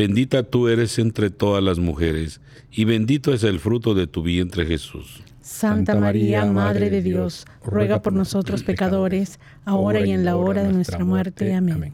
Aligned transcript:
Bendita 0.00 0.44
tú 0.44 0.68
eres 0.68 0.98
entre 0.98 1.28
todas 1.28 1.62
las 1.62 1.78
mujeres, 1.78 2.40
y 2.72 2.86
bendito 2.86 3.34
es 3.34 3.44
el 3.44 3.60
fruto 3.60 3.92
de 3.92 4.06
tu 4.06 4.22
vientre 4.22 4.64
Jesús. 4.64 5.22
Santa 5.42 5.94
María, 5.94 6.46
Madre 6.46 6.88
de 6.88 7.02
Dios, 7.02 7.44
ruega 7.62 8.00
por 8.00 8.14
nosotros 8.14 8.62
pecadores, 8.62 9.38
ahora 9.66 10.00
y 10.00 10.12
en 10.12 10.24
la 10.24 10.36
hora 10.36 10.62
de 10.62 10.72
nuestra 10.72 11.04
muerte. 11.04 11.52
Amén. 11.52 11.92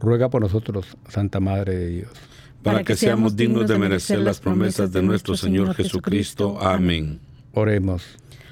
Ruega 0.00 0.30
por 0.30 0.40
nosotros, 0.40 0.96
Santa 1.10 1.38
Madre 1.38 1.76
de 1.76 1.88
Dios. 1.88 2.10
Para 2.62 2.82
que 2.82 2.96
seamos 2.96 3.36
dignos 3.36 3.68
de 3.68 3.76
merecer 3.76 4.20
las 4.20 4.40
promesas 4.40 4.90
de 4.90 5.02
nuestro 5.02 5.36
Señor 5.36 5.74
Jesucristo. 5.74 6.58
Amén. 6.58 7.20
Oremos. 7.52 8.16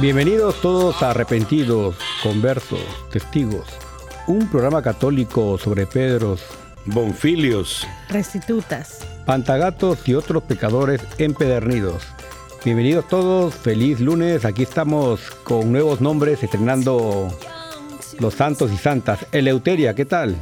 Bienvenidos 0.00 0.60
todos 0.60 1.02
a 1.02 1.10
Arrepentidos, 1.10 1.96
Conversos, 2.22 2.78
Testigos, 3.10 3.66
un 4.28 4.48
programa 4.48 4.80
católico 4.80 5.58
sobre 5.58 5.86
Pedros, 5.86 6.40
Bonfilios, 6.86 7.84
Restitutas, 8.08 9.04
Pantagatos 9.26 10.08
y 10.08 10.14
otros 10.14 10.44
pecadores 10.44 11.00
empedernidos. 11.18 12.04
Bienvenidos 12.64 13.08
todos, 13.08 13.56
feliz 13.56 13.98
lunes, 13.98 14.44
aquí 14.44 14.62
estamos 14.62 15.18
con 15.42 15.72
nuevos 15.72 16.00
nombres 16.00 16.44
estrenando 16.44 17.36
los 18.20 18.34
santos 18.34 18.70
y 18.72 18.76
santas. 18.76 19.26
Eleuteria, 19.32 19.94
¿qué 19.94 20.04
tal? 20.04 20.36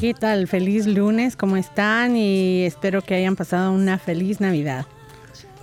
¿Qué 0.00 0.14
tal? 0.14 0.48
Feliz 0.48 0.86
lunes, 0.86 1.36
¿cómo 1.36 1.58
están? 1.58 2.16
Y 2.16 2.64
espero 2.64 3.02
que 3.02 3.14
hayan 3.14 3.36
pasado 3.36 3.72
una 3.72 3.98
feliz 3.98 4.40
Navidad. 4.40 4.86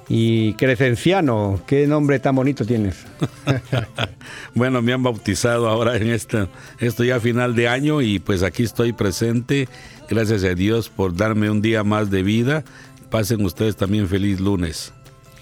Y 0.09 0.53
Crescenciano, 0.53 1.62
¿qué 1.66 1.88
nombre 1.88 2.19
tan 2.19 2.36
bonito 2.36 2.66
tienes? 2.66 3.06
bueno, 4.56 4.81
me 4.81 4.94
han 4.94 5.02
bautizado 5.02 5.69
ahora 5.69 5.96
en 5.96 6.09
este, 6.09 6.47
esto 6.80 7.03
ya 7.03 7.19
final 7.19 7.56
de 7.56 7.68
año 7.68 8.02
y 8.02 8.19
pues 8.19 8.44
aquí 8.44 8.64
estoy 8.64 8.94
presente. 8.94 9.69
Gracias 10.09 10.44
a 10.44 10.53
Dios 10.53 10.90
por 10.90 11.16
darme 11.16 11.50
un 11.50 11.62
día 11.62 11.84
más 11.84 12.12
de 12.12 12.24
vida. 12.24 12.64
Pasen 13.09 13.46
ustedes 13.46 13.75
también 13.75 14.08
feliz 14.08 14.40
lunes. 14.40 14.94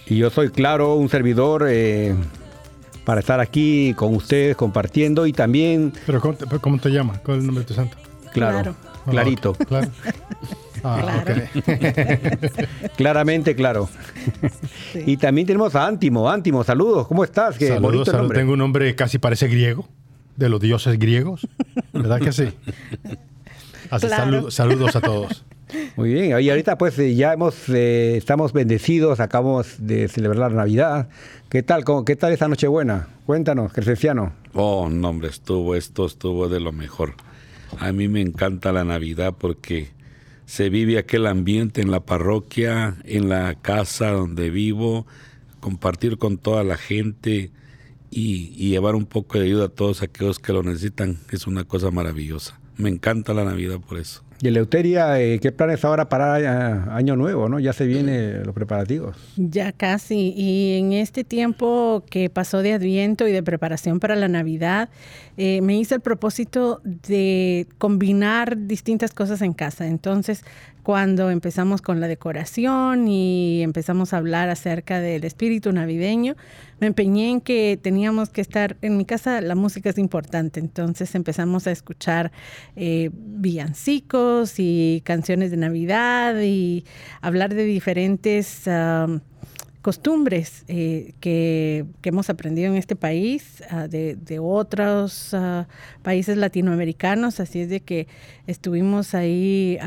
Y 0.05 0.17
yo 0.17 0.29
soy 0.29 0.49
claro, 0.49 0.95
un 0.95 1.09
servidor 1.09 1.65
eh, 1.67 2.13
para 3.03 3.21
estar 3.21 3.39
aquí 3.39 3.93
con 3.95 4.15
ustedes 4.15 4.55
compartiendo 4.55 5.25
y 5.25 5.33
también... 5.33 5.93
¿Pero 6.05 6.21
cómo 6.21 6.77
te, 6.77 6.89
llamas? 6.89 7.19
¿Cuál 7.19 7.37
es 7.37 7.41
el 7.41 7.47
nombre 7.47 7.63
de 7.63 7.67
tu 7.67 7.73
santo? 7.73 7.97
Claro, 8.31 8.75
clarito. 9.09 9.53
Claro. 9.53 9.89
Ah, 10.83 11.23
Claramente, 12.97 13.55
claro. 13.55 13.89
Y 15.05 15.17
también 15.17 15.47
tenemos 15.47 15.75
a 15.75 15.87
Antimo. 15.87 16.29
Antimo, 16.29 16.63
saludos, 16.63 17.07
¿cómo 17.07 17.23
estás? 17.23 17.57
Qué 17.57 17.67
saludos, 17.67 18.07
saludos. 18.07 18.33
Tengo 18.33 18.53
un 18.53 18.59
nombre 18.59 18.95
casi 18.95 19.19
parece 19.19 19.47
griego, 19.47 19.87
de 20.35 20.49
los 20.49 20.59
dioses 20.59 20.97
griegos. 20.97 21.47
¿Verdad 21.93 22.19
que 22.19 22.31
sí? 22.31 22.49
Así, 23.89 24.07
saludos 24.49 24.95
a 24.95 25.01
todos. 25.01 25.43
Muy 25.95 26.13
bien, 26.13 26.39
y 26.39 26.49
ahorita 26.49 26.77
pues 26.77 26.97
eh, 26.99 27.15
ya 27.15 27.33
hemos, 27.33 27.69
eh, 27.69 28.17
estamos 28.17 28.53
bendecidos, 28.53 29.19
acabamos 29.19 29.75
de 29.79 30.07
celebrar 30.07 30.51
la 30.51 30.57
Navidad. 30.57 31.09
¿Qué 31.49 31.63
tal, 31.63 31.83
qué 32.05 32.15
tal 32.15 32.33
esa 32.33 32.47
Nochebuena? 32.47 33.07
Cuéntanos, 33.25 33.71
Crescenciano. 33.73 34.33
Oh, 34.53 34.89
no, 34.89 35.09
hombre, 35.09 35.29
estuvo, 35.29 35.75
esto 35.75 36.05
estuvo 36.05 36.49
de 36.49 36.59
lo 36.59 36.71
mejor. 36.71 37.15
A 37.79 37.91
mí 37.91 38.07
me 38.07 38.21
encanta 38.21 38.71
la 38.71 38.83
Navidad 38.83 39.33
porque 39.37 39.89
se 40.51 40.67
vive 40.69 40.97
aquel 40.97 41.27
ambiente 41.27 41.79
en 41.79 41.91
la 41.91 42.01
parroquia, 42.01 42.97
en 43.05 43.29
la 43.29 43.55
casa 43.55 44.11
donde 44.11 44.49
vivo, 44.49 45.07
compartir 45.61 46.17
con 46.17 46.37
toda 46.37 46.65
la 46.65 46.75
gente 46.75 47.51
y, 48.11 48.69
llevar 48.69 48.95
un 48.95 49.05
poco 49.05 49.39
de 49.39 49.45
ayuda 49.45 49.65
a 49.65 49.69
todos 49.69 50.03
aquellos 50.03 50.37
que 50.37 50.53
lo 50.53 50.61
necesitan. 50.61 51.17
Es 51.31 51.47
una 51.47 51.63
cosa 51.63 51.89
maravillosa. 51.91 52.59
Me 52.77 52.89
encanta 52.89 53.33
la 53.33 53.45
Navidad 53.45 53.79
por 53.79 53.97
eso. 53.97 54.21
Y 54.41 54.47
Eleuteria, 54.47 55.21
eh, 55.21 55.39
¿qué 55.39 55.51
planes 55.51 55.85
ahora 55.85 56.09
para 56.09 56.95
Año 56.95 57.15
Nuevo? 57.15 57.47
¿no? 57.47 57.59
Ya 57.59 57.73
se 57.73 57.85
vienen 57.85 58.43
los 58.43 58.55
preparativos. 58.55 59.15
Ya 59.37 59.71
casi. 59.71 60.33
Y 60.35 60.79
en 60.79 60.93
este 60.93 61.23
tiempo 61.23 62.03
que 62.09 62.31
pasó 62.31 62.63
de 62.63 62.73
Adviento 62.73 63.27
y 63.27 63.31
de 63.31 63.43
preparación 63.43 63.99
para 63.99 64.15
la 64.15 64.27
Navidad, 64.27 64.89
eh, 65.37 65.61
me 65.61 65.77
hice 65.77 65.95
el 65.95 66.01
propósito 66.01 66.81
de 66.83 67.67
combinar 67.77 68.57
distintas 68.65 69.13
cosas 69.13 69.43
en 69.43 69.53
casa. 69.53 69.85
Entonces, 69.85 70.43
cuando 70.91 71.29
empezamos 71.29 71.81
con 71.81 72.01
la 72.01 72.09
decoración 72.09 73.07
y 73.07 73.61
empezamos 73.61 74.11
a 74.11 74.17
hablar 74.17 74.49
acerca 74.49 74.99
del 74.99 75.23
espíritu 75.23 75.71
navideño, 75.71 76.35
me 76.81 76.87
empeñé 76.87 77.29
en 77.29 77.39
que 77.39 77.79
teníamos 77.81 78.27
que 78.27 78.41
estar, 78.41 78.75
en 78.81 78.97
mi 78.97 79.05
casa 79.05 79.39
la 79.39 79.55
música 79.55 79.89
es 79.89 79.97
importante, 79.97 80.59
entonces 80.59 81.15
empezamos 81.15 81.65
a 81.65 81.71
escuchar 81.71 82.33
eh, 82.75 83.09
villancicos 83.13 84.55
y 84.57 85.01
canciones 85.05 85.49
de 85.51 85.55
Navidad 85.55 86.41
y 86.41 86.83
hablar 87.21 87.55
de 87.55 87.63
diferentes 87.63 88.67
costumbres 89.81 90.63
eh, 90.67 91.13
que, 91.19 91.85
hemos 92.03 92.29
aprendido 92.29 92.71
en 92.71 92.77
este 92.77 92.95
país, 92.95 93.63
ah, 93.69 93.87
de, 93.87 94.39
otros 94.39 95.33
ah, 95.33 95.67
países 96.03 96.37
latinoamericanos, 96.37 97.39
así 97.39 97.61
es 97.61 97.69
de 97.69 97.79
que 97.81 98.07
estuvimos 98.47 99.15
ahí 99.15 99.77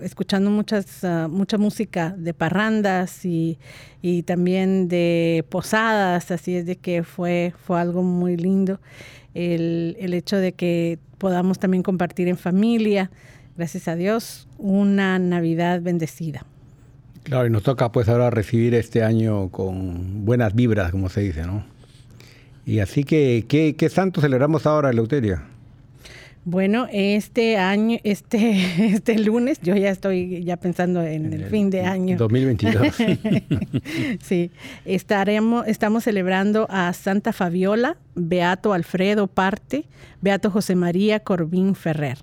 escuchando 0.00 0.50
muchas, 0.50 1.04
ah, 1.04 1.28
mucha 1.30 1.58
música 1.58 2.14
de 2.16 2.34
parrandas 2.34 3.24
y, 3.24 3.58
también 4.24 4.88
de 4.88 5.44
posadas, 5.48 6.30
así 6.30 6.56
es 6.56 6.66
de 6.66 6.76
que 6.76 7.02
fue, 7.02 7.52
fue 7.64 7.80
algo 7.80 8.02
muy 8.02 8.36
lindo 8.36 8.80
el, 9.34 9.96
el 10.00 10.14
hecho 10.14 10.36
de 10.36 10.52
que 10.52 10.98
podamos 11.18 11.58
también 11.58 11.82
compartir 11.82 12.28
en 12.28 12.36
familia, 12.36 13.10
gracias 13.56 13.88
a 13.88 13.94
Dios, 13.94 14.48
una 14.58 15.18
Navidad 15.18 15.82
bendecida. 15.82 16.46
Claro, 17.24 17.46
y 17.46 17.50
nos 17.50 17.62
toca 17.62 17.92
pues 17.92 18.08
ahora 18.08 18.30
recibir 18.30 18.74
este 18.74 19.02
año 19.02 19.50
con 19.50 20.24
buenas 20.24 20.54
vibras, 20.54 20.90
como 20.90 21.08
se 21.08 21.20
dice, 21.20 21.42
¿no? 21.42 21.64
Y 22.66 22.80
así 22.80 23.04
que, 23.04 23.44
¿qué, 23.48 23.74
qué 23.76 23.88
santo 23.88 24.20
celebramos 24.20 24.66
ahora, 24.66 24.90
Eleuteria? 24.90 25.42
Bueno, 26.44 26.88
este 26.90 27.58
año, 27.58 27.98
este, 28.02 28.94
este 28.94 29.18
lunes, 29.18 29.60
yo 29.62 29.76
ya 29.76 29.90
estoy 29.90 30.42
ya 30.42 30.56
pensando 30.56 31.02
en, 31.02 31.32
el, 31.32 31.44
fin 31.46 31.68
de 31.70 31.82
año. 31.82 32.16
2022. 32.16 32.96
sí, 34.22 34.50
estaremos, 34.86 35.66
estamos 35.66 36.04
celebrando 36.04 36.66
a 36.70 36.92
Santa 36.94 37.32
Fabiola, 37.32 37.98
Beato 38.14 38.72
Alfredo 38.72 39.26
Parte, 39.26 39.84
Beato 40.22 40.50
José 40.50 40.76
María 40.76 41.20
Corbín 41.20 41.74
Ferrer. 41.74 42.18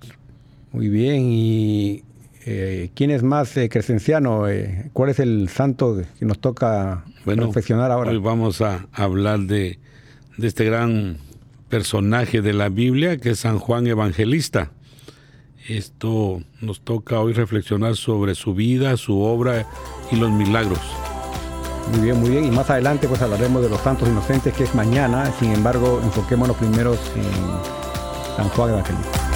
Muy 0.72 0.90
bien, 0.90 1.28
y 1.30 2.04
Eh, 2.50 2.92
¿Quién 2.96 3.12
es 3.12 3.24
más 3.24 3.58
eh, 3.58 3.68
crescenciano? 3.68 4.48
Eh, 4.48 4.90
¿Cuál 4.94 5.10
es 5.10 5.20
el 5.20 5.50
santo 5.50 6.02
que 6.18 6.26
nos 6.26 6.40
toca 6.40 7.04
reflexionar 7.26 7.92
ahora? 7.92 8.12
Hoy 8.12 8.20
vamos 8.20 8.62
a 8.62 8.88
hablar 8.94 9.42
de, 9.42 9.80
de 10.38 10.48
este 10.48 10.64
gran 10.64 11.18
personaje 11.68 12.42
de 12.42 12.54
la 12.54 12.70
Biblia 12.70 13.18
que 13.18 13.32
es 13.32 13.40
San 13.40 13.60
Juan 13.60 13.86
Evangelista. 13.86 14.72
Esto 15.68 16.42
nos 16.62 16.80
toca 16.80 17.20
hoy 17.20 17.34
reflexionar 17.34 17.98
sobre 17.98 18.34
su 18.34 18.56
vida, 18.56 18.96
su 18.96 19.20
obra 19.20 19.68
y 20.10 20.16
los 20.16 20.32
milagros. 20.32 20.80
Muy 21.92 22.00
bien, 22.00 22.18
muy 22.18 22.30
bien. 22.30 22.46
Y 22.46 22.52
más 22.52 22.70
adelante 22.70 23.10
pues 23.10 23.22
hablaremos 23.22 23.62
de 23.62 23.70
los 23.70 23.82
santos 23.82 24.08
inocentes 24.08 24.54
que 24.54 24.64
es 24.64 24.74
mañana. 24.74 25.34
Sin 25.38 25.52
embargo, 25.52 26.00
enfoquémonos 26.02 26.56
primero 26.56 26.94
en 26.94 28.38
San 28.38 28.48
Juan 28.48 28.70
Evangelista. 28.70 29.27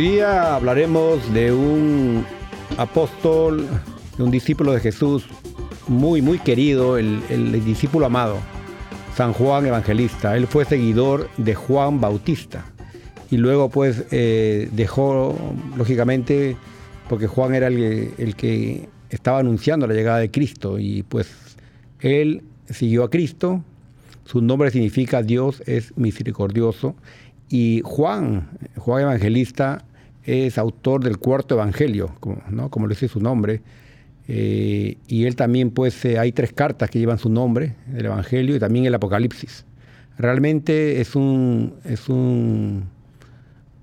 Hoy 0.00 0.12
día 0.12 0.54
hablaremos 0.54 1.30
de 1.34 1.52
un 1.52 2.24
apóstol, 2.78 3.68
de 4.16 4.22
un 4.22 4.30
discípulo 4.30 4.72
de 4.72 4.80
Jesús 4.80 5.26
muy, 5.88 6.22
muy 6.22 6.38
querido, 6.38 6.96
el, 6.96 7.62
discípulo 7.66 8.06
amado, 8.06 8.38
San 9.14 9.34
Juan 9.34 9.66
Evangelista. 9.66 10.38
Él 10.38 10.46
fue 10.46 10.64
seguidor 10.64 11.28
de 11.36 11.54
Juan 11.54 12.00
Bautista 12.00 12.64
y 13.30 13.36
luego 13.36 13.68
pues 13.68 14.06
eh, 14.10 14.70
dejó, 14.72 15.36
lógicamente, 15.76 16.56
porque 17.06 17.26
Juan 17.26 17.54
era 17.54 17.66
el, 17.66 18.14
el 18.16 18.36
que 18.36 18.88
estaba 19.10 19.40
anunciando 19.40 19.86
la 19.86 19.92
llegada 19.92 20.16
de 20.20 20.30
Cristo 20.30 20.78
y 20.78 21.02
pues 21.02 21.30
él 22.00 22.42
siguió 22.70 23.04
a 23.04 23.10
Cristo, 23.10 23.62
su 24.24 24.40
nombre 24.40 24.70
significa 24.70 25.22
Dios 25.22 25.62
es 25.66 25.94
misericordioso 25.98 26.94
y 27.50 27.82
Juan, 27.84 28.48
Juan 28.78 29.02
Evangelista, 29.02 29.84
es 30.24 30.58
autor 30.58 31.02
del 31.02 31.18
cuarto 31.18 31.54
evangelio, 31.54 32.14
como, 32.20 32.42
¿no? 32.50 32.70
como 32.70 32.88
dice 32.88 33.08
su 33.08 33.20
nombre. 33.20 33.62
Eh, 34.28 34.98
y 35.08 35.24
él 35.24 35.34
también, 35.34 35.70
pues, 35.70 36.04
eh, 36.04 36.18
hay 36.18 36.32
tres 36.32 36.52
cartas 36.52 36.90
que 36.90 36.98
llevan 36.98 37.18
su 37.18 37.28
nombre, 37.28 37.74
el 37.94 38.06
evangelio 38.06 38.54
y 38.54 38.58
también 38.58 38.84
el 38.84 38.94
apocalipsis. 38.94 39.64
Realmente 40.18 41.00
es 41.00 41.16
un, 41.16 41.74
es 41.84 42.08
un, 42.08 42.84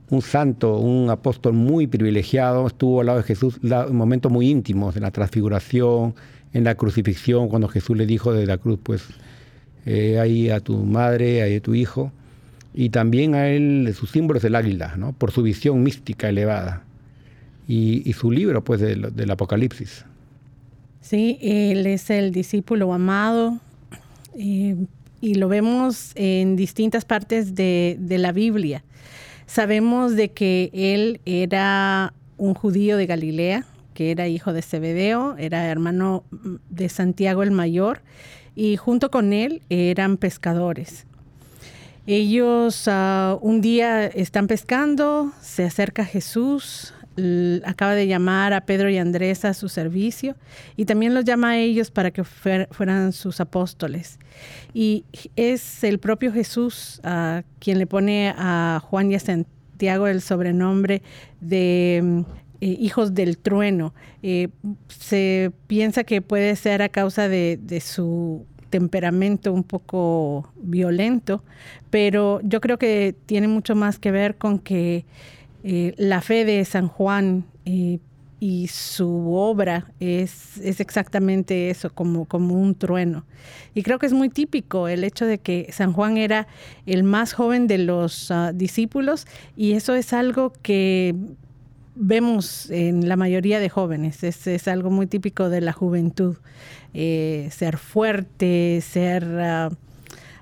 un 0.09 0.21
santo, 0.21 0.77
un 0.77 1.09
apóstol 1.09 1.53
muy 1.53 1.87
privilegiado. 1.87 2.67
Estuvo 2.67 3.01
al 3.01 3.07
lado 3.07 3.17
de 3.17 3.23
Jesús 3.23 3.59
en 3.63 3.95
momentos 3.95 4.31
muy 4.31 4.49
íntimos, 4.49 4.95
en 4.95 5.01
la 5.01 5.11
transfiguración, 5.11 6.15
en 6.53 6.63
la 6.63 6.75
crucifixión, 6.75 7.49
cuando 7.49 7.67
Jesús 7.67 7.97
le 7.97 8.05
dijo 8.05 8.31
de 8.31 8.45
la 8.45 8.57
cruz, 8.57 8.79
pues, 8.81 9.03
eh, 9.85 10.19
ahí 10.19 10.49
a 10.49 10.59
tu 10.59 10.77
madre, 10.77 11.41
ahí 11.41 11.55
a 11.55 11.61
tu 11.61 11.73
hijo 11.73 12.11
y 12.77 12.89
también 12.89 13.33
a 13.33 13.47
él 13.47 13.91
su 13.97 14.05
símbolo 14.05 14.37
es 14.37 14.45
el 14.45 14.53
águila, 14.53 14.93
¿no? 14.97 15.11
por 15.11 15.31
su 15.31 15.41
visión 15.41 15.81
mística 15.81 16.29
elevada 16.29 16.83
y, 17.67 18.13
su 18.13 18.29
libro 18.29 18.63
pues 18.63 18.79
del, 18.79 19.31
Apocalipsis. 19.31 20.05
Sí, 21.01 21.39
él 21.41 21.87
es 21.87 22.11
el 22.11 22.31
discípulo 22.31 22.93
amado 22.93 23.59
eh, 24.37 24.75
y 25.21 25.35
lo 25.35 25.49
vemos 25.49 26.11
en 26.13 26.55
distintas 26.55 27.03
partes 27.03 27.55
de, 27.55 27.97
de 27.99 28.19
la 28.19 28.31
Biblia. 28.31 28.83
Sabemos 29.47 30.15
de 30.15 30.29
que 30.29 30.69
él 30.71 31.19
era 31.25 32.13
un 32.37 32.53
judío 32.53 32.95
de 32.97 33.07
Galilea, 33.07 33.65
que 33.95 34.11
era 34.11 34.27
hijo 34.27 34.53
de 34.53 34.61
Zebedeo, 34.61 35.35
era 35.39 35.65
hermano 35.65 36.25
de 36.69 36.89
Santiago 36.89 37.41
el 37.41 37.49
Mayor, 37.49 38.01
y 38.55 38.77
junto 38.77 39.09
con 39.09 39.33
él 39.33 39.63
eran 39.69 40.17
pescadores. 40.17 41.06
Ellos 42.09 42.87
uh, 42.87 43.37
un 43.41 43.59
día 43.59 44.05
están 44.05 44.47
pescando, 44.47 45.33
se 45.41 45.65
acerca 45.65 46.05
Jesús, 46.05 46.93
acaba 47.65 47.95
de 47.95 48.07
llamar 48.07 48.53
a 48.53 48.61
Pedro 48.61 48.89
y 48.89 48.97
Andrés 48.97 49.43
a 49.43 49.53
su 49.53 49.67
servicio 49.67 50.37
y 50.77 50.85
también 50.85 51.13
los 51.13 51.25
llama 51.25 51.49
a 51.49 51.57
ellos 51.57 51.91
para 51.91 52.11
que 52.11 52.23
fueran 52.23 53.11
sus 53.11 53.41
apóstoles. 53.41 54.19
Y 54.73 55.03
es 55.35 55.83
el 55.83 55.99
propio 55.99 56.31
Jesús 56.31 57.01
uh, 57.03 57.41
quien 57.59 57.77
le 57.77 57.87
pone 57.87 58.33
a 58.37 58.81
Juan 58.81 59.11
y 59.11 59.15
a 59.15 59.19
Santiago 59.19 60.07
el 60.07 60.21
sobrenombre 60.21 61.01
de 61.41 61.99
mm, 62.01 62.19
eh, 62.61 62.77
hijos 62.79 63.15
del 63.15 63.37
trueno. 63.37 63.93
Eh, 64.23 64.47
se 64.87 65.51
piensa 65.67 66.05
que 66.05 66.21
puede 66.21 66.55
ser 66.55 66.81
a 66.81 66.87
causa 66.87 67.27
de 67.27 67.81
su 67.83 68.45
temperamento 68.69 69.53
un 69.53 69.63
poco 69.63 70.51
violento, 70.55 71.43
pero 71.89 72.39
yo 72.43 72.61
creo 72.61 72.77
que 72.77 73.15
tiene 73.25 73.47
mucho 73.47 73.75
más 73.75 73.99
que 73.99 74.11
ver 74.11 74.37
con 74.37 74.59
que 74.59 75.05
eh, 75.63 75.93
la 75.97 76.21
fe 76.21 76.45
de 76.45 76.63
San 76.65 76.87
Juan 76.87 77.45
eh, 77.65 77.99
y 78.39 78.67
su 78.67 79.33
obra 79.33 79.91
es, 79.99 80.57
es 80.57 80.79
exactamente 80.79 81.69
eso, 81.69 81.91
como, 81.93 82.25
como 82.25 82.55
un 82.55 82.75
trueno. 82.75 83.25
Y 83.73 83.83
creo 83.83 83.97
que 83.99 84.05
es 84.05 84.13
muy 84.13 84.29
típico 84.29 84.87
el 84.87 85.03
hecho 85.03 85.25
de 85.25 85.39
que 85.39 85.69
San 85.71 85.93
Juan 85.93 86.17
era 86.17 86.47
el 86.85 87.03
más 87.03 87.33
joven 87.33 87.67
de 87.67 87.79
los 87.79 88.29
ah, 88.31 88.51
discípulos 88.53 89.25
y 89.55 89.73
eso 89.73 89.95
es 89.95 90.13
algo 90.13 90.53
que 90.61 91.15
vemos 91.95 92.69
en 92.69 93.09
la 93.09 93.15
mayoría 93.15 93.59
de 93.59 93.69
jóvenes, 93.69 94.23
es, 94.23 94.45
es 94.45 94.67
algo 94.67 94.91
muy 94.91 95.07
típico 95.07 95.49
de 95.49 95.61
la 95.61 95.73
juventud. 95.73 96.37
Eh, 96.99 97.49
ser 97.51 97.77
fuerte, 97.77 98.81
ser 98.81 99.23
ah, 99.23 99.69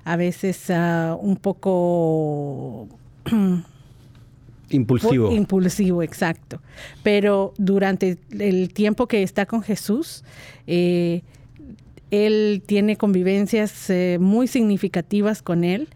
a 0.04 0.16
veces 0.16 0.70
ah, 0.70 1.14
un 1.20 1.36
poco... 1.36 2.88
Impulsivo. 4.70 5.30
Impulsivo, 5.32 6.02
exacto. 6.02 6.62
Pero 7.02 7.52
durante 7.58 8.16
el 8.30 8.72
tiempo 8.72 9.06
que 9.06 9.22
está 9.22 9.44
con 9.44 9.60
Jesús, 9.60 10.24
eh, 10.66 11.20
él 12.10 12.62
tiene 12.64 12.96
convivencias 12.96 13.90
eh, 13.90 14.16
muy 14.18 14.46
significativas 14.46 15.42
con 15.42 15.62
él 15.62 15.90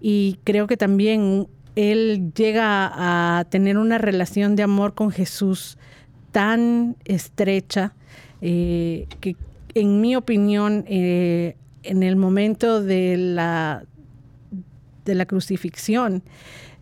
y 0.00 0.38
creo 0.44 0.66
que 0.66 0.78
también 0.78 1.46
él 1.74 2.32
llega 2.34 2.90
a 2.94 3.44
tener 3.44 3.76
una 3.76 3.98
relación 3.98 4.56
de 4.56 4.62
amor 4.62 4.94
con 4.94 5.10
Jesús 5.10 5.76
tan 6.32 6.96
estrecha 7.04 7.92
que 8.40 9.36
en 9.80 10.00
mi 10.00 10.16
opinión, 10.16 10.84
eh, 10.88 11.56
en 11.82 12.02
el 12.02 12.16
momento 12.16 12.82
de 12.82 13.16
la, 13.16 13.84
de 15.04 15.14
la 15.14 15.26
crucifixión, 15.26 16.22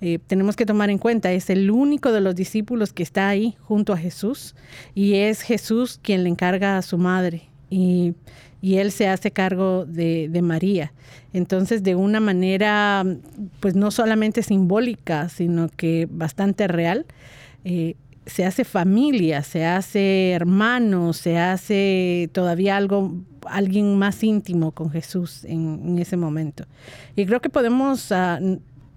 eh, 0.01 0.19
tenemos 0.27 0.55
que 0.57 0.67
tomar 0.67 0.91
en 0.91 0.99
cuenta, 0.99 1.33
es 1.33 1.51
el 1.51 1.71
único 1.71 2.13
de 2.13 2.21
los 2.21 2.35
discípulos 2.35 2.93
que 2.93 3.03
está 3.03 3.29
ahí 3.29 3.57
junto 3.61 3.93
a 3.93 3.97
Jesús 3.97 4.55
y 4.95 5.15
es 5.15 5.41
Jesús 5.41 5.99
quien 6.03 6.25
le 6.25 6.31
encarga 6.31 6.77
a 6.77 6.83
su 6.83 6.99
madre 6.99 7.49
y, 7.71 8.15
él 8.63 8.93
se 8.93 9.09
hace 9.09 9.31
cargo 9.31 9.85
de, 9.85 10.41
María. 10.43 10.95
Entonces, 11.35 11.83
de 11.83 11.95
una 11.95 12.19
manera, 12.19 13.05
pues 13.61 13.75
no 13.77 13.91
solamente 13.91 14.43
simbólica, 14.43 15.29
sino 15.29 15.69
que 15.69 16.09
bastante 16.11 16.67
real, 16.67 17.05
eh, 17.65 17.97
se 18.27 18.45
hace 18.45 18.65
familia, 18.65 19.43
se 19.43 19.65
hace 19.65 20.33
hermano, 20.33 21.13
se 21.13 21.39
hace 21.39 22.31
todavía 22.33 22.77
algo, 22.77 23.13
alguien 23.47 23.97
más 23.99 24.23
íntimo 24.23 24.73
con 24.73 24.91
Jesús 24.91 25.45
en, 25.45 25.99
ese 25.99 26.17
momento. 26.17 26.65
Y 27.17 27.27
creo 27.27 27.41
que 27.41 27.51
podemos 27.51 28.11
ah, 28.13 28.41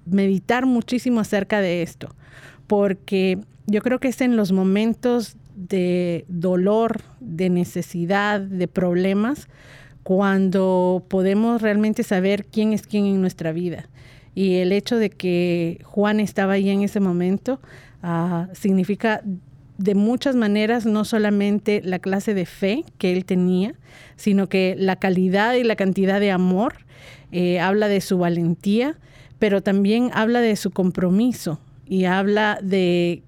meditar 0.06 0.66
muchísimo 0.66 1.20
acerca 1.20 1.62
de 1.62 1.82
esto, 1.82 2.16
porque 2.68 3.40
yo 3.66 3.82
creo 3.82 4.00
que 4.00 4.08
es 4.08 4.22
en 4.22 4.36
los 4.38 4.52
momentos 4.52 5.36
de 5.56 6.26
dolor, 6.28 7.02
de 7.20 7.50
necesidad, 7.50 8.40
de 8.40 8.68
problemas, 8.68 9.48
cuando 10.04 11.04
podemos 11.10 11.62
realmente 11.62 12.04
saber 12.04 12.46
quién 12.46 12.72
es 12.72 12.88
quién 12.88 13.06
en 13.06 13.20
nuestra 13.20 13.52
vida. 13.52 13.90
Y 14.36 14.58
el 14.58 14.72
hecho 14.72 14.98
de 14.98 15.10
que 15.10 15.82
Juan 15.84 16.20
estaba 16.20 16.54
ahí 16.54 16.70
en 16.70 16.84
ese 16.84 17.00
momento, 17.00 17.60
Ah, 18.04 18.48
significa 18.54 19.22
de 19.78 19.96
muchas 19.96 20.36
maneras 20.36 20.86
no 20.86 21.06
solamente 21.06 21.82
la 21.84 22.00
clase 22.00 22.34
de 22.34 22.46
fe 22.46 22.84
que 22.98 23.14
él 23.14 23.26
tenía, 23.26 23.76
sino 24.16 24.50
que 24.50 24.76
la 24.78 24.96
calidad 24.96 25.54
y 25.56 25.64
la 25.64 25.76
cantidad 25.76 26.20
de 26.20 26.32
amor, 26.32 26.76
eh, 27.32 27.60
habla 27.60 27.88
de 27.88 28.02
su 28.02 28.18
valentía, 28.18 28.98
pero 29.40 29.62
también 29.62 30.10
habla 30.14 30.42
de 30.42 30.56
su 30.56 30.72
compromiso 30.72 31.60
y 31.86 32.06
habla 32.06 32.60
de 32.62 33.22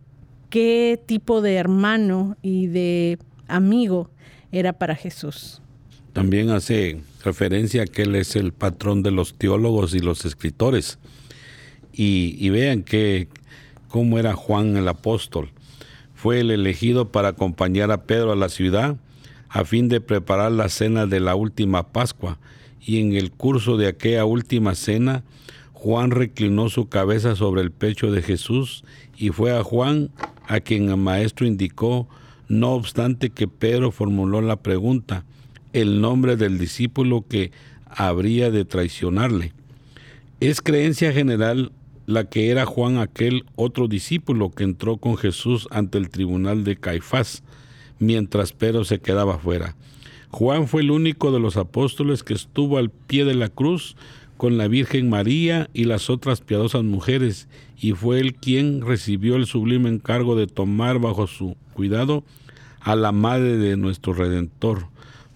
qué 0.49 0.99
tipo 1.05 1.41
de 1.41 1.55
hermano 1.55 2.35
y 2.41 2.67
de 2.67 3.19
amigo 3.47 4.09
era 4.51 4.73
para 4.73 4.95
Jesús. 4.95 5.61
También 6.13 6.49
hace 6.49 7.01
referencia 7.23 7.83
a 7.83 7.85
que 7.85 8.03
él 8.03 8.15
es 8.15 8.35
el 8.35 8.51
patrón 8.53 9.03
de 9.03 9.11
los 9.11 9.35
teólogos 9.35 9.93
y 9.93 9.99
los 9.99 10.25
escritores. 10.25 10.97
Y, 11.93 12.35
y 12.39 12.49
vean 12.49 12.83
que, 12.83 13.27
cómo 13.89 14.17
era 14.17 14.33
Juan 14.33 14.77
el 14.77 14.87
apóstol. 14.87 15.49
fue 16.13 16.39
el 16.41 16.51
elegido 16.51 17.11
para 17.11 17.29
acompañar 17.29 17.91
a 17.91 18.03
Pedro 18.03 18.31
a 18.31 18.35
la 18.35 18.49
ciudad 18.49 18.97
a 19.49 19.65
fin 19.65 19.89
de 19.89 19.99
preparar 19.99 20.51
la 20.51 20.69
cena 20.69 21.07
de 21.07 21.19
la 21.19 21.35
última 21.35 21.87
Pascua, 21.91 22.37
y 22.79 22.99
en 23.01 23.13
el 23.13 23.31
curso 23.31 23.77
de 23.77 23.87
aquella 23.87 24.25
última 24.25 24.75
cena, 24.75 25.23
Juan 25.73 26.11
reclinó 26.11 26.69
su 26.69 26.87
cabeza 26.87 27.35
sobre 27.35 27.61
el 27.61 27.71
pecho 27.71 28.11
de 28.11 28.21
Jesús 28.21 28.83
y 29.17 29.29
fue 29.29 29.57
a 29.57 29.63
Juan 29.63 30.11
a 30.47 30.59
quien 30.59 30.89
el 30.89 30.97
maestro 30.97 31.47
indicó, 31.47 32.07
no 32.47 32.73
obstante 32.73 33.29
que 33.29 33.47
Pedro 33.47 33.91
formuló 33.91 34.41
la 34.41 34.57
pregunta, 34.57 35.23
el 35.73 36.01
nombre 36.01 36.35
del 36.35 36.57
discípulo 36.57 37.25
que 37.27 37.51
habría 37.85 38.51
de 38.51 38.65
traicionarle. 38.65 39.53
Es 40.39 40.61
creencia 40.61 41.11
general 41.11 41.71
la 42.09 42.23
que 42.23 42.49
era 42.49 42.65
Juan 42.65 42.97
aquel 42.97 43.45
otro 43.55 43.87
discípulo 43.87 44.49
que 44.49 44.63
entró 44.63 44.97
con 44.97 45.15
Jesús 45.15 45.67
ante 45.69 45.99
el 45.99 46.09
tribunal 46.09 46.63
de 46.63 46.75
Caifás, 46.75 47.43
mientras 47.99 48.51
Pedro 48.51 48.83
se 48.83 48.97
quedaba 48.97 49.37
fuera. 49.37 49.75
Juan 50.31 50.67
fue 50.67 50.81
el 50.81 50.89
único 50.89 51.31
de 51.31 51.39
los 51.39 51.55
apóstoles 51.55 52.23
que 52.23 52.33
estuvo 52.33 52.79
al 52.79 52.89
pie 52.89 53.25
de 53.25 53.35
la 53.35 53.49
cruz 53.49 53.95
con 54.37 54.57
la 54.57 54.67
Virgen 54.67 55.07
María 55.07 55.69
y 55.71 55.83
las 55.83 56.09
otras 56.09 56.41
piadosas 56.41 56.83
mujeres, 56.83 57.47
y 57.79 57.91
fue 57.91 58.19
él 58.19 58.33
quien 58.33 58.81
recibió 58.81 59.35
el 59.35 59.45
sublime 59.45 59.87
encargo 59.87 60.35
de 60.35 60.47
tomar 60.47 60.97
bajo 60.97 61.27
su 61.27 61.57
cuidado 61.73 62.23
a 62.79 62.95
la 62.95 63.11
madre 63.11 63.57
de 63.57 63.77
nuestro 63.77 64.13
Redentor. 64.13 64.87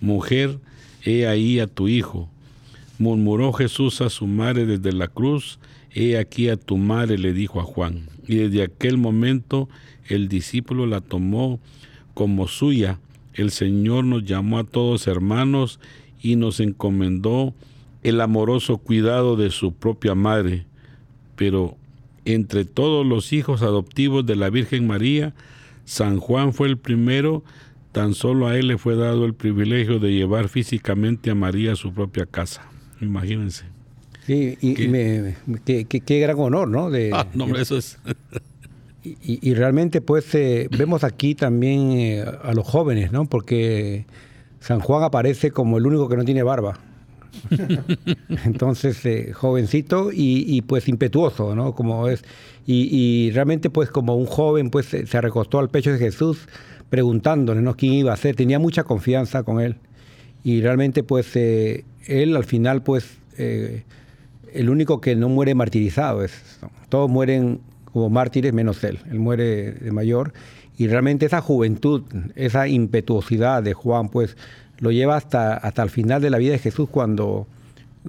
Mujer, 0.02 0.58
he 1.04 1.28
ahí 1.28 1.60
a 1.60 1.68
tu 1.68 1.88
hijo. 1.88 2.30
Murmuró 2.98 3.54
Jesús 3.54 4.02
a 4.02 4.10
su 4.10 4.26
madre 4.26 4.66
desde 4.66 4.92
la 4.92 5.08
cruz, 5.08 5.60
he 5.94 6.18
aquí 6.18 6.50
a 6.50 6.58
tu 6.58 6.78
madre, 6.78 7.18
le 7.18 7.34
dijo 7.34 7.60
a 7.60 7.64
Juan. 7.64 8.10
Y 8.28 8.36
desde 8.36 8.64
aquel 8.64 8.98
momento 8.98 9.70
el 10.08 10.28
discípulo 10.28 10.86
la 10.86 11.02
tomó 11.02 11.60
como 12.14 12.48
suya. 12.48 13.00
El 13.34 13.52
Señor 13.52 14.06
nos 14.06 14.24
llamó 14.26 14.60
a 14.60 14.64
todos 14.64 15.08
hermanos 15.08 15.80
y 16.22 16.36
nos 16.36 16.60
encomendó 16.60 17.54
el 18.04 18.22
amoroso 18.22 18.78
cuidado 18.78 19.36
de 19.36 19.50
su 19.50 19.74
propia 19.74 20.16
madre. 20.16 20.66
Pero 21.36 21.78
entre 22.26 22.66
todos 22.66 23.06
los 23.06 23.34
hijos 23.34 23.62
adoptivos 23.62 24.26
de 24.26 24.36
la 24.36 24.50
Virgen 24.50 24.88
María, 24.88 25.34
San 25.86 26.20
Juan 26.20 26.54
fue 26.54 26.68
el 26.68 26.78
primero, 26.78 27.44
tan 27.92 28.14
solo 28.14 28.48
a 28.48 28.58
él 28.58 28.68
le 28.68 28.78
fue 28.78 28.96
dado 28.96 29.26
el 29.26 29.34
privilegio 29.34 30.00
de 30.00 30.14
llevar 30.14 30.48
físicamente 30.48 31.32
a 31.32 31.36
María 31.36 31.74
a 31.74 31.76
su 31.76 31.94
propia 31.94 32.26
casa. 32.26 32.70
Imagínense. 33.02 33.73
Sí, 34.26 34.58
y 34.62 34.74
qué, 36.00 36.20
gran 36.20 36.40
honor, 36.40 36.68
¿no? 36.68 36.90
De, 36.90 37.12
ah, 37.14 37.28
no, 37.34 37.56
eso 37.58 37.78
es. 37.78 37.98
Y, 39.04 39.54
realmente 39.54 40.00
pues 40.00 40.34
eh, 40.34 40.70
vemos 40.78 41.04
aquí 41.04 41.36
también 41.36 41.92
eh, 41.92 42.26
a 42.42 42.54
los 42.54 42.66
jóvenes, 42.66 43.12
¿no? 43.12 43.26
Porque 43.26 44.06
San 44.62 44.80
Juan 44.80 45.04
aparece 45.04 45.52
como 45.52 45.78
el 45.78 45.86
único 45.86 46.08
que 46.08 46.16
no 46.16 46.24
tiene 46.24 46.42
barba. 46.42 46.80
Entonces, 48.46 49.06
eh, 49.06 49.34
jovencito 49.34 50.10
y, 50.14 50.62
pues 50.62 50.88
impetuoso, 50.88 51.54
¿no? 51.54 51.76
Como 51.76 52.08
es. 52.08 52.24
Y, 52.66 53.30
realmente 53.32 53.70
pues 53.70 53.90
como 53.90 54.16
un 54.16 54.26
joven 54.26 54.70
pues 54.70 54.86
se 54.86 55.22
recostó 55.22 55.60
al 55.60 55.70
pecho 55.70 55.92
de 55.92 56.00
Jesús 56.00 56.48
preguntándole, 56.90 57.62
¿no? 57.62 57.76
¿Quién 57.76 57.94
iba 57.94 58.14
a 58.14 58.18
ser? 58.18 58.38
Tenía 58.38 58.60
mucha 58.60 58.86
confianza 58.86 59.44
con 59.44 59.60
él. 59.60 59.76
Y 60.46 60.62
realmente 60.62 61.04
pues 61.04 61.36
él 61.36 62.36
al 62.38 62.46
final 62.46 62.84
pues 62.84 63.18
el 64.54 64.70
único 64.70 65.02
que 65.02 65.16
no 65.16 65.30
muere 65.30 65.56
martirizado 65.56 66.24
es. 66.24 66.60
Todos 66.90 67.10
mueren 67.10 67.60
como 67.86 68.10
mártires 68.10 68.54
menos 68.54 68.84
él. 68.84 69.00
Él 69.10 69.20
muere 69.20 69.74
de 69.74 69.92
mayor 69.92 70.34
y 70.78 70.88
realmente 70.88 71.26
esa 71.26 71.42
juventud, 71.42 72.04
esa 72.36 72.68
impetuosidad 72.68 73.62
de 73.62 73.74
Juan, 73.74 74.10
pues 74.10 74.36
lo 74.80 74.92
lleva 74.92 75.16
hasta, 75.16 75.56
hasta 75.56 75.84
el 75.84 75.90
final 75.90 76.22
de 76.22 76.30
la 76.30 76.38
vida 76.38 76.54
de 76.54 76.60
Jesús 76.60 76.90
cuando, 76.90 77.48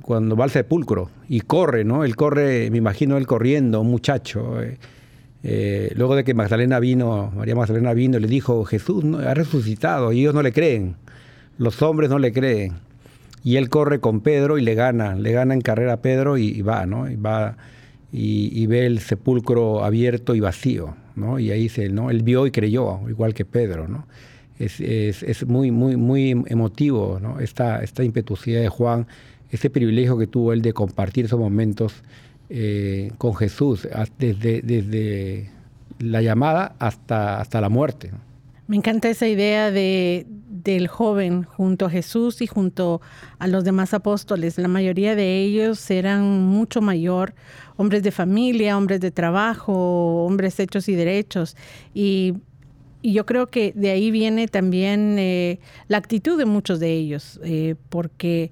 cuando 0.02 0.36
va 0.36 0.44
al 0.44 0.50
sepulcro 0.50 1.10
y 1.28 1.40
corre, 1.40 1.84
¿no? 1.84 2.04
Él 2.04 2.16
corre, 2.16 2.70
me 2.70 2.78
imagino 2.78 3.16
él 3.16 3.26
corriendo, 3.26 3.80
un 3.82 3.90
muchacho. 3.90 4.62
Eh, 4.62 4.78
eh, 5.42 5.92
luego 5.94 6.16
de 6.16 6.24
que 6.24 6.32
Magdalena 6.32 6.80
vino, 6.80 7.30
María 7.36 7.54
Magdalena 7.54 7.92
vino, 7.92 8.18
le 8.18 8.28
dijo, 8.28 8.64
Jesús 8.64 9.04
ha 9.26 9.34
resucitado 9.34 10.12
y 10.12 10.20
ellos 10.20 10.34
no 10.34 10.42
le 10.42 10.52
creen, 10.52 10.96
los 11.58 11.82
hombres 11.82 12.08
no 12.08 12.18
le 12.18 12.32
creen. 12.32 12.72
Y 13.44 13.56
él 13.56 13.68
corre 13.68 14.00
con 14.00 14.20
Pedro 14.20 14.58
y 14.58 14.62
le 14.62 14.74
gana, 14.74 15.14
le 15.14 15.30
gana 15.30 15.54
en 15.54 15.60
carrera 15.60 15.92
a 15.92 16.02
Pedro 16.02 16.38
y, 16.38 16.46
y 16.48 16.62
va, 16.62 16.86
¿no? 16.86 17.08
Y 17.08 17.14
va 17.14 17.56
y, 18.16 18.66
ve 18.66 18.86
el 18.86 19.00
sepulcro 19.00 19.84
abierto 19.84 20.36
y 20.36 20.40
vacío, 20.40 20.94
¿no? 21.16 21.40
Y 21.40 21.50
ahí 21.50 21.62
dice, 21.62 21.88
¿no? 21.88 22.10
Él 22.10 22.22
vio 22.22 22.46
y 22.46 22.52
creyó, 22.52 23.00
igual 23.08 23.34
que 23.34 23.44
Pedro, 23.44 23.88
¿no? 23.88 24.06
Es, 24.56 24.80
es, 24.80 25.46
muy, 25.48 25.72
muy, 25.72 25.96
muy 25.96 26.30
emotivo, 26.46 27.18
¿no? 27.20 27.40
Esta, 27.40 27.82
esta 27.82 28.04
impetuosidad 28.04 28.60
de 28.60 28.68
Juan, 28.68 29.08
ese 29.50 29.68
privilegio 29.68 30.16
que 30.16 30.28
tuvo 30.28 30.52
él 30.52 30.62
de 30.62 30.72
compartir 30.72 31.24
esos 31.24 31.40
momentos 31.40 31.92
eh, 32.50 33.10
con 33.18 33.34
Jesús, 33.34 33.88
desde, 34.16 34.62
desde 34.62 35.50
la 35.98 36.22
llamada 36.22 36.76
hasta, 36.78 37.40
hasta 37.40 37.60
la 37.60 37.68
muerte. 37.68 38.12
Me 38.68 38.76
encanta 38.76 39.10
esa 39.10 39.26
idea 39.26 39.72
de, 39.72 40.24
del 40.64 40.88
joven 40.88 41.44
junto 41.44 41.86
a 41.86 41.90
Jesús 41.90 42.40
y 42.40 42.46
junto 42.46 43.00
a 43.38 43.46
los 43.46 43.64
demás 43.64 43.94
apóstoles. 43.94 44.58
La 44.58 44.68
mayoría 44.68 45.14
de 45.14 45.42
ellos 45.42 45.90
eran 45.90 46.42
mucho 46.42 46.80
mayor, 46.80 47.34
hombres 47.76 48.02
de 48.02 48.10
familia, 48.10 48.76
hombres 48.76 49.00
de 49.00 49.10
trabajo, 49.10 50.24
hombres 50.24 50.58
hechos 50.58 50.88
y 50.88 50.94
derechos. 50.94 51.56
Y, 51.92 52.34
yo 53.06 53.26
creo 53.26 53.48
que 53.48 53.74
de 53.76 53.90
ahí 53.90 54.10
viene 54.10 54.48
también 54.48 55.16
eh, 55.18 55.60
la 55.88 55.98
actitud 55.98 56.38
de 56.38 56.46
muchos 56.46 56.80
de 56.80 56.94
ellos, 56.94 57.38
eh, 57.44 57.74
porque 57.90 58.50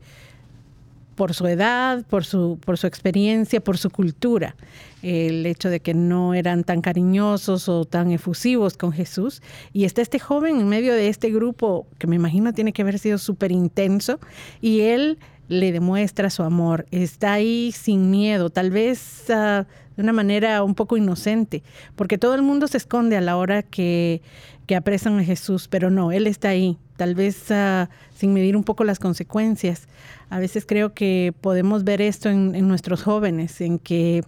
por 1.14 1.34
su 1.34 1.46
edad, 1.46 2.04
por 2.06 2.24
su, 2.24 2.58
por 2.64 2.78
su 2.78 2.86
experiencia, 2.86 3.60
por 3.60 3.78
su 3.78 3.90
cultura. 3.90 4.56
El 5.02 5.46
hecho 5.46 5.68
de 5.68 5.80
que 5.80 5.94
no 5.94 6.34
eran 6.34 6.64
tan 6.64 6.80
cariñosos 6.80 7.68
o 7.68 7.84
tan 7.84 8.12
efusivos 8.12 8.76
con 8.76 8.92
Jesús. 8.92 9.42
Y 9.72 9.84
está 9.84 10.02
este 10.02 10.18
joven 10.18 10.60
en 10.60 10.68
medio 10.68 10.94
de 10.94 11.08
este 11.08 11.30
grupo 11.30 11.86
que 11.98 12.06
me 12.06 12.16
imagino 12.16 12.52
tiene 12.52 12.72
que 12.72 12.82
haber 12.82 12.98
sido 12.98 13.18
súper 13.18 13.52
intenso 13.52 14.20
y 14.60 14.80
él 14.80 15.18
le 15.48 15.72
demuestra 15.72 16.30
su 16.30 16.42
amor. 16.42 16.86
Está 16.90 17.34
ahí 17.34 17.72
sin 17.72 18.10
miedo, 18.10 18.50
tal 18.50 18.70
vez 18.70 19.28
ah, 19.30 19.66
de 19.96 20.02
una 20.02 20.12
manera 20.12 20.62
un 20.62 20.74
poco 20.74 20.96
inocente, 20.96 21.62
porque 21.96 22.18
todo 22.18 22.34
el 22.34 22.42
mundo 22.42 22.66
se 22.68 22.78
esconde 22.78 23.16
a 23.16 23.20
la 23.20 23.36
hora 23.36 23.62
que, 23.62 24.22
que 24.66 24.76
apresan 24.76 25.18
a 25.18 25.24
Jesús, 25.24 25.68
pero 25.68 25.90
no, 25.90 26.12
Él 26.12 26.26
está 26.26 26.50
ahí, 26.50 26.78
tal 27.02 27.16
vez 27.16 27.50
ah, 27.50 27.90
sin 28.14 28.32
medir 28.32 28.56
un 28.56 28.62
poco 28.62 28.84
las 28.84 29.00
consecuencias. 29.00 29.88
A 30.30 30.38
veces 30.38 30.64
creo 30.64 30.94
que 30.94 31.34
podemos 31.40 31.82
ver 31.82 32.00
esto 32.00 32.28
en, 32.28 32.68
nuestros 32.68 33.02
jóvenes, 33.02 33.60
en 33.60 33.80
que 33.80 34.22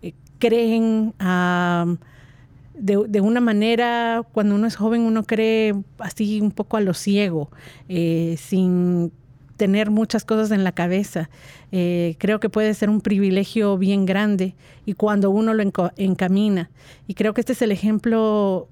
eh, 0.00 0.14
creen 0.38 1.12
ah, 1.18 1.96
de, 2.72 3.20
una 3.20 3.42
manera, 3.42 4.22
cuando 4.32 4.54
uno 4.54 4.66
es 4.66 4.76
joven, 4.76 5.02
uno 5.02 5.24
cree 5.24 5.74
así 5.98 6.40
un 6.40 6.52
poco 6.52 6.78
a 6.78 6.80
lo 6.80 6.94
ciego, 6.94 7.50
eh, 7.90 8.36
sin 8.38 9.12
tener 9.58 9.90
muchas 9.90 10.24
cosas 10.24 10.52
en 10.52 10.64
la 10.64 10.72
cabeza. 10.72 11.28
Eh, 11.70 12.16
creo 12.16 12.40
que 12.40 12.48
puede 12.48 12.72
ser 12.72 12.88
un 12.88 13.02
privilegio 13.02 13.76
bien 13.76 14.06
grande 14.06 14.54
y 14.86 14.94
cuando 14.94 15.30
uno 15.30 15.52
lo 15.52 15.62
encamina. 15.98 16.70
Y 17.06 17.12
creo 17.12 17.34
que 17.34 17.42
este 17.42 17.52
es 17.52 17.60
el 17.60 17.72
ejemplo 17.72 18.68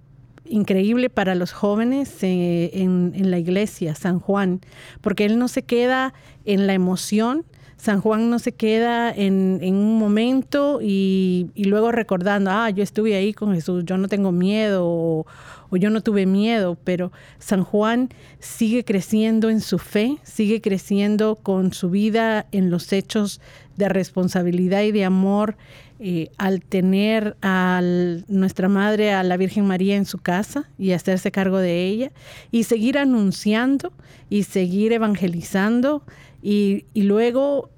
increíble 0.50 1.11
para 1.11 1.35
los 1.35 1.52
jóvenes 1.52 2.23
eh, 2.23 2.71
en, 2.75 3.31
la 3.31 3.38
iglesia, 3.38 3.95
San 3.95 4.19
Juan, 4.19 4.61
porque 5.00 5.25
él 5.25 5.38
no 5.38 5.49
se 5.49 5.62
queda 5.62 6.14
en 6.45 6.67
la 6.67 6.75
emoción, 6.75 7.45
San 7.76 8.00
Juan 8.00 8.28
no 8.28 8.40
se 8.40 8.52
queda 8.52 9.12
en, 9.12 9.61
un 9.62 9.99
momento 9.99 10.81
y, 10.83 11.50
luego 11.57 11.93
recordando, 11.93 12.50
ah, 12.50 12.71
yo 12.71 12.83
estuve 12.83 13.14
ahí 13.14 13.33
con 13.33 13.55
Jesús, 13.55 13.85
yo 13.87 13.97
no 13.99 14.09
tengo 14.09 14.33
miedo 14.33 14.85
o, 14.85 15.26
o, 15.71 15.76
yo 15.76 15.88
no 15.88 16.00
tuve 16.00 16.26
miedo, 16.26 16.76
pero 16.83 17.12
San 17.38 17.62
Juan 17.62 18.09
sigue 18.40 18.85
creciendo 18.85 19.49
en 19.49 19.61
su 19.61 19.78
fe, 19.78 20.19
sigue 20.25 20.61
creciendo 20.61 21.37
con 21.37 21.73
su 21.73 21.88
vida 21.90 22.47
en 22.50 22.71
los 22.71 22.93
hechos 22.93 23.40
de 23.76 23.88
responsabilidad 23.88 24.83
y 24.83 24.90
de 24.90 25.05
amor 25.05 25.57
eh, 26.00 26.31
al 26.38 26.61
tener 26.61 27.37
a 27.43 27.81
nuestra 28.28 28.69
madre, 28.69 29.12
a 29.12 29.25
la 29.25 29.37
Virgen 29.37 29.67
María 29.67 29.97
en 29.97 30.05
su 30.05 30.19
casa 30.19 30.71
y 30.78 30.93
hacerse 30.93 31.33
cargo 31.33 31.59
de 31.59 31.87
ella 31.87 32.12
y 32.52 32.64
seguir 32.64 32.99
anunciando 32.99 33.93
y 34.31 34.45
seguir 34.45 34.93
evangelizando 34.93 36.05
y, 36.40 36.85
luego 36.95 37.71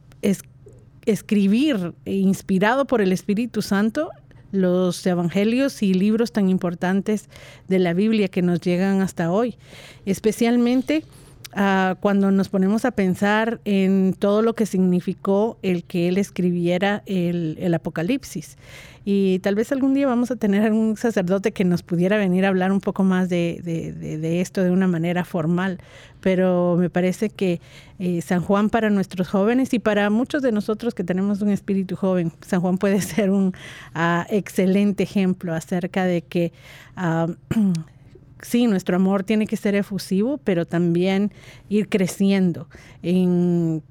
escribir, 1.07 1.95
inspirado 2.05 2.87
por 2.87 3.01
el 3.01 3.13
Espíritu 3.13 3.63
Santo, 3.63 4.11
los 4.53 5.07
evangelios 5.07 5.83
y 5.83 5.95
libros 5.95 6.31
tan 6.31 6.51
importantes 6.51 7.29
de 7.69 7.79
la 7.79 7.95
Biblia 7.95 8.29
que 8.29 8.43
nos 8.43 8.61
llegan 8.61 9.01
hasta 9.01 9.31
hoy, 9.31 9.57
especialmente 10.05 11.05
ah, 11.53 11.97
cuando 12.01 12.31
nos 12.31 12.49
ponemos 12.49 12.85
a 12.85 12.91
pensar 12.91 13.61
en 13.65 14.15
todo 14.19 14.43
lo 14.43 14.55
que 14.55 14.67
significó 14.67 15.59
el 15.63 15.85
que 15.85 16.09
él 16.09 16.19
escribiera 16.19 17.03
el, 17.07 17.73
Apocalipsis. 17.75 18.57
Y 19.05 19.39
tal 19.39 19.55
vez 19.55 19.73
algún 19.73 19.95
día 19.95 20.07
vamos 20.07 20.31
a 20.31 20.37
tener 20.37 20.63
algún 20.63 20.97
sacerdote 20.97 21.53
que 21.53 21.65
nos 21.65 21.83
pudiera 21.83 22.19
venir 22.19 22.45
a 22.45 22.49
hablar 22.49 22.71
un 22.71 22.81
poco 22.81 23.03
más 23.03 23.29
de, 23.29 23.61
de, 23.63 24.41
esto 24.41 24.63
de 24.63 24.71
una 24.71 24.87
manera 24.87 25.25
formal. 25.25 25.79
Pero 26.21 26.77
me 26.79 26.91
parece 26.91 27.31
que 27.31 27.61
eh, 27.99 28.21
San 28.21 28.43
Juan 28.43 28.69
para 28.69 28.91
nuestros 28.91 29.29
jóvenes 29.29 29.73
y 29.73 29.79
para 29.79 30.11
muchos 30.11 30.43
de 30.43 30.53
nosotros 30.53 30.95
que 30.95 31.05
tenemos 31.05 31.41
un 31.41 31.49
espíritu 31.49 31.97
joven, 31.97 32.33
San 32.47 32.61
Juan 32.61 32.77
puede 32.77 33.01
ser 33.01 33.31
un 33.31 33.55
ah, 33.95 34.27
excelente 34.29 35.05
ejemplo 35.05 35.55
acerca 35.55 36.05
de 36.05 36.23
que 36.23 36.53
ah, 36.97 37.27
sí, 38.43 38.67
nuestro 38.67 38.97
amor 38.97 39.25
tiene 39.25 39.47
que 39.47 39.57
ser 39.57 39.75
efusivo, 39.75 40.39
pero 40.39 40.67
también 40.67 41.33
ir 41.69 41.89
creciendo 41.89 42.69
en, 43.03 43.83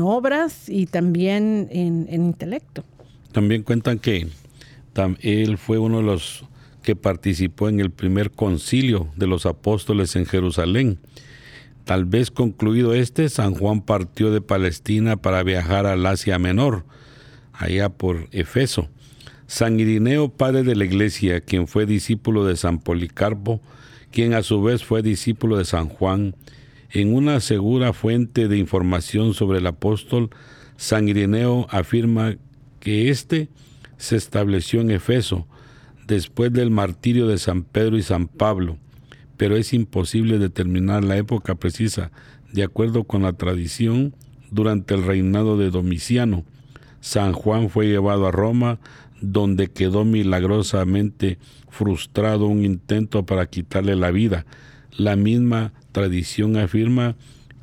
obras 0.00 0.68
y 0.68 0.86
también 0.86 1.68
en, 1.70 2.08
intelecto. 2.10 2.84
También 3.32 3.62
cuentan 3.62 3.98
que 3.98 4.28
él 5.20 5.58
fue 5.58 5.78
uno 5.78 5.98
de 5.98 6.04
los 6.04 6.44
que 6.82 6.96
participó 6.96 7.68
en 7.68 7.80
el 7.80 7.90
primer 7.90 8.30
concilio 8.30 9.08
de 9.16 9.26
los 9.26 9.46
apóstoles 9.46 10.16
en 10.16 10.26
Jerusalén. 10.26 10.98
Tal 11.84 12.04
vez 12.04 12.30
concluido 12.30 12.94
este, 12.94 13.28
San 13.28 13.54
Juan 13.54 13.80
partió 13.80 14.30
de 14.30 14.40
Palestina 14.40 15.16
para 15.16 15.42
viajar 15.42 15.86
al 15.86 16.04
Asia 16.06 16.38
Menor, 16.38 16.84
allá 17.52 17.88
por 17.88 18.28
Efeso. 18.30 18.88
San 19.48 19.80
Irineo, 19.80 20.28
padre 20.28 20.62
de 20.62 20.76
la 20.76 20.84
iglesia, 20.84 21.40
quien 21.40 21.66
fue 21.66 21.86
discípulo 21.86 22.44
de 22.44 22.54
San 22.54 22.78
Policarpo, 22.80 23.62
quien 24.12 24.34
a 24.34 24.42
su 24.42 24.62
vez 24.62 24.84
fue 24.84 25.00
discípulo 25.00 25.56
de 25.56 25.64
San 25.64 25.88
Juan, 25.88 26.36
en 26.90 27.14
una 27.14 27.40
segura 27.40 27.94
fuente 27.94 28.46
de 28.46 28.58
información 28.58 29.32
sobre 29.32 29.60
el 29.60 29.66
apóstol, 29.66 30.28
San 30.76 31.08
Irineo 31.08 31.66
afirma 31.70 32.36
que 32.78 33.08
éste 33.08 33.48
se 33.96 34.16
estableció 34.16 34.82
en 34.82 34.90
Efeso 34.90 35.46
después 36.06 36.52
del 36.52 36.70
martirio 36.70 37.26
de 37.26 37.38
San 37.38 37.62
Pedro 37.62 37.96
y 37.96 38.02
San 38.02 38.28
Pablo, 38.28 38.76
pero 39.38 39.56
es 39.56 39.72
imposible 39.72 40.38
determinar 40.38 41.04
la 41.04 41.16
época 41.16 41.54
precisa 41.54 42.10
de 42.52 42.64
acuerdo 42.64 43.04
con 43.04 43.22
la 43.22 43.32
tradición 43.32 44.14
durante 44.50 44.92
el 44.92 45.04
reinado 45.04 45.56
de 45.56 45.70
Domiciano. 45.70 46.44
San 47.00 47.32
Juan 47.32 47.70
fue 47.70 47.86
llevado 47.86 48.26
a 48.26 48.32
Roma 48.32 48.80
donde 49.20 49.68
quedó 49.68 50.04
milagrosamente 50.04 51.38
frustrado 51.68 52.46
un 52.46 52.64
intento 52.64 53.26
para 53.26 53.46
quitarle 53.46 53.96
la 53.96 54.10
vida. 54.10 54.46
La 54.96 55.16
misma 55.16 55.72
tradición 55.92 56.56
afirma 56.56 57.16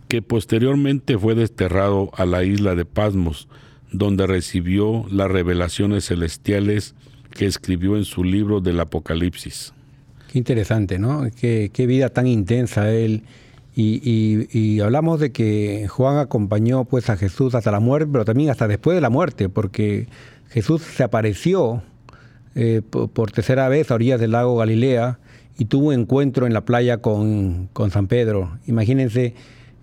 que 0.07 0.21
posteriormente 0.21 1.17
fue 1.17 1.35
desterrado 1.35 2.11
a 2.15 2.25
la 2.25 2.43
isla 2.43 2.75
de 2.75 2.85
Pasmos, 2.85 3.47
donde 3.91 4.27
recibió 4.27 5.05
las 5.09 5.31
revelaciones 5.31 6.05
celestiales 6.05 6.95
que 7.31 7.45
escribió 7.45 7.97
en 7.97 8.05
su 8.05 8.23
libro 8.23 8.61
del 8.61 8.79
Apocalipsis. 8.79 9.73
Qué 10.31 10.37
interesante, 10.37 10.99
¿no? 10.99 11.23
Qué, 11.39 11.69
vida 11.87 12.09
tan 12.09 12.27
intensa 12.27 12.91
él. 12.91 13.23
Y, 13.77 14.47
y, 14.53 14.79
hablamos 14.79 15.19
de 15.19 15.33
que 15.33 15.87
Juan 15.89 16.17
acompañó 16.17 16.85
pues 16.85 17.09
a 17.09 17.17
Jesús 17.17 17.55
hasta 17.55 17.71
la 17.71 17.81
muerte, 17.81 18.07
pero 18.09 18.23
también 18.23 18.49
hasta 18.49 18.69
después 18.69 18.95
de 18.95 19.01
la 19.01 19.09
muerte, 19.09 19.49
porque 19.49 20.07
Jesús 20.49 20.81
se 20.81 21.03
apareció 21.03 21.83
eh, 22.55 22.81
por, 22.81 23.31
tercera 23.31 23.67
vez 23.69 23.91
a 23.91 23.95
orillas 23.95 24.19
del 24.19 24.31
lago 24.31 24.57
Galilea 24.57 25.19
y 25.57 25.65
tuvo 25.65 25.87
un 25.87 25.93
encuentro 25.93 26.47
en 26.47 26.53
la 26.53 26.65
playa 26.65 26.97
con, 26.97 27.69
San 27.91 28.07
Pedro. 28.07 28.57
Imagínense, 28.67 29.33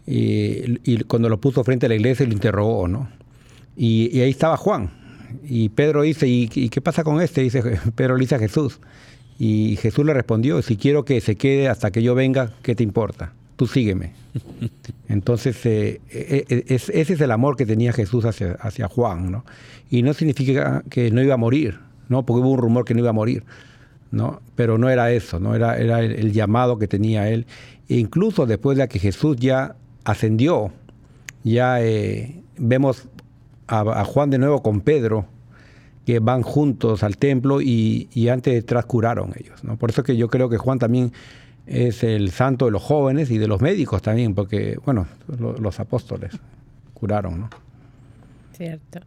y 0.07 1.05
cuando 1.05 1.29
lo 1.29 1.41
puso 1.41 1.65
frente 1.65 1.87
a 1.87 1.89
la 1.89 1.95
iglesia 1.95 2.27
lo 2.27 2.33
interrogó, 2.33 2.89
¿no? 2.89 3.09
Y, 3.77 4.21
ahí 4.21 4.31
estaba 4.31 4.57
Juan. 4.57 4.91
Y 5.45 5.71
Pedro 5.71 6.03
dice, 6.03 6.27
¿y, 6.29 6.49
qué 6.49 6.81
pasa 6.81 7.05
con 7.05 7.21
este? 7.21 7.43
Dice, 7.43 7.63
Pedro 7.95 8.17
le 8.17 8.21
dice 8.21 8.35
a 8.35 8.39
Jesús. 8.39 8.81
Y 9.39 9.77
Jesús 9.77 10.05
le 10.05 10.15
respondió, 10.15 10.63
si 10.63 10.77
quiero 10.77 11.05
que 11.05 11.21
se 11.21 11.37
quede 11.37 11.69
hasta 11.69 11.91
que 11.91 12.03
yo 12.03 12.15
venga, 12.15 12.53
¿qué 12.63 12.75
te 12.75 12.83
importa? 12.83 13.33
Tú 13.57 13.67
sígueme. 13.67 14.13
Entonces, 15.09 15.65
eh, 15.67 16.01
eh, 16.11 16.45
eh, 16.49 16.65
ese 16.69 17.01
es 17.01 17.21
el 17.21 17.31
amor 17.31 17.57
que 17.57 17.67
tenía 17.67 17.93
Jesús 17.93 18.25
hacia, 18.25 18.53
hacia 18.53 18.89
Juan, 18.89 19.31
¿no? 19.31 19.45
Y 19.91 20.03
no 20.03 20.15
significa 20.15 20.83
que 20.89 21.11
no 21.11 21.23
iba 21.23 21.35
a 21.35 21.39
morir, 21.39 21.81
¿no? 22.09 22.25
Porque 22.25 22.41
hubo 22.41 22.53
un 22.53 22.59
rumor 22.59 22.85
que 22.85 22.95
no 22.95 23.01
iba 23.01 23.11
a 23.11 23.15
morir, 23.15 23.45
¿no? 24.11 24.41
Pero 24.57 24.79
no 24.79 24.89
era 24.89 25.13
eso, 25.13 25.39
¿no? 25.39 25.55
Era, 25.55 25.77
era 25.77 26.01
el, 26.01 26.33
llamado 26.33 26.79
que 26.79 26.89
tenía 26.89 27.29
él. 27.29 27.47
E 27.89 27.97
incluso 27.97 28.47
después 28.47 28.79
de 28.79 28.89
que 28.89 28.99
Jesús 28.99 29.37
ya 29.37 29.77
ascendió, 30.05 30.73
ya 31.45 31.79
vemos 32.57 33.09
a, 33.67 34.05
Juan 34.05 34.31
de 34.31 34.39
nuevo 34.39 34.63
con 34.63 34.81
Pedro, 34.81 35.27
que 36.07 36.19
van 36.19 36.43
juntos 36.43 37.03
al 37.03 37.17
templo 37.17 37.61
y, 37.61 38.09
y 38.13 38.29
antes 38.29 38.55
detrás 38.55 38.87
curaron 38.87 39.35
ellos, 39.39 39.63
¿no? 39.63 39.77
Por 39.77 39.91
eso 39.91 40.03
que 40.03 40.17
yo 40.17 40.29
creo 40.29 40.49
que 40.49 40.57
Juan 40.57 40.79
también 40.79 41.13
es 41.67 42.03
el 42.03 42.31
santo 42.31 42.65
de 42.67 42.73
los 42.73 42.83
jóvenes 42.83 43.31
y 43.31 43.39
de 43.39 43.47
los 43.47 43.61
médicos 43.61 44.03
también, 44.03 44.35
porque, 44.35 44.79
bueno, 44.85 45.07
los 45.39 45.81
apóstoles 45.81 46.33
curaron, 46.95 47.41
¿no? 47.41 47.51
Cierto. 48.57 49.01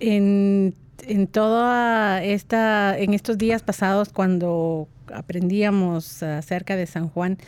en, 0.00 0.74
en 1.06 1.26
toda 1.26 2.22
esta, 2.22 2.98
en 2.98 3.14
estos 3.14 3.38
días 3.38 3.62
pasados, 3.62 4.10
cuando 4.10 4.88
aprendíamos 5.12 6.22
acerca 6.22 6.76
de 6.76 6.86
San 6.86 7.08
Juan, 7.08 7.38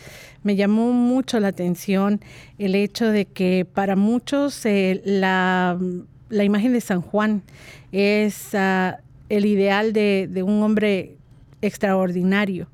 me 0.42 0.56
llamó 0.56 0.92
mucho 0.92 1.38
la 1.38 1.48
atención 1.48 2.20
el 2.58 2.74
hecho 2.74 3.08
de 3.08 3.26
que 3.26 3.66
para 3.72 3.94
muchos 3.94 4.66
eh, 4.66 5.00
la, 5.04 5.78
la, 6.28 6.44
imagen 6.44 6.72
de 6.72 6.80
San 6.80 7.00
Juan 7.00 7.42
es 7.92 8.54
ah, 8.54 8.98
el 9.28 9.46
ideal 9.46 9.92
de, 9.92 10.28
de 10.28 10.42
un 10.42 10.62
hombre 10.62 11.16
extraordinario 11.60 12.66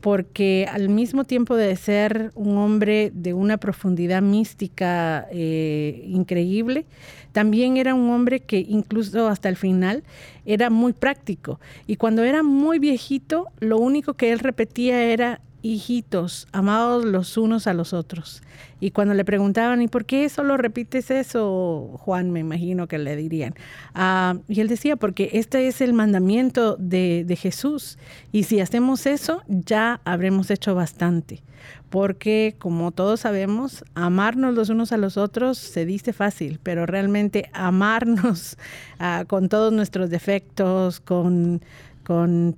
porque 0.00 0.66
al 0.70 0.88
mismo 0.88 1.24
tiempo 1.24 1.56
de 1.56 1.74
ser 1.76 2.30
un 2.34 2.58
hombre 2.58 3.10
de 3.14 3.34
una 3.34 3.56
profundidad 3.56 4.22
mística 4.22 5.26
eh, 5.30 6.04
increíble, 6.06 6.86
también 7.32 7.76
era 7.76 7.94
un 7.94 8.10
hombre 8.10 8.40
que 8.40 8.64
incluso 8.66 9.28
hasta 9.28 9.48
el 9.48 9.56
final 9.56 10.04
era 10.46 10.70
muy 10.70 10.92
práctico. 10.92 11.60
Y 11.86 11.96
cuando 11.96 12.22
era 12.24 12.42
muy 12.42 12.78
viejito, 12.78 13.48
lo 13.60 13.78
único 13.78 14.14
que 14.14 14.32
él 14.32 14.38
repetía 14.38 15.02
era 15.02 15.40
hijitos, 15.74 16.46
amados 16.52 17.04
los 17.04 17.36
unos 17.36 17.66
a 17.66 17.74
los 17.74 17.92
otros. 17.92 18.42
Y 18.78 18.90
cuando 18.90 19.14
le 19.14 19.24
preguntaban, 19.24 19.80
¿y 19.82 19.88
por 19.88 20.04
qué 20.04 20.28
solo 20.28 20.56
repites 20.56 21.10
eso, 21.10 21.90
Juan? 22.00 22.30
Me 22.30 22.40
imagino 22.40 22.88
que 22.88 22.98
le 22.98 23.16
dirían. 23.16 23.54
Ah, 23.94 24.36
y 24.48 24.60
él 24.60 24.68
decía, 24.68 24.96
porque 24.96 25.30
este 25.32 25.66
es 25.66 25.80
el 25.80 25.92
mandamiento 25.92 26.76
de, 26.76 27.24
de 27.26 27.36
Jesús. 27.36 27.98
Y 28.32 28.44
si 28.44 28.60
hacemos 28.60 29.06
eso, 29.06 29.42
ya 29.48 30.00
habremos 30.04 30.50
hecho 30.50 30.74
bastante. 30.74 31.42
Porque, 31.88 32.56
como 32.58 32.92
todos 32.92 33.20
sabemos, 33.20 33.84
amarnos 33.94 34.54
los 34.54 34.68
unos 34.68 34.92
a 34.92 34.98
los 34.98 35.16
otros 35.16 35.56
se 35.56 35.86
dice 35.86 36.12
fácil, 36.12 36.60
pero 36.62 36.84
realmente 36.84 37.48
amarnos 37.54 38.58
ah, 38.98 39.24
con 39.26 39.48
todos 39.48 39.72
nuestros 39.72 40.10
defectos, 40.10 41.00
con, 41.00 41.62
con 42.04 42.56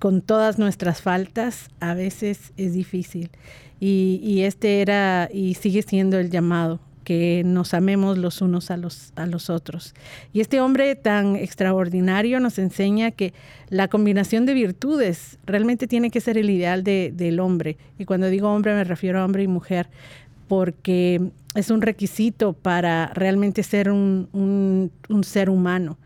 con 0.00 0.22
todas 0.22 0.58
nuestras 0.58 1.02
faltas, 1.02 1.68
a 1.78 1.94
veces 1.94 2.52
es 2.56 2.72
difícil. 2.72 3.30
Y, 3.78 4.42
este 4.42 4.82
era 4.82 5.28
y 5.32 5.54
sigue 5.54 5.82
siendo 5.82 6.18
el 6.18 6.30
llamado, 6.30 6.80
que 7.04 7.42
nos 7.44 7.72
amemos 7.74 8.18
los 8.18 8.40
unos 8.42 8.70
a 8.70 8.76
los, 8.76 9.12
a 9.16 9.26
los 9.26 9.50
otros. 9.50 9.94
Y 10.32 10.40
este 10.40 10.60
hombre 10.60 10.96
tan 10.96 11.36
extraordinario 11.36 12.40
nos 12.40 12.58
enseña 12.58 13.10
que 13.10 13.32
la 13.68 13.88
combinación 13.88 14.46
de 14.46 14.54
virtudes 14.54 15.38
realmente 15.44 15.86
tiene 15.86 16.10
que 16.10 16.20
ser 16.20 16.38
el 16.38 16.50
ideal 16.50 16.82
del 16.82 17.40
hombre. 17.40 17.76
Y 17.98 18.06
cuando 18.06 18.28
digo 18.28 18.50
hombre 18.50 18.74
me 18.74 18.84
refiero 18.84 19.20
a 19.20 19.24
hombre 19.24 19.42
y 19.42 19.48
mujer, 19.48 19.88
porque 20.48 21.30
es 21.54 21.70
un 21.70 21.82
requisito 21.82 22.54
para 22.54 23.12
realmente 23.14 23.62
ser 23.62 23.90
un, 23.90 24.28
un 25.08 25.24
ser 25.24 25.50
humano. 25.50 25.98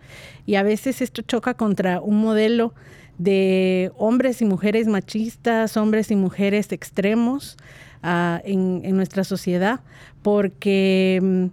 Y 0.46 0.56
a 0.56 0.62
veces 0.62 1.00
esto 1.00 1.22
choca 1.22 1.54
contra 1.54 2.00
un 2.00 2.20
modelo 2.20 2.74
de 3.18 3.92
hombres 3.96 4.42
y 4.42 4.44
mujeres 4.44 4.86
machistas, 4.86 5.76
hombres 5.76 6.10
y 6.10 6.16
mujeres 6.16 6.72
extremos 6.72 7.56
ah, 8.02 8.40
en, 8.44 8.96
nuestra 8.96 9.24
sociedad, 9.24 9.80
porque 10.22 11.20
mm, 11.22 11.46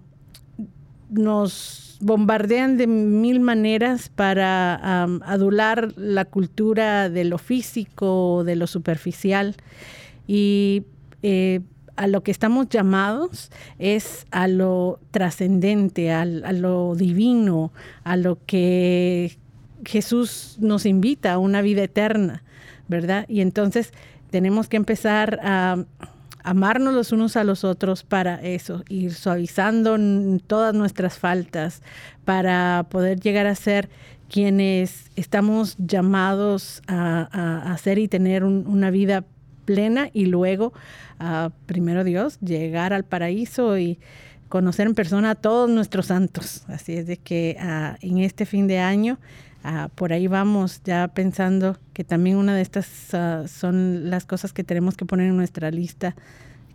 nos 1.21 1.97
bombardean 2.01 2.77
de 2.77 2.87
mil 2.87 3.39
maneras 3.39 4.09
para 4.09 5.03
adular 5.03 5.93
la 5.97 6.25
cultura 6.25 7.09
de 7.09 7.25
lo 7.25 7.37
físico, 7.37 8.43
de 8.43 8.55
lo 8.55 8.65
superficial. 8.67 9.55
Y 10.27 10.83
eh, 11.21 11.61
a 11.95 12.07
lo 12.07 12.23
que 12.23 12.31
estamos 12.31 12.69
llamados 12.69 13.51
es 13.77 14.25
a 14.31 14.47
lo 14.47 14.99
trascendente, 15.11 16.11
a, 16.11 16.25
lo 16.25 16.95
divino, 16.95 17.71
a 18.03 18.17
lo 18.17 18.39
que 18.45 19.37
Jesús 19.85 20.57
nos 20.59 20.85
invita 20.85 21.33
a 21.33 21.37
una 21.37 21.61
vida 21.61 21.83
eterna, 21.83 22.43
¿verdad? 22.87 23.25
Y 23.27 23.41
entonces 23.41 23.93
tenemos 24.29 24.67
que 24.67 24.77
empezar 24.77 25.39
a, 25.43 25.85
amarnos 26.43 26.93
los 26.93 27.11
unos 27.11 27.35
a 27.35 27.43
los 27.43 27.63
otros 27.63 28.03
para 28.03 28.41
eso, 28.41 28.83
ir 28.89 29.13
suavizando 29.13 29.97
todas 30.47 30.73
nuestras 30.73 31.17
faltas, 31.17 31.81
para 32.25 32.85
poder 32.89 33.19
llegar 33.19 33.47
a 33.47 33.55
ser 33.55 33.89
quienes 34.29 35.11
estamos 35.15 35.75
llamados 35.77 36.81
a, 36.87 37.71
hacer 37.71 37.99
y 37.99 38.07
tener 38.07 38.43
una 38.43 38.89
vida 38.91 39.25
plena 39.65 40.09
y 40.13 40.25
luego, 40.25 40.73
primero 41.65 42.03
Dios, 42.03 42.39
llegar 42.39 42.93
al 42.93 43.03
paraíso 43.03 43.77
y 43.77 43.99
conocer 44.49 44.87
en 44.87 44.95
persona 44.95 45.31
a 45.31 45.35
todos 45.35 45.69
nuestros 45.69 46.07
santos. 46.07 46.63
Así 46.67 46.93
es 46.93 47.07
de 47.07 47.17
que 47.17 47.57
en 48.01 48.17
este 48.19 48.45
fin 48.45 48.67
de 48.67 48.79
año, 48.79 49.19
por 49.95 50.13
ahí 50.13 50.27
vamos 50.27 50.81
ya 50.83 51.07
pensando 51.09 51.77
que 51.93 52.03
también 52.03 52.37
una 52.37 52.55
de 52.55 52.61
estas 52.61 53.13
ah, 53.13 53.47
son 53.47 54.09
las 54.09 54.25
cosas 54.25 54.53
que 54.53 54.63
tenemos 54.63 54.97
que 54.97 55.05
poner 55.05 55.27
en 55.27 55.37
nuestra 55.37 55.69
lista 55.71 56.15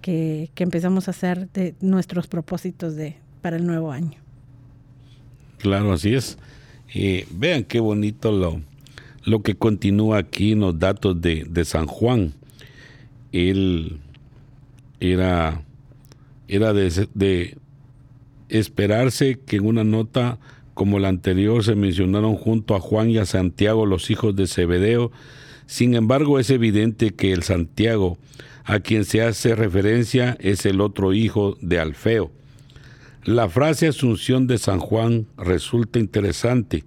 que, 0.00 0.50
empezamos 0.56 1.08
a 1.08 1.10
hacer 1.10 1.50
de 1.52 1.74
nuestros 1.80 2.28
propósitos 2.28 2.94
de, 2.94 3.16
para 3.42 3.56
el 3.56 3.66
nuevo 3.66 3.90
año. 3.90 4.18
Claro, 5.58 5.92
así 5.92 6.14
es. 6.14 6.38
Eh, 6.94 7.26
vean 7.32 7.64
qué 7.64 7.80
bonito 7.80 8.30
lo, 8.30 8.60
lo 9.24 9.42
que 9.42 9.56
continúa 9.56 10.18
aquí 10.18 10.52
en 10.52 10.60
los 10.60 10.78
datos 10.78 11.20
de, 11.20 11.44
de 11.48 11.64
San 11.64 11.86
Juan. 11.86 12.34
Él 13.32 13.98
era, 15.00 15.62
era 16.46 16.72
de, 16.72 17.08
de, 17.14 17.58
esperarse 18.48 19.40
que 19.40 19.56
en 19.56 19.66
una 19.66 19.82
nota 19.82 20.38
como 20.76 20.98
la 20.98 21.08
anterior 21.08 21.64
se 21.64 21.74
mencionaron 21.74 22.36
junto 22.36 22.74
a 22.74 22.80
Juan 22.80 23.08
y 23.08 23.16
a 23.16 23.24
Santiago 23.24 23.86
los 23.86 24.10
hijos 24.10 24.36
de 24.36 24.46
Zebedeo. 24.46 25.10
Sin 25.64 25.94
embargo, 25.94 26.38
es 26.38 26.50
evidente 26.50 27.14
que 27.14 27.32
el 27.32 27.44
Santiago 27.44 28.18
a 28.62 28.80
quien 28.80 29.06
se 29.06 29.22
hace 29.22 29.54
referencia 29.54 30.36
es 30.38 30.66
el 30.66 30.82
otro 30.82 31.14
hijo 31.14 31.56
de 31.62 31.80
Alfeo. 31.80 32.30
La 33.24 33.48
frase 33.48 33.88
Asunción 33.88 34.46
de 34.46 34.58
San 34.58 34.78
Juan 34.78 35.26
resulta 35.38 35.98
interesante, 35.98 36.84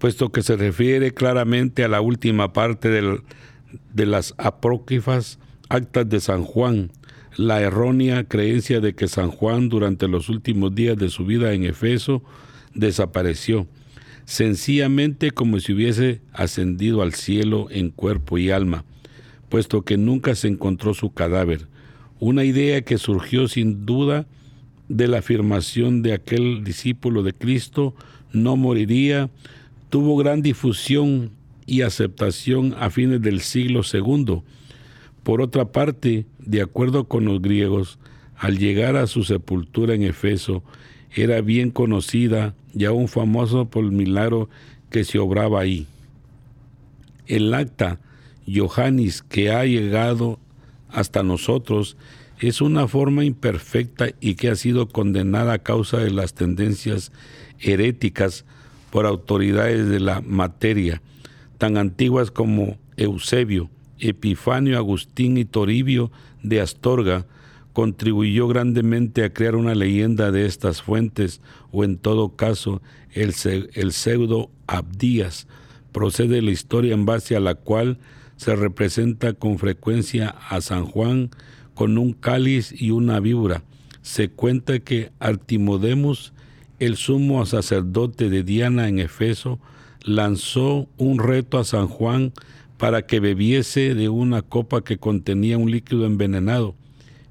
puesto 0.00 0.32
que 0.32 0.42
se 0.42 0.56
refiere 0.56 1.14
claramente 1.14 1.84
a 1.84 1.88
la 1.88 2.00
última 2.00 2.52
parte 2.52 2.88
de 2.88 4.06
las 4.06 4.34
apócrifas 4.36 5.38
actas 5.68 6.08
de 6.08 6.18
San 6.18 6.42
Juan, 6.42 6.90
la 7.36 7.60
errónea 7.60 8.24
creencia 8.24 8.80
de 8.80 8.96
que 8.96 9.06
San 9.06 9.30
Juan 9.30 9.68
durante 9.68 10.08
los 10.08 10.28
últimos 10.28 10.74
días 10.74 10.96
de 10.96 11.08
su 11.08 11.24
vida 11.24 11.52
en 11.52 11.62
Efeso 11.62 12.24
desapareció, 12.74 13.66
sencillamente 14.24 15.30
como 15.30 15.60
si 15.60 15.72
hubiese 15.72 16.20
ascendido 16.32 17.02
al 17.02 17.14
cielo 17.14 17.68
en 17.70 17.90
cuerpo 17.90 18.38
y 18.38 18.50
alma, 18.50 18.84
puesto 19.48 19.82
que 19.82 19.96
nunca 19.96 20.34
se 20.34 20.48
encontró 20.48 20.94
su 20.94 21.12
cadáver, 21.12 21.68
una 22.20 22.44
idea 22.44 22.82
que 22.82 22.98
surgió 22.98 23.48
sin 23.48 23.84
duda 23.84 24.26
de 24.88 25.08
la 25.08 25.18
afirmación 25.18 26.02
de 26.02 26.12
aquel 26.12 26.64
discípulo 26.64 27.22
de 27.22 27.32
Cristo, 27.32 27.94
no 28.32 28.56
moriría, 28.56 29.30
tuvo 29.90 30.16
gran 30.16 30.42
difusión 30.42 31.32
y 31.66 31.82
aceptación 31.82 32.74
a 32.78 32.90
fines 32.90 33.20
del 33.22 33.40
siglo 33.40 33.82
II, 33.90 34.42
por 35.22 35.40
otra 35.40 35.70
parte, 35.72 36.26
de 36.38 36.62
acuerdo 36.62 37.04
con 37.04 37.24
los 37.24 37.40
griegos, 37.40 37.98
al 38.36 38.58
llegar 38.58 38.96
a 38.96 39.06
su 39.06 39.22
sepultura 39.22 39.94
en 39.94 40.02
Efeso, 40.02 40.64
era 41.14 41.40
bien 41.40 41.70
conocida 41.70 42.54
y 42.74 42.84
aún 42.84 43.08
famoso 43.08 43.66
por 43.66 43.84
el 43.84 43.92
milagro 43.92 44.48
que 44.90 45.04
se 45.04 45.18
obraba 45.18 45.60
ahí. 45.60 45.86
El 47.26 47.52
acta 47.54 48.00
Johannis 48.46 49.22
que 49.22 49.50
ha 49.50 49.64
llegado 49.64 50.38
hasta 50.90 51.22
nosotros 51.22 51.96
es 52.40 52.60
una 52.60 52.88
forma 52.88 53.24
imperfecta 53.24 54.08
y 54.20 54.34
que 54.34 54.48
ha 54.48 54.56
sido 54.56 54.88
condenada 54.88 55.54
a 55.54 55.58
causa 55.58 55.98
de 55.98 56.10
las 56.10 56.34
tendencias 56.34 57.12
heréticas 57.60 58.44
por 58.90 59.06
autoridades 59.06 59.88
de 59.88 60.00
la 60.00 60.20
materia, 60.20 61.00
tan 61.58 61.76
antiguas 61.76 62.30
como 62.30 62.78
Eusebio, 62.96 63.70
Epifanio, 63.98 64.76
Agustín 64.76 65.38
y 65.38 65.44
Toribio 65.44 66.10
de 66.42 66.60
Astorga, 66.60 67.26
contribuyó 67.72 68.48
grandemente 68.48 69.24
a 69.24 69.32
crear 69.32 69.56
una 69.56 69.74
leyenda 69.74 70.30
de 70.30 70.46
estas 70.46 70.82
fuentes, 70.82 71.40
o 71.70 71.84
en 71.84 71.96
todo 71.96 72.36
caso, 72.36 72.82
el, 73.12 73.34
el 73.74 73.92
pseudo 73.92 74.50
Abdías, 74.66 75.46
procede 75.92 76.36
de 76.36 76.42
la 76.42 76.50
historia 76.50 76.94
en 76.94 77.06
base 77.06 77.36
a 77.36 77.40
la 77.40 77.54
cual 77.54 77.98
se 78.36 78.56
representa 78.56 79.34
con 79.34 79.58
frecuencia 79.58 80.34
a 80.48 80.60
San 80.60 80.86
Juan 80.86 81.30
con 81.74 81.98
un 81.98 82.12
cáliz 82.12 82.74
y 82.76 82.90
una 82.90 83.20
víbora. 83.20 83.62
Se 84.02 84.28
cuenta 84.28 84.80
que 84.80 85.10
Artimodemos, 85.20 86.32
el 86.78 86.96
sumo 86.96 87.44
sacerdote 87.46 88.30
de 88.30 88.42
Diana 88.42 88.88
en 88.88 88.98
Efeso, 88.98 89.60
lanzó 90.02 90.88
un 90.98 91.18
reto 91.18 91.58
a 91.58 91.64
San 91.64 91.86
Juan 91.86 92.32
para 92.78 93.06
que 93.06 93.20
bebiese 93.20 93.94
de 93.94 94.08
una 94.08 94.42
copa 94.42 94.82
que 94.82 94.98
contenía 94.98 95.56
un 95.56 95.70
líquido 95.70 96.04
envenenado. 96.04 96.74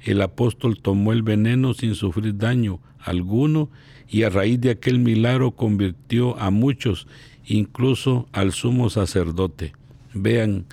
El 0.04 0.22
apóstol 0.22 0.80
tomó 0.82 1.14
el 1.14 1.24
veneno 1.24 1.74
sin 1.74 1.96
sufrir 1.96 2.38
daño 2.38 2.80
alguno 3.00 3.70
y 4.08 4.24
a 4.24 4.30
raíz 4.30 4.60
de 4.60 4.72
aquel 4.72 5.00
milagro 5.00 5.52
convirtió 5.52 6.38
a 6.40 6.52
muchos, 6.52 7.08
incluso 7.46 8.28
al 8.32 8.52
sumo 8.52 8.90
sacerdote. 8.90 9.74
Vean 10.14 10.66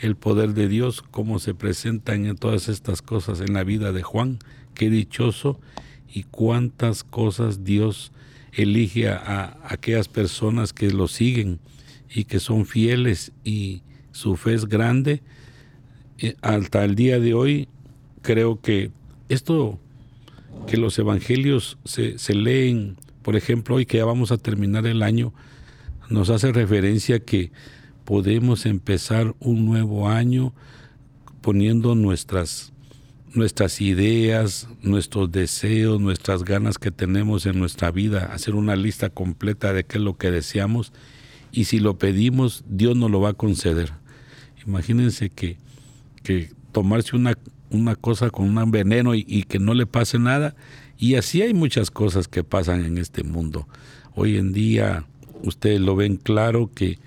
el 0.00 0.16
poder 0.16 0.54
de 0.54 0.68
Dios, 0.68 1.02
cómo 1.02 1.38
se 1.38 1.54
presentan 1.54 2.26
en 2.26 2.36
todas 2.36 2.68
estas 2.68 3.02
cosas 3.02 3.40
en 3.40 3.54
la 3.54 3.64
vida 3.64 3.92
de 3.92 4.02
Juan. 4.02 4.38
Qué 4.74 4.90
dichoso 4.90 5.60
y 6.12 6.24
cuántas 6.24 7.04
cosas 7.04 7.64
Dios 7.64 8.12
elige 8.52 9.08
a, 9.08 9.16
a 9.16 9.58
aquellas 9.68 10.08
personas 10.08 10.72
que 10.72 10.90
lo 10.90 11.08
siguen 11.08 11.58
y 12.12 12.24
que 12.24 12.38
son 12.38 12.66
fieles 12.66 13.32
y 13.42 13.82
su 14.12 14.36
fe 14.36 14.54
es 14.54 14.66
grande. 14.66 15.22
Eh, 16.18 16.36
hasta 16.42 16.84
el 16.84 16.94
día 16.94 17.18
de 17.18 17.34
hoy 17.34 17.68
creo 18.24 18.60
que 18.60 18.90
esto, 19.28 19.78
que 20.66 20.78
los 20.78 20.98
evangelios 20.98 21.78
se, 21.84 22.18
se 22.18 22.34
leen, 22.34 22.96
por 23.22 23.36
ejemplo, 23.36 23.76
hoy 23.76 23.86
que 23.86 23.98
ya 23.98 24.04
vamos 24.04 24.32
a 24.32 24.38
terminar 24.38 24.86
el 24.86 25.02
año, 25.02 25.32
nos 26.08 26.30
hace 26.30 26.50
referencia 26.50 27.20
que 27.20 27.52
podemos 28.04 28.66
empezar 28.66 29.34
un 29.40 29.66
nuevo 29.66 30.08
año 30.08 30.52
poniendo 31.40 31.94
nuestras 31.94 32.72
nuestras 33.34 33.80
ideas, 33.80 34.68
nuestros 34.80 35.32
deseos, 35.32 36.00
nuestras 36.00 36.44
ganas 36.44 36.78
que 36.78 36.92
tenemos 36.92 37.46
en 37.46 37.58
nuestra 37.58 37.90
vida, 37.90 38.30
hacer 38.32 38.54
una 38.54 38.76
lista 38.76 39.10
completa 39.10 39.72
de 39.72 39.84
qué 39.84 39.98
es 39.98 40.04
lo 40.04 40.16
que 40.16 40.30
deseamos 40.30 40.92
y 41.50 41.64
si 41.64 41.80
lo 41.80 41.98
pedimos, 41.98 42.64
Dios 42.68 42.96
nos 42.96 43.10
lo 43.10 43.20
va 43.20 43.30
a 43.30 43.34
conceder. 43.34 43.92
Imagínense 44.64 45.30
que, 45.30 45.56
que 46.22 46.52
tomarse 46.70 47.16
una, 47.16 47.34
una 47.74 47.96
cosa 47.96 48.30
con 48.30 48.56
un 48.56 48.70
veneno 48.70 49.14
y, 49.14 49.44
que 49.44 49.58
no 49.58 49.74
le 49.74 49.86
pase 49.86 50.18
nada. 50.18 50.54
Y 50.96 51.16
así 51.16 51.42
hay 51.42 51.54
muchas 51.54 51.90
cosas 51.90 52.28
que 52.28 52.44
pasan 52.44 52.84
en 52.84 52.98
este 52.98 53.24
mundo. 53.24 53.68
Hoy 54.14 54.36
en 54.36 54.52
día 54.52 55.04
ustedes 55.42 55.80
lo 55.80 55.96
ven 55.96 56.16
claro 56.16 56.70
que 56.74 56.98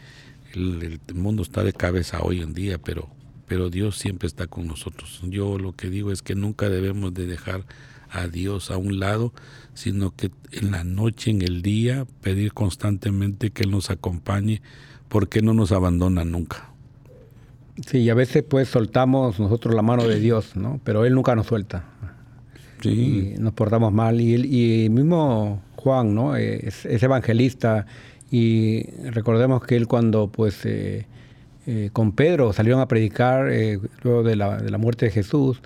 el, 0.53 0.99
mundo 1.13 1.41
está 1.41 1.63
de 1.63 1.73
cabeza 1.73 2.21
hoy 2.21 2.41
en 2.41 2.53
día, 2.53 2.77
pero, 2.77 3.10
pero 3.47 3.69
Dios 3.69 3.97
siempre 3.97 4.27
está 4.27 4.47
con 4.47 4.67
nosotros. 4.67 5.21
Yo 5.23 5.58
lo 5.58 5.75
que 5.75 5.89
digo 5.89 6.12
es 6.12 6.21
que 6.21 6.36
nunca 6.36 6.69
debemos 6.69 7.13
de 7.13 7.25
dejar 7.25 7.65
a 8.10 8.27
Dios 8.27 8.71
a 8.71 8.77
un 8.77 8.99
lado, 8.99 9.34
sino 9.73 10.15
que 10.15 10.32
en 10.51 10.71
la 10.71 10.84
noche, 10.84 11.32
en 11.32 11.41
el 11.41 11.62
día, 11.62 12.06
pedir 12.21 12.53
constantemente 12.53 13.51
que 13.51 13.63
Él 13.63 13.71
nos 13.71 13.89
acompañe, 13.89 14.62
porque 15.08 15.41
no 15.41 15.53
nos 15.53 15.71
abandona 15.71 16.25
nunca. 16.25 16.71
Sí, 17.86 18.10
a 18.10 18.16
veces 18.16 18.44
pues 18.44 18.70
soltamos 18.70 19.40
nosotros 19.40 19.76
la 19.76 19.82
mano 19.84 20.08
de 20.08 20.20
Dios, 20.20 20.56
¿no? 20.56 20.80
Pero 20.84 21.06
Él 21.06 21.13
nunca 21.13 21.36
nos 21.36 21.48
suelta. 21.48 21.84
Sí. 22.82 23.36
nos 23.40 23.54
portamos 23.54 23.92
mal. 23.92 24.22
Y, 24.22 24.86
y 24.86 24.90
mismo 24.90 25.62
Juan, 25.76 26.13
¿no? 26.13 26.36
Es, 26.36 26.86
evangelista. 26.86 27.86
Y 28.30 28.84
recordemos 29.10 29.63
que 29.63 29.78
él 29.78 29.88
cuando 29.88 30.28
pues 30.28 30.66
eh, 30.66 31.06
eh, 31.66 31.90
con 31.94 32.12
Pedro 32.12 32.52
salieron 32.52 32.82
a 32.82 32.88
predicar 32.88 33.50
eh, 33.50 33.80
luego 34.04 34.24
de 34.24 34.36
la, 34.36 34.58
de 34.58 34.70
la, 34.70 34.78
muerte 34.78 35.06
de 35.06 35.12
Jesús 35.12 35.62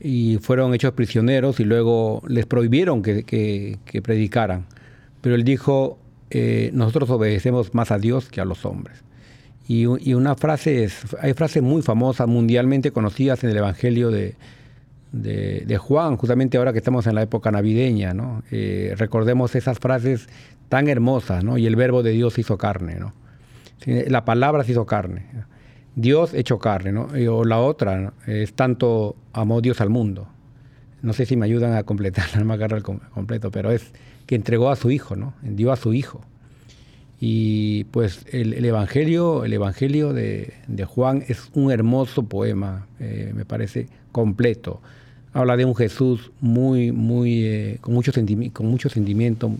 y 0.00 0.38
fueron 0.38 0.74
hechos 0.74 0.92
prisioneros 0.92 1.60
y 1.60 1.64
luego 1.64 2.22
les 2.26 2.46
prohibieron 2.46 3.02
que, 3.02 3.22
que, 3.22 3.78
que 3.84 4.02
predicaran. 4.02 4.66
Pero 5.20 5.34
él 5.34 5.44
dijo, 5.44 5.98
nosotros 6.72 7.10
obedecemos 7.10 7.74
más 7.74 7.90
a 7.90 7.98
Dios 7.98 8.28
que 8.28 8.40
a 8.40 8.44
los 8.44 8.64
hombres. 8.64 9.04
Y, 9.72 10.14
una 10.14 10.34
frase, 10.34 10.88
hay 11.20 11.32
frases 11.32 11.62
muy 11.62 11.80
famosas, 11.80 12.26
mundialmente 12.26 12.90
conocidas 12.90 13.44
en 13.44 13.50
el 13.50 13.56
Evangelio 13.56 14.10
de, 14.10 14.34
de, 15.12 15.78
Juan, 15.78 16.16
justamente 16.16 16.58
ahora 16.58 16.72
que 16.72 16.78
estamos 16.78 17.06
en 17.06 17.14
la 17.14 17.22
época 17.22 17.52
navideña, 17.52 18.12
¿no? 18.12 18.42
Eh, 18.50 18.94
recordemos 18.98 19.54
esas 19.54 19.78
frases 19.78 20.28
tan 20.68 20.88
hermosas, 20.88 21.44
¿no? 21.44 21.56
Y 21.56 21.68
el 21.68 21.76
verbo 21.76 22.02
de 22.02 22.10
Dios 22.10 22.36
hizo 22.40 22.58
carne, 22.58 22.96
¿no? 22.96 23.14
La 23.86 24.24
palabra 24.24 24.64
se 24.64 24.72
hizo 24.72 24.86
carne. 24.86 25.26
Dios 25.94 26.34
hecho 26.34 26.58
carne, 26.58 26.90
¿no? 26.90 27.06
o 27.32 27.44
la 27.44 27.60
otra 27.60 28.12
es 28.26 28.54
tanto 28.54 29.14
amó 29.32 29.60
Dios 29.60 29.80
al 29.80 29.88
mundo. 29.88 30.26
No 31.00 31.12
sé 31.12 31.26
si 31.26 31.36
me 31.36 31.46
ayudan 31.46 31.74
a 31.74 31.84
completar, 31.84 32.26
no 32.36 32.44
me 32.44 32.54
agarro 32.54 32.76
el 32.76 32.82
completo, 32.82 33.52
pero 33.52 33.70
es 33.70 33.92
que 34.26 34.34
entregó 34.34 34.70
a 34.70 34.74
su 34.74 34.90
hijo, 34.90 35.14
¿no? 35.14 35.34
Dio 35.42 35.70
a 35.70 35.76
su 35.76 35.94
hijo. 35.94 36.22
Y 37.22 37.84
pues 37.84 38.24
el, 38.32 38.64
Evangelio, 38.64 39.44
el 39.44 39.52
Evangelio 39.52 40.14
de, 40.14 40.54
Juan 40.86 41.22
es 41.28 41.50
un 41.52 41.70
hermoso 41.70 42.22
poema, 42.22 42.86
eh, 42.98 43.32
me 43.34 43.44
parece 43.44 43.88
completo. 44.10 44.80
Habla 45.34 45.58
de 45.58 45.66
un 45.66 45.76
Jesús 45.76 46.32
muy, 46.40 46.92
muy, 46.92 47.44
eh, 47.44 47.78
con, 47.82 47.92
mucho 47.92 48.10
con 48.54 48.66
mucho 48.66 48.88
sentimiento, 48.88 49.52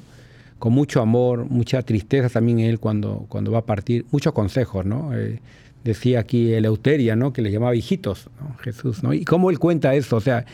con 0.59 0.73
mucho 0.73 1.03
amor, 1.03 1.45
mucha 1.51 1.83
tristeza 1.83 2.31
también 2.31 2.61
él 2.61 2.81
cuando, 2.81 3.27
cuando 3.29 3.53
va 3.53 3.59
a 3.59 3.67
partir, 3.67 4.07
muchos 4.11 4.33
consejos, 4.33 4.87
¿no? 4.87 5.15
Eh, 5.15 5.39
decía 5.85 6.21
aquí 6.21 6.55
Eleuteria, 6.55 7.15
¿no? 7.15 7.35
Que 7.35 7.43
le 7.43 7.53
llamaba 7.53 7.77
hijitos, 7.77 8.31
Jesús, 8.61 9.03
¿no? 9.03 9.13
Y 9.13 9.27
cómo 9.27 9.51
él 9.51 9.59
cuenta 9.59 9.95
eso, 9.95 10.17
o 10.17 10.21
sea, 10.21 10.47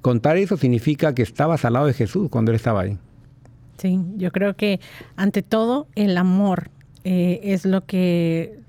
contar 0.00 0.38
eso 0.38 0.56
significa 0.56 1.14
que 1.14 1.22
estabas 1.22 1.66
al 1.66 1.74
lado 1.74 1.86
de 1.86 1.92
Jesús 1.92 2.28
cuando 2.30 2.52
él 2.52 2.56
estaba 2.56 2.80
ahí. 2.80 2.98
Sí, 3.78 3.98
yo 4.16 4.30
creo 4.30 4.54
que 4.54 4.80
ante 5.16 5.42
todo 5.42 5.86
el 5.94 6.16
amor 6.16 6.70
eh, 7.04 7.40
es 7.42 7.64
lo 7.64 7.84
que 7.84 8.60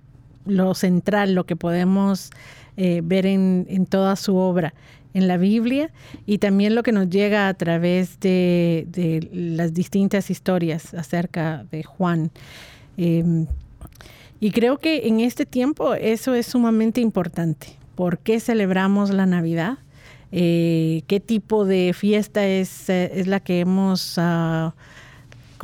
lo 0.46 0.74
central, 0.74 1.36
lo 1.36 1.46
que 1.46 1.56
podemos 1.56 2.32
eh, 2.78 3.02
ver 3.04 3.26
en, 3.26 3.86
toda 3.86 4.16
su 4.16 4.36
obra 4.36 4.74
en 5.13 5.28
la 5.28 5.38
Biblia 5.38 5.92
y 6.26 6.39
también 6.39 6.74
lo 6.74 6.82
que 6.84 6.92
nos 6.92 7.10
llega 7.10 7.48
a 7.48 7.54
través 7.54 8.20
de, 8.20 9.30
las 9.32 9.74
distintas 9.74 10.32
historias 10.32 10.94
acerca 10.94 11.66
de 11.72 11.84
Juan. 11.84 12.32
Em, 12.98 13.46
y 14.39 14.52
creo 14.52 14.78
que 14.80 15.08
en 15.08 15.20
este 15.20 15.46
tiempo 15.46 15.94
eso 15.94 16.34
es 16.34 16.48
sumamente 16.48 17.00
importante. 17.00 17.68
¿Por 17.96 18.18
qué 18.18 18.39
celebramos 18.39 19.12
la 19.12 19.28
Navidad? 19.28 19.78
Eh, 20.34 21.04
¿Qué 21.08 21.19
tipo 21.22 21.63
de 21.63 21.93
fiesta 21.93 22.46
es, 22.46 22.89
es 22.89 23.28
la 23.28 23.39
que 23.39 23.62
hemos... 23.62 24.15
Ah, 24.17 24.74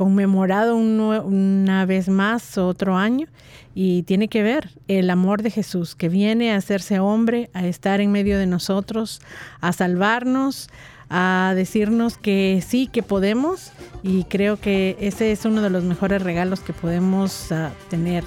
conmemorado 0.00 0.76
una 0.76 1.84
vez 1.84 2.08
más 2.08 2.56
otro 2.56 2.96
año 2.96 3.26
y 3.74 4.02
tiene 4.04 4.28
que 4.28 4.42
ver 4.42 4.70
el 4.88 5.10
amor 5.10 5.42
de 5.42 5.50
Jesús 5.50 5.94
que 5.94 6.08
viene 6.08 6.52
a 6.52 6.56
hacerse 6.56 7.00
hombre, 7.00 7.50
a 7.52 7.66
estar 7.66 8.00
en 8.00 8.10
medio 8.10 8.38
de 8.38 8.46
nosotros, 8.46 9.20
a 9.60 9.74
salvarnos, 9.74 10.70
a 11.10 11.52
decirnos 11.54 12.16
que 12.16 12.64
sí, 12.66 12.86
que 12.86 13.02
podemos 13.02 13.72
y 14.02 14.24
creo 14.24 14.58
que 14.58 14.96
ese 15.00 15.32
es 15.32 15.44
uno 15.44 15.60
de 15.60 15.68
los 15.68 15.84
mejores 15.84 16.22
regalos 16.22 16.60
que 16.60 16.72
podemos 16.72 17.52
ah, 17.52 17.70
tener 17.90 18.24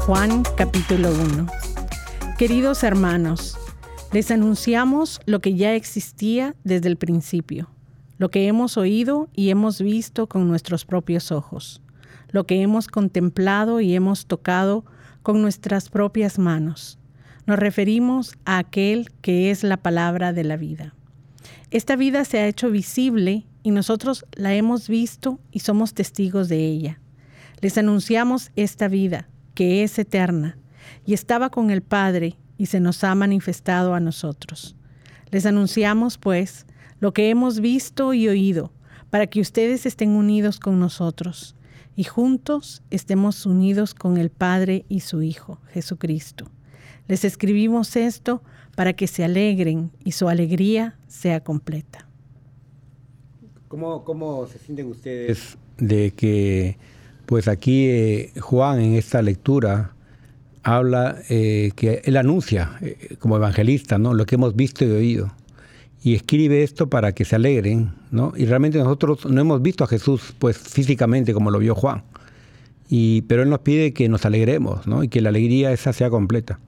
Juan, 0.00 0.42
capítulo 0.56 1.10
1. 1.10 1.46
Queridos 2.38 2.84
hermanos, 2.84 3.56
les 4.12 4.30
anunciamos 4.30 5.20
lo 5.26 5.40
que 5.40 5.54
ya 5.54 5.74
existía 5.74 6.54
desde 6.64 6.88
el 6.88 6.96
principio, 6.96 7.70
lo 8.18 8.30
que 8.30 8.46
hemos 8.46 8.76
oído 8.76 9.28
y 9.34 9.50
hemos 9.50 9.80
visto 9.80 10.28
con 10.28 10.48
nuestros 10.48 10.84
propios 10.84 11.32
ojos, 11.32 11.80
lo 12.30 12.46
que 12.46 12.62
hemos 12.62 12.88
contemplado 12.88 13.80
y 13.80 13.94
hemos 13.94 14.26
tocado 14.26 14.84
con 15.22 15.42
nuestras 15.42 15.88
propias 15.88 16.38
manos. 16.38 16.98
Nos 17.46 17.58
referimos 17.58 18.34
a 18.44 18.58
aquel 18.58 19.10
que 19.22 19.50
es 19.50 19.62
la 19.62 19.76
palabra 19.76 20.32
de 20.32 20.44
la 20.44 20.56
vida. 20.56 20.94
Esta 21.70 21.96
vida 21.96 22.24
se 22.24 22.38
ha 22.38 22.46
hecho 22.46 22.70
visible 22.70 23.46
y 23.62 23.72
nosotros 23.72 24.24
la 24.32 24.54
hemos 24.54 24.88
visto 24.88 25.40
y 25.50 25.60
somos 25.60 25.94
testigos 25.94 26.48
de 26.48 26.64
ella. 26.64 27.00
Les 27.60 27.78
anunciamos 27.78 28.52
esta 28.54 28.86
vida, 28.86 29.28
que 29.56 29.82
es 29.82 29.98
eterna, 29.98 30.58
y 31.04 31.14
estaba 31.14 31.50
con 31.50 31.70
el 31.70 31.82
Padre 31.82 32.36
y 32.58 32.66
se 32.66 32.78
nos 32.78 33.02
ha 33.02 33.14
manifestado 33.14 33.94
a 33.94 34.00
nosotros. 34.00 34.76
Les 35.30 35.46
anunciamos, 35.46 36.18
pues, 36.18 36.66
lo 37.00 37.12
que 37.12 37.30
hemos 37.30 37.60
visto 37.60 38.14
y 38.14 38.28
oído, 38.28 38.70
para 39.10 39.26
que 39.26 39.40
ustedes 39.40 39.86
estén 39.86 40.10
unidos 40.10 40.60
con 40.60 40.78
nosotros 40.78 41.56
y 41.96 42.04
juntos 42.04 42.82
estemos 42.90 43.46
unidos 43.46 43.94
con 43.94 44.18
el 44.18 44.28
Padre 44.28 44.84
y 44.90 45.00
su 45.00 45.22
Hijo, 45.22 45.58
Jesucristo. 45.72 46.50
Les 47.08 47.24
escribimos 47.24 47.96
esto 47.96 48.42
para 48.74 48.92
que 48.92 49.06
se 49.06 49.24
alegren 49.24 49.90
y 50.04 50.12
su 50.12 50.28
alegría 50.28 50.98
sea 51.06 51.42
completa. 51.42 52.06
¿Cómo, 53.68 54.04
cómo 54.04 54.46
se 54.46 54.58
sienten 54.58 54.90
ustedes 54.90 55.56
de 55.78 56.10
que 56.10 56.78
pues 57.26 57.48
aquí 57.48 57.86
eh, 57.88 58.32
Juan 58.40 58.80
en 58.80 58.94
esta 58.94 59.20
lectura 59.20 59.92
habla 60.62 61.18
eh, 61.28 61.72
que 61.76 62.02
él 62.04 62.16
anuncia 62.16 62.78
eh, 62.80 63.16
como 63.18 63.36
evangelista 63.36 63.98
¿no? 63.98 64.14
lo 64.14 64.26
que 64.26 64.36
hemos 64.36 64.56
visto 64.56 64.84
y 64.84 64.90
oído. 64.90 65.32
Y 66.02 66.14
escribe 66.14 66.62
esto 66.62 66.88
para 66.88 67.12
que 67.12 67.24
se 67.24 67.34
alegren, 67.34 67.90
¿no? 68.12 68.32
Y 68.36 68.44
realmente 68.44 68.78
nosotros 68.78 69.26
no 69.26 69.40
hemos 69.40 69.60
visto 69.60 69.82
a 69.82 69.88
Jesús 69.88 70.34
pues 70.38 70.56
físicamente 70.56 71.34
como 71.34 71.50
lo 71.50 71.58
vio 71.58 71.74
Juan. 71.74 72.04
Y, 72.88 73.22
pero 73.22 73.42
él 73.42 73.50
nos 73.50 73.60
pide 73.60 73.92
que 73.92 74.08
nos 74.08 74.24
alegremos, 74.24 74.86
¿no? 74.86 75.02
Y 75.02 75.08
que 75.08 75.20
la 75.20 75.30
alegría 75.30 75.72
esa 75.72 75.92
sea 75.92 76.08
completa. 76.08 76.60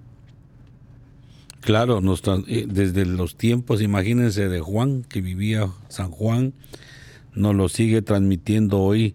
Claro, 1.61 2.01
desde 2.01 3.07
los 3.07 3.37
tiempos, 3.37 3.81
imagínense, 3.81 4.49
de 4.49 4.59
Juan, 4.59 5.05
que 5.09 5.21
vivía 5.21 5.69
San 5.89 6.11
Juan, 6.11 6.53
nos 7.35 7.55
lo 7.55 7.69
sigue 7.69 8.03
transmitiendo 8.03 8.81
hoy 8.81 9.15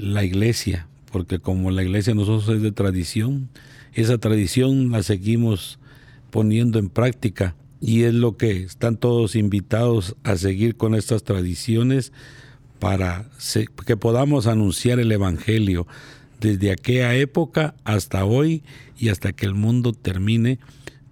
la 0.00 0.24
iglesia, 0.24 0.86
porque 1.12 1.38
como 1.38 1.70
la 1.70 1.82
iglesia 1.82 2.14
nosotros 2.14 2.48
es 2.56 2.62
de 2.62 2.72
tradición, 2.72 3.48
esa 3.92 4.18
tradición 4.18 4.90
la 4.90 5.02
seguimos 5.02 5.78
poniendo 6.30 6.78
en 6.78 6.88
práctica 6.88 7.54
y 7.80 8.02
es 8.02 8.14
lo 8.14 8.36
que 8.36 8.62
están 8.62 8.96
todos 8.96 9.34
invitados 9.34 10.16
a 10.22 10.36
seguir 10.36 10.76
con 10.76 10.94
estas 10.94 11.24
tradiciones 11.24 12.12
para 12.78 13.26
que 13.86 13.96
podamos 13.96 14.46
anunciar 14.46 15.00
el 15.00 15.12
Evangelio 15.12 15.86
desde 16.40 16.72
aquella 16.72 17.14
época 17.14 17.74
hasta 17.84 18.24
hoy 18.24 18.62
y 18.98 19.08
hasta 19.08 19.32
que 19.32 19.46
el 19.46 19.54
mundo 19.54 19.92
termine 19.92 20.58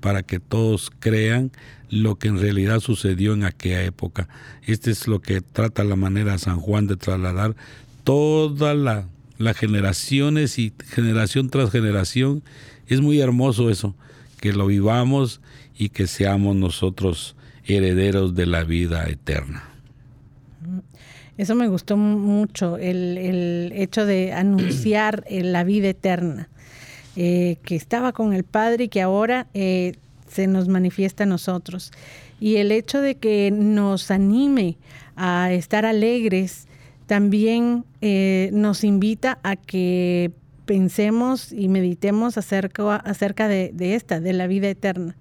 para 0.01 0.23
que 0.23 0.41
todos 0.41 0.91
crean 0.99 1.51
lo 1.91 2.17
que 2.17 2.29
en 2.29 2.39
realidad 2.39 2.81
sucedió 2.81 3.35
en 3.35 3.45
aquella 3.45 3.83
época. 3.83 4.29
Este 4.63 4.91
es 4.91 5.09
lo 5.09 5.21
que 5.21 5.41
trata 5.41 5.85
la 5.85 5.97
manera 5.97 6.39
San 6.39 6.61
Juan 6.61 6.87
de 6.87 6.97
trasladar 6.97 7.57
todas 8.09 8.75
las 8.75 9.05
la 9.37 9.53
generaciones 9.53 10.59
y 10.59 10.73
generación 10.89 11.51
tras 11.51 11.71
generación. 11.71 12.43
Es 12.87 13.03
muy 13.03 13.21
hermoso 13.21 13.69
eso, 13.69 13.95
que 14.41 14.55
lo 14.55 14.67
vivamos 14.67 15.43
y 15.77 15.91
que 15.91 16.07
seamos 16.07 16.57
nosotros 16.57 17.37
herederos 17.67 18.35
de 18.35 18.47
la 18.47 18.65
vida 18.65 19.05
eterna. 19.11 19.63
Eso 21.37 21.55
me 21.55 21.69
gustó 21.69 21.99
mucho, 21.99 22.79
el, 22.79 23.73
hecho 23.75 24.07
de 24.07 24.33
anunciar 24.33 25.25
eh, 25.29 25.43
la 25.43 25.65
vida 25.65 25.91
eterna, 25.91 26.49
eh, 27.15 27.59
que 27.63 27.77
estaba 27.77 28.13
con 28.13 28.33
el 28.33 28.45
Padre 28.45 28.85
y 28.85 28.89
que 28.89 29.03
ahora 29.03 29.49
eh, 29.53 29.97
se 30.27 30.47
nos 30.47 30.67
manifiesta 30.67 31.25
a 31.25 31.27
nosotros. 31.27 31.93
Y 32.41 32.57
el 32.57 32.73
hecho 32.73 33.03
de 33.03 33.17
que 33.17 33.51
nos 33.51 34.11
anime 34.11 34.79
a 35.15 35.53
estar 35.53 35.85
alegres 35.85 36.68
también 37.09 37.87
eh, 38.03 38.51
nos 38.53 38.85
invita 38.85 39.39
a 39.43 39.57
que 39.57 40.31
pensemos 40.67 41.55
y 41.55 41.69
meditemos 41.69 42.37
acerca, 42.37 42.97
acerca 42.97 43.49
de, 43.49 43.73
esta, 43.95 44.21
de 44.21 44.35
la 44.35 44.47
vida 44.47 44.69
eterna. 44.69 45.17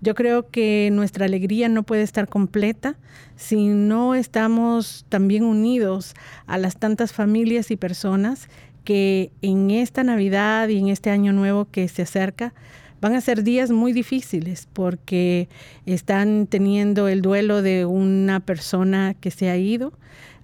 Yo 0.00 0.14
creo 0.14 0.48
que 0.48 0.88
nuestra 0.92 1.26
alegría 1.26 1.68
no 1.68 1.82
puede 1.82 2.02
estar 2.02 2.26
completa 2.26 2.96
si 3.36 3.66
no 3.66 4.14
estamos 4.14 5.04
también 5.10 5.44
unidos 5.44 6.14
a 6.46 6.56
las 6.56 6.78
tantas 6.78 7.12
familias 7.12 7.70
y 7.70 7.76
personas 7.76 8.48
que 8.84 9.30
en 9.42 9.70
esta 9.70 10.04
Navidad 10.04 10.68
y 10.68 10.78
en 10.78 10.88
este 10.88 11.10
año 11.10 11.34
nuevo 11.34 11.66
que 11.66 11.86
se 11.88 12.00
acerca 12.00 12.54
van 13.02 13.14
a 13.14 13.20
ser 13.20 13.42
días 13.42 13.70
muy 13.70 13.92
difíciles 13.92 14.68
porque 14.72 15.50
están 15.84 16.46
teniendo 16.46 17.08
el 17.08 17.20
duelo 17.20 17.60
de 17.60 17.84
una 17.84 18.40
persona 18.40 19.12
que 19.20 19.30
se 19.30 19.50
ha 19.50 19.58
ido, 19.58 19.92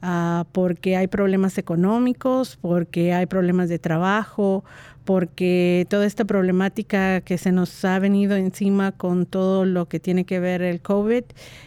ah, 0.03 0.45
porque 0.53 0.97
hay 0.97 1.07
problemas 1.07 1.57
económicos, 1.59 2.59
porque 2.61 3.13
hay 3.13 3.27
problemas 3.27 3.69
de 3.69 3.79
trabajo, 3.79 4.65
porque 5.05 5.87
toda 5.89 6.07
esta 6.07 6.25
problemática 6.25 7.21
que 7.23 7.39
se 7.39 7.51
nos 7.53 7.85
ha 7.85 7.99
venido 7.99 8.37
encima 8.37 8.93
con 8.93 9.27
todo 9.27 9.65
lo 9.65 9.87
que 9.89 9.99
tiene 9.99 10.25
que 10.25 10.39
ver 10.39 10.63
el 10.63 10.81
COVID 10.81 11.25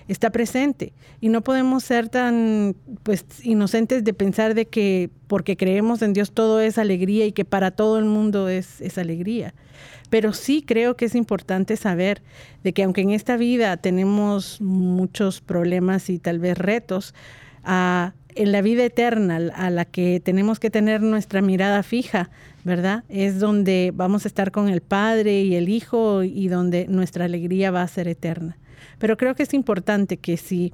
está 0.08 0.30
presente 0.30 0.94
y 1.20 1.30
no 1.30 1.42
podemos 1.42 1.84
ser 1.84 2.10
tan 2.10 2.76
pues 3.04 3.26
inocentes 3.44 4.04
de 4.04 4.14
pensar 4.14 4.54
de 4.54 4.66
que 4.66 5.10
porque 5.28 5.58
creemos 5.58 6.02
en 6.02 6.14
Dios 6.14 6.32
todo 6.32 6.62
es 6.62 6.78
alegría 6.78 7.26
y 7.26 7.32
que 7.32 7.46
para 7.46 7.72
todo 7.72 8.00
el 8.00 8.06
mundo 8.06 8.48
es, 8.48 8.80
es 8.82 8.98
alegría. 8.98 9.54
Pero 10.10 10.34
sí 10.34 10.62
creo 10.62 10.96
que 10.96 11.06
es 11.06 11.16
importante 11.16 11.76
saber 11.78 12.22
de 12.64 12.74
que 12.74 12.84
aunque 12.84 13.02
en 13.02 13.10
esta 13.10 13.38
vida 13.38 13.76
tenemos 13.78 14.62
muchos 14.62 15.42
problemas 15.42 16.10
y 16.10 16.20
tal 16.20 16.40
vez 16.40 16.58
retos, 16.58 17.14
a 17.64 18.14
en 18.36 18.52
la 18.52 18.62
vida 18.62 18.84
eterna 18.84 19.38
a 19.56 19.70
la 19.70 19.86
que 19.86 20.20
tenemos 20.20 20.60
que 20.60 20.70
tener 20.70 21.02
nuestra 21.02 21.42
mirada 21.42 21.84
fija, 21.84 22.30
¿verdad? 22.64 23.04
Es 23.10 23.40
donde 23.40 23.92
vamos 23.96 24.26
a 24.26 24.28
estar 24.28 24.52
con 24.52 24.70
el 24.70 24.82
Padre 24.82 25.42
y 25.42 25.56
el 25.56 25.70
Hijo 25.70 26.24
y 26.24 26.48
donde 26.48 26.88
nuestra 26.88 27.26
alegría 27.26 27.72
va 27.72 27.82
a 27.82 27.88
ser 27.88 28.08
eterna. 28.08 28.58
Pero 29.00 29.18
creo 29.18 29.36
que 29.36 29.44
es 29.44 29.54
importante 29.54 30.18
que 30.18 30.38
si 30.38 30.74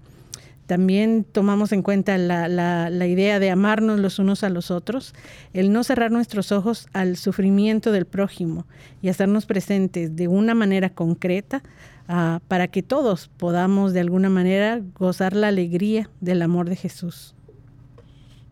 también 0.72 1.26
tomamos 1.30 1.74
en 1.74 1.82
cuenta 1.82 2.18
la, 2.18 3.06
idea 3.06 3.40
de 3.40 3.52
amarnos 3.52 4.00
los 4.00 4.20
unos 4.20 4.44
a 4.46 4.50
los 4.50 4.72
otros, 4.72 5.14
el 5.52 5.74
no 5.74 5.84
cerrar 5.84 6.12
nuestros 6.12 6.54
ojos 6.54 6.88
al 6.94 7.18
sufrimiento 7.18 7.92
del 7.92 8.06
prójimo 8.06 8.66
y 9.02 9.10
hacernos 9.10 9.46
presentes 9.46 10.16
de 10.16 10.30
una 10.30 10.56
manera 10.56 10.90
concreta 10.90 11.62
uh, 12.08 12.40
para 12.48 12.70
que 12.70 12.84
todos 12.84 13.30
podamos 13.36 13.92
de 13.92 14.00
alguna 14.00 14.30
manera 14.30 14.82
gozar 14.98 15.36
la 15.36 15.50
alegría 15.50 16.10
del 16.22 16.42
amor 16.42 16.70
de 16.70 16.78
Jesús. 16.78 17.36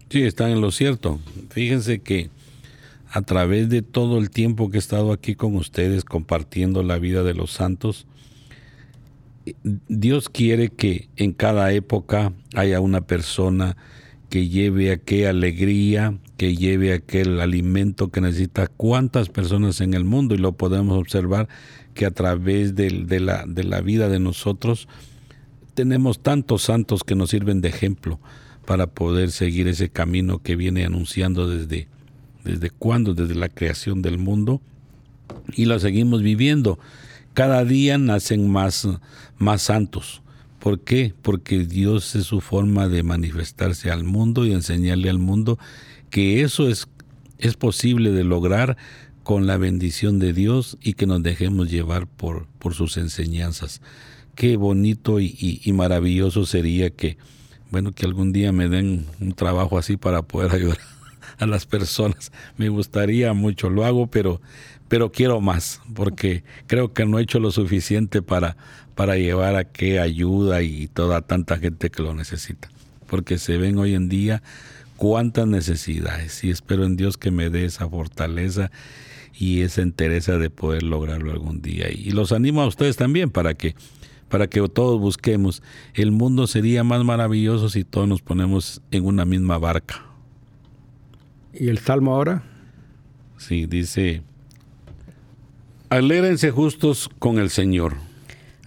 Sí, 0.09 0.23
están 0.23 0.49
en 0.49 0.61
lo 0.61 0.71
cierto. 0.71 1.19
Fíjense 1.51 1.99
que 1.99 2.31
a 3.11 3.21
través 3.21 3.69
de 3.69 3.83
todo 3.83 4.17
el 4.17 4.31
tiempo 4.31 4.69
que 4.69 4.77
he 4.77 4.79
estado 4.79 5.11
aquí 5.11 5.35
con 5.35 5.55
ustedes 5.55 6.03
compartiendo 6.03 6.81
la 6.81 6.97
vida 6.97 7.21
de 7.21 7.35
los 7.35 7.51
santos, 7.51 8.07
Dios 9.87 10.29
quiere 10.29 10.69
que 10.69 11.09
en 11.15 11.33
cada 11.33 11.71
época 11.73 12.33
haya 12.55 12.81
una 12.81 13.01
persona 13.01 13.77
que 14.29 14.47
lleve 14.47 14.91
aquella 14.91 15.29
alegría, 15.29 16.17
que 16.37 16.55
lleve 16.55 16.93
aquel 16.93 17.39
alimento 17.39 18.09
que 18.09 18.21
necesita 18.21 18.67
cuántas 18.67 19.29
personas 19.29 19.79
en 19.81 19.93
el 19.93 20.05
mundo 20.05 20.33
y 20.33 20.39
lo 20.39 20.53
podemos 20.53 20.97
observar 20.97 21.47
que 21.93 22.05
a 22.05 22.11
través 22.11 22.75
de, 22.75 22.89
de, 22.89 23.19
la, 23.19 23.45
de 23.47 23.63
la 23.63 23.81
vida 23.81 24.07
de 24.07 24.19
nosotros 24.19 24.87
tenemos 25.73 26.19
tantos 26.19 26.63
santos 26.63 27.03
que 27.03 27.15
nos 27.15 27.29
sirven 27.29 27.61
de 27.61 27.69
ejemplo 27.69 28.19
para 28.69 28.85
poder 28.85 29.31
seguir 29.31 29.67
ese 29.67 29.89
camino 29.89 30.43
que 30.43 30.55
viene 30.55 30.85
anunciando 30.85 31.49
desde, 31.49 31.87
desde 32.43 32.69
cuándo, 32.69 33.15
desde 33.15 33.33
la 33.33 33.49
creación 33.49 34.03
del 34.03 34.19
mundo, 34.19 34.61
y 35.55 35.65
lo 35.65 35.79
seguimos 35.79 36.21
viviendo. 36.21 36.77
Cada 37.33 37.65
día 37.65 37.97
nacen 37.97 38.47
más, 38.47 38.87
más 39.39 39.63
santos. 39.63 40.21
¿Por 40.59 40.81
qué? 40.81 41.15
Porque 41.23 41.65
Dios 41.65 42.13
es 42.15 42.25
su 42.25 42.41
forma 42.41 42.87
de 42.87 43.01
manifestarse 43.01 43.89
al 43.89 44.03
mundo 44.03 44.45
y 44.45 44.51
enseñarle 44.51 45.09
al 45.09 45.17
mundo 45.17 45.57
que 46.11 46.43
eso 46.43 46.69
es, 46.69 46.87
es 47.39 47.55
posible 47.55 48.11
de 48.11 48.23
lograr 48.23 48.77
con 49.23 49.47
la 49.47 49.57
bendición 49.57 50.19
de 50.19 50.31
Dios 50.31 50.77
y 50.79 50.93
que 50.93 51.07
nos 51.07 51.23
dejemos 51.23 51.71
llevar 51.71 52.05
por, 52.05 52.45
por 52.59 52.75
sus 52.75 52.97
enseñanzas. 52.97 53.81
Qué 54.35 54.57
bonito 54.57 55.19
y 55.19 55.71
maravilloso 55.73 56.45
sería 56.45 56.91
que, 56.91 57.17
bueno, 57.71 57.91
que 57.91 58.05
algún 58.05 58.31
día 58.31 58.51
me 58.51 58.67
den 58.67 59.05
un 59.19 59.33
trabajo 59.33 59.77
así 59.77 59.97
para 59.97 60.21
poder 60.21 60.51
ayudar 60.55 60.79
a 61.37 61.45
las 61.45 61.65
personas. 61.65 62.31
Me 62.57 62.69
gustaría 62.69 63.33
mucho, 63.33 63.69
lo 63.69 63.85
hago, 63.85 64.07
pero, 64.07 64.41
pero 64.87 65.11
quiero 65.11 65.41
más, 65.41 65.81
porque 65.93 66.43
creo 66.67 66.93
que 66.93 67.05
no 67.05 67.19
he 67.19 67.23
hecho 67.23 67.39
lo 67.39 67.51
suficiente 67.51 68.21
para, 68.21 68.57
para 68.95 69.17
llevar 69.17 69.55
a 69.55 69.63
qué 69.63 69.99
ayuda 69.99 70.61
y 70.61 70.87
toda 70.87 71.21
tanta 71.21 71.57
gente 71.57 71.89
que 71.89 72.03
lo 72.03 72.13
necesita. 72.13 72.69
Porque 73.07 73.37
se 73.37 73.57
ven 73.57 73.77
hoy 73.77 73.95
en 73.95 74.09
día 74.09 74.43
cuántas 74.97 75.47
necesidades 75.47 76.43
y 76.43 76.49
espero 76.49 76.83
en 76.83 76.97
Dios 76.97 77.17
que 77.17 77.31
me 77.31 77.49
dé 77.49 77.65
esa 77.65 77.87
fortaleza 77.89 78.69
y 79.33 79.61
esa 79.61 79.81
entereza 79.81 80.37
de 80.37 80.49
poder 80.49 80.83
lograrlo 80.83 81.31
algún 81.31 81.61
día. 81.61 81.89
Y 81.89 82.11
los 82.11 82.33
animo 82.33 82.61
a 82.61 82.67
ustedes 82.67 82.97
también 82.97 83.29
para 83.29 83.53
que 83.53 83.75
para 84.29 84.47
que 84.47 84.65
todos 84.69 84.99
busquemos. 84.99 85.61
El 85.93 86.11
mundo 86.11 86.47
sería 86.47 86.83
más 86.83 87.03
maravilloso 87.03 87.69
si 87.69 87.83
todos 87.83 88.07
nos 88.07 88.21
ponemos 88.21 88.81
en 88.91 89.05
una 89.05 89.25
misma 89.25 89.57
barca. 89.57 90.05
¿Y 91.53 91.67
el 91.67 91.79
salmo 91.79 92.15
ahora? 92.15 92.43
Sí, 93.37 93.65
dice, 93.65 94.21
alégrense 95.89 96.51
justos 96.51 97.09
con 97.19 97.39
el 97.39 97.49
Señor. 97.49 97.95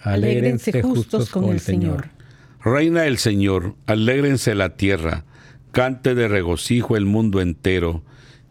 Alégrense 0.01 0.81
justos 0.81 1.29
con 1.29 1.45
el 1.45 1.59
Señor. 1.59 2.09
Reina 2.63 3.05
el 3.05 3.17
Señor, 3.17 3.75
alégrense 3.87 4.55
la 4.55 4.75
tierra, 4.75 5.25
cante 5.71 6.15
de 6.15 6.27
regocijo 6.27 6.97
el 6.97 7.05
mundo 7.05 7.41
entero. 7.41 8.03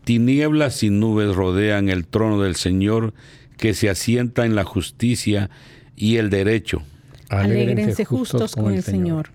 Tinieblas 0.05 0.83
y 0.83 0.91
nubes 0.91 1.35
rodean 1.35 1.89
el 1.89 2.07
trono 2.07 2.43
del 2.43 2.57
Señor, 2.57 3.15
que 3.57 3.75
se 3.75 3.91
asienta 3.91 4.45
en 4.45 4.55
la 4.55 4.65
justicia 4.65 5.51
y 5.97 6.17
el 6.17 6.31
derecho. 6.31 6.83
Alégrense 7.41 8.05
justos 8.05 8.55
con 8.55 8.73
el 8.73 8.83
Señor. 8.83 9.31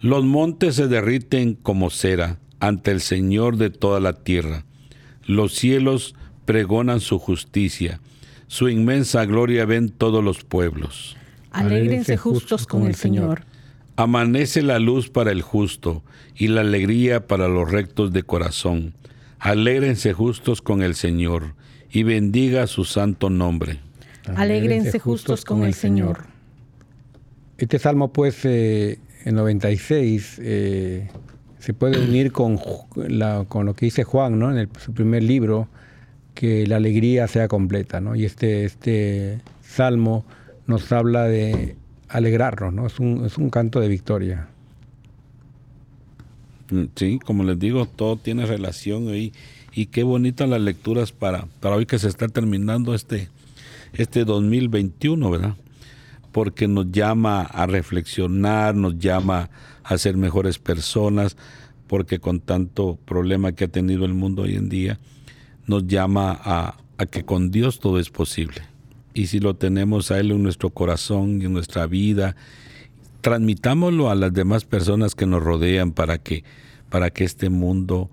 Los 0.00 0.24
montes 0.24 0.74
se 0.74 0.88
derriten 0.88 1.54
como 1.54 1.90
cera 1.90 2.38
ante 2.60 2.90
el 2.90 3.00
Señor 3.00 3.56
de 3.56 3.70
toda 3.70 4.00
la 4.00 4.12
tierra. 4.12 4.64
Los 5.24 5.54
cielos 5.54 6.14
pregonan 6.44 7.00
su 7.00 7.18
justicia. 7.18 8.00
Su 8.48 8.68
inmensa 8.68 9.24
gloria 9.26 9.64
ven 9.64 9.90
todos 9.90 10.24
los 10.24 10.42
pueblos. 10.44 11.16
Alégrense 11.50 12.16
justos 12.16 12.66
con 12.66 12.86
el 12.86 12.94
Señor. 12.94 13.44
Amanece 13.96 14.62
la 14.62 14.78
luz 14.78 15.08
para 15.08 15.32
el 15.32 15.42
justo 15.42 16.02
y 16.36 16.48
la 16.48 16.62
alegría 16.62 17.26
para 17.26 17.48
los 17.48 17.70
rectos 17.70 18.12
de 18.12 18.22
corazón. 18.22 18.94
Alégrense 19.38 20.12
justos 20.12 20.62
con 20.62 20.82
el 20.82 20.94
Señor 20.94 21.54
y 21.90 22.02
bendiga 22.02 22.66
su 22.66 22.84
santo 22.84 23.30
nombre. 23.30 23.80
Alégrense 24.36 24.98
justos 24.98 25.44
con 25.44 25.64
el 25.64 25.74
Señor. 25.74 26.37
Este 27.58 27.80
salmo, 27.80 28.12
pues, 28.12 28.44
eh, 28.44 28.98
en 29.24 29.34
96, 29.34 30.40
eh, 30.42 31.08
se 31.58 31.74
puede 31.74 31.98
unir 32.08 32.32
con, 32.32 32.56
con 32.56 33.66
lo 33.66 33.74
que 33.74 33.86
dice 33.86 34.04
Juan, 34.04 34.38
¿no? 34.38 34.50
En 34.50 34.58
el, 34.58 34.68
su 34.78 34.94
primer 34.94 35.24
libro, 35.24 35.68
que 36.34 36.68
la 36.68 36.76
alegría 36.76 37.26
sea 37.26 37.48
completa, 37.48 38.00
¿no? 38.00 38.14
Y 38.14 38.24
este, 38.24 38.64
este 38.64 39.40
salmo 39.60 40.24
nos 40.68 40.92
habla 40.92 41.24
de 41.24 41.74
alegrarnos, 42.08 42.72
¿no? 42.72 42.86
Es 42.86 43.00
un, 43.00 43.24
es 43.26 43.38
un 43.38 43.50
canto 43.50 43.80
de 43.80 43.88
victoria. 43.88 44.46
Mm, 46.70 46.84
sí, 46.94 47.18
como 47.18 47.42
les 47.42 47.58
digo, 47.58 47.86
todo 47.86 48.16
tiene 48.16 48.46
relación 48.46 49.08
ahí. 49.08 49.32
Y 49.72 49.86
qué 49.86 50.04
bonitas 50.04 50.48
las 50.48 50.60
lecturas 50.60 51.10
para, 51.10 51.46
para 51.60 51.74
hoy 51.74 51.86
que 51.86 51.98
se 51.98 52.06
está 52.08 52.28
terminando 52.28 52.94
este, 52.94 53.28
este 53.94 54.24
2021, 54.24 55.30
¿verdad? 55.30 55.54
Porque 56.32 56.68
nos 56.68 56.90
llama 56.90 57.42
a 57.42 57.66
reflexionar, 57.66 58.74
nos 58.74 58.98
llama 58.98 59.50
a 59.84 59.98
ser 59.98 60.16
mejores 60.16 60.58
personas, 60.58 61.36
porque 61.86 62.18
con 62.18 62.40
tanto 62.40 62.98
problema 63.04 63.52
que 63.52 63.64
ha 63.64 63.68
tenido 63.68 64.04
el 64.04 64.14
mundo 64.14 64.42
hoy 64.42 64.54
en 64.54 64.68
día, 64.68 64.98
nos 65.66 65.86
llama 65.86 66.38
a, 66.42 66.76
que 67.10 67.24
con 67.24 67.50
Dios 67.50 67.80
todo 67.80 67.98
es 67.98 68.10
posible. 68.10 68.62
Y 69.14 69.28
si 69.28 69.40
lo 69.40 69.56
tenemos 69.56 70.10
a 70.10 70.20
Él 70.20 70.30
en 70.30 70.42
nuestro 70.42 70.70
corazón 70.70 71.40
y 71.40 71.46
en 71.46 71.52
nuestra 71.52 71.86
vida, 71.86 72.36
transmitámoslo 73.20 74.10
a 74.10 74.14
las 74.14 74.32
demás 74.32 74.64
personas 74.64 75.14
que 75.14 75.26
nos 75.26 75.42
rodean 75.42 75.92
para 75.92 76.18
que, 76.18 76.44
para 76.90 77.10
que 77.10 77.24
este 77.24 77.48
mundo 77.48 78.10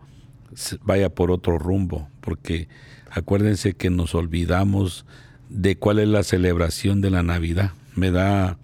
vaya 0.84 1.09
por 1.09 1.32
otro 1.32 1.57
rumbo, 1.57 2.07
porque 2.22 2.70
acuérdense 3.11 3.74
que 3.74 3.89
nos 3.89 4.16
olvidamos 4.16 5.05
de 5.49 5.78
cuál 5.78 5.99
es 5.99 6.07
la 6.07 6.24
celebración 6.24 7.01
de 7.01 7.11
la 7.11 7.22
Navidad 7.22 7.72
me 7.96 8.12
da 8.12 8.58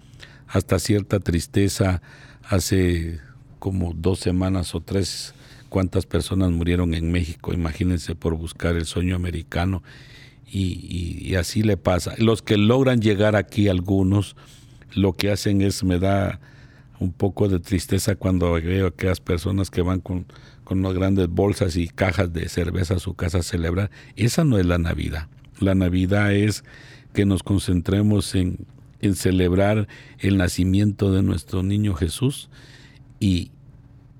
hasta 0.46 0.78
cierta 0.78 1.18
tristeza. 1.20 2.02
Hace 2.44 3.20
como 3.58 3.92
dos 3.94 4.18
semanas 4.18 4.74
o 4.74 4.80
tres, 4.80 5.34
cuántas 5.68 6.06
personas 6.06 6.50
murieron 6.50 6.94
en 6.94 7.10
México, 7.12 7.52
imagínense 7.52 8.14
por 8.14 8.36
buscar 8.36 8.76
el 8.76 8.84
sueño 8.84 9.16
americano. 9.16 9.82
Y, 10.54 11.34
así 11.36 11.62
le 11.62 11.78
pasa. 11.78 12.14
Los 12.18 12.42
que 12.42 12.58
logran 12.58 13.00
llegar 13.00 13.36
aquí, 13.36 13.68
algunos, 13.68 14.36
lo 14.92 15.14
que 15.14 15.30
hacen 15.30 15.62
es, 15.62 15.82
me 15.82 15.98
da 15.98 16.40
un 16.98 17.12
poco 17.12 17.48
de 17.48 17.58
tristeza 17.58 18.16
cuando 18.16 18.52
veo 18.52 18.88
aquellas 18.88 19.20
personas 19.20 19.70
que 19.70 19.80
van 19.80 20.00
con, 20.00 20.26
con 20.64 20.80
unas 20.80 20.92
grandes 20.92 21.28
bolsas 21.28 21.76
y 21.76 21.88
cajas 21.88 22.34
de 22.34 22.50
cerveza 22.50 22.96
a 22.96 22.98
su 22.98 23.14
casa 23.14 23.38
a 23.38 23.42
celebrar. 23.42 23.90
Esa 24.14 24.44
no 24.44 24.58
es 24.58 24.66
la 24.66 24.76
Navidad. 24.76 25.28
La 25.58 25.74
Navidad 25.74 26.34
es 26.34 26.64
que 27.14 27.24
nos 27.24 27.42
concentremos 27.42 28.34
en 28.34 28.66
en 29.02 29.14
celebrar 29.14 29.88
el 30.18 30.38
nacimiento 30.38 31.12
de 31.12 31.22
nuestro 31.22 31.62
niño 31.62 31.94
Jesús 31.94 32.48
y, 33.20 33.50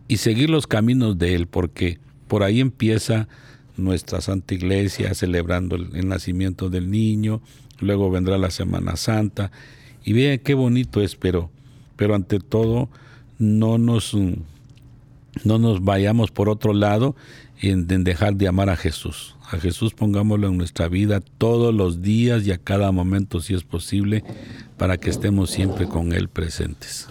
y 0.08 0.18
seguir 0.18 0.50
los 0.50 0.66
caminos 0.66 1.18
de 1.18 1.34
Él, 1.34 1.46
porque 1.46 1.98
por 2.28 2.42
ahí 2.42 2.60
empieza 2.60 3.28
nuestra 3.76 4.20
Santa 4.20 4.54
Iglesia 4.54 5.14
celebrando 5.14 5.76
el, 5.76 6.08
nacimiento 6.08 6.70
del 6.70 6.90
niño, 6.90 7.40
luego 7.80 8.10
vendrá 8.10 8.38
la 8.38 8.50
Semana 8.50 8.96
Santa, 8.96 9.50
y 10.04 10.12
vean 10.12 10.38
qué 10.38 10.54
bonito 10.54 11.00
es, 11.00 11.16
pero, 11.16 11.50
pero 11.96 12.14
ante 12.14 12.38
todo 12.38 12.88
no 13.38 13.78
nos, 13.78 14.14
no 15.44 15.58
nos 15.58 15.84
vayamos 15.84 16.30
por 16.30 16.48
otro 16.48 16.74
lado 16.74 17.14
en, 17.70 17.90
en 17.90 18.04
dejar 18.04 18.34
de 18.34 18.48
amar 18.48 18.70
a 18.70 18.76
Jesús. 18.76 19.36
A 19.50 19.58
Jesús 19.58 19.94
pongámoslo 19.94 20.48
en 20.48 20.56
nuestra 20.56 20.88
vida 20.88 21.20
todos 21.38 21.74
los 21.74 22.02
días 22.02 22.46
y 22.46 22.52
a 22.52 22.58
cada 22.58 22.90
momento 22.92 23.40
si 23.40 23.54
es 23.54 23.64
posible, 23.64 24.24
para 24.76 24.96
que 24.96 25.10
estemos 25.10 25.50
siempre 25.50 25.86
con 25.86 26.12
Él 26.12 26.28
presentes. 26.28 27.08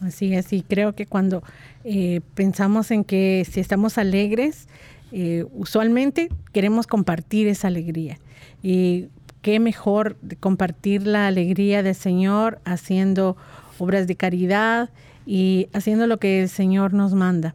Así 0.00 0.34
es, 0.34 0.52
y 0.52 0.62
creo 0.62 0.94
que 0.94 1.06
cuando 1.06 1.42
eh, 1.84 2.20
pensamos 2.34 2.90
en 2.90 3.04
que 3.04 3.46
si 3.50 3.60
estamos 3.60 3.96
alegres, 3.96 4.68
eh, 5.12 5.46
usualmente 5.52 6.28
queremos 6.52 6.86
compartir 6.86 7.46
esa 7.48 7.68
alegría. 7.68 8.18
Y 8.62 9.08
qué 9.42 9.60
mejor 9.60 10.16
compartir 10.40 11.06
la 11.06 11.28
alegría 11.28 11.82
del 11.82 11.94
Señor 11.94 12.60
haciendo 12.64 13.36
obras 13.78 14.06
de 14.06 14.16
caridad 14.16 14.90
y 15.24 15.68
haciendo 15.72 16.06
lo 16.06 16.18
que 16.18 16.42
el 16.42 16.48
Señor 16.48 16.92
nos 16.92 17.14
manda. 17.14 17.54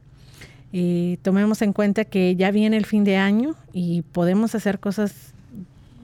Tomemos 1.21 1.61
en 1.61 1.73
cuenta 1.73 2.05
que 2.05 2.35
ya 2.35 2.51
viene 2.51 2.77
el 2.77 2.85
fin 2.85 3.03
de 3.03 3.17
año 3.17 3.55
y 3.73 4.03
podemos 4.03 4.55
hacer 4.55 4.79
cosas 4.79 5.33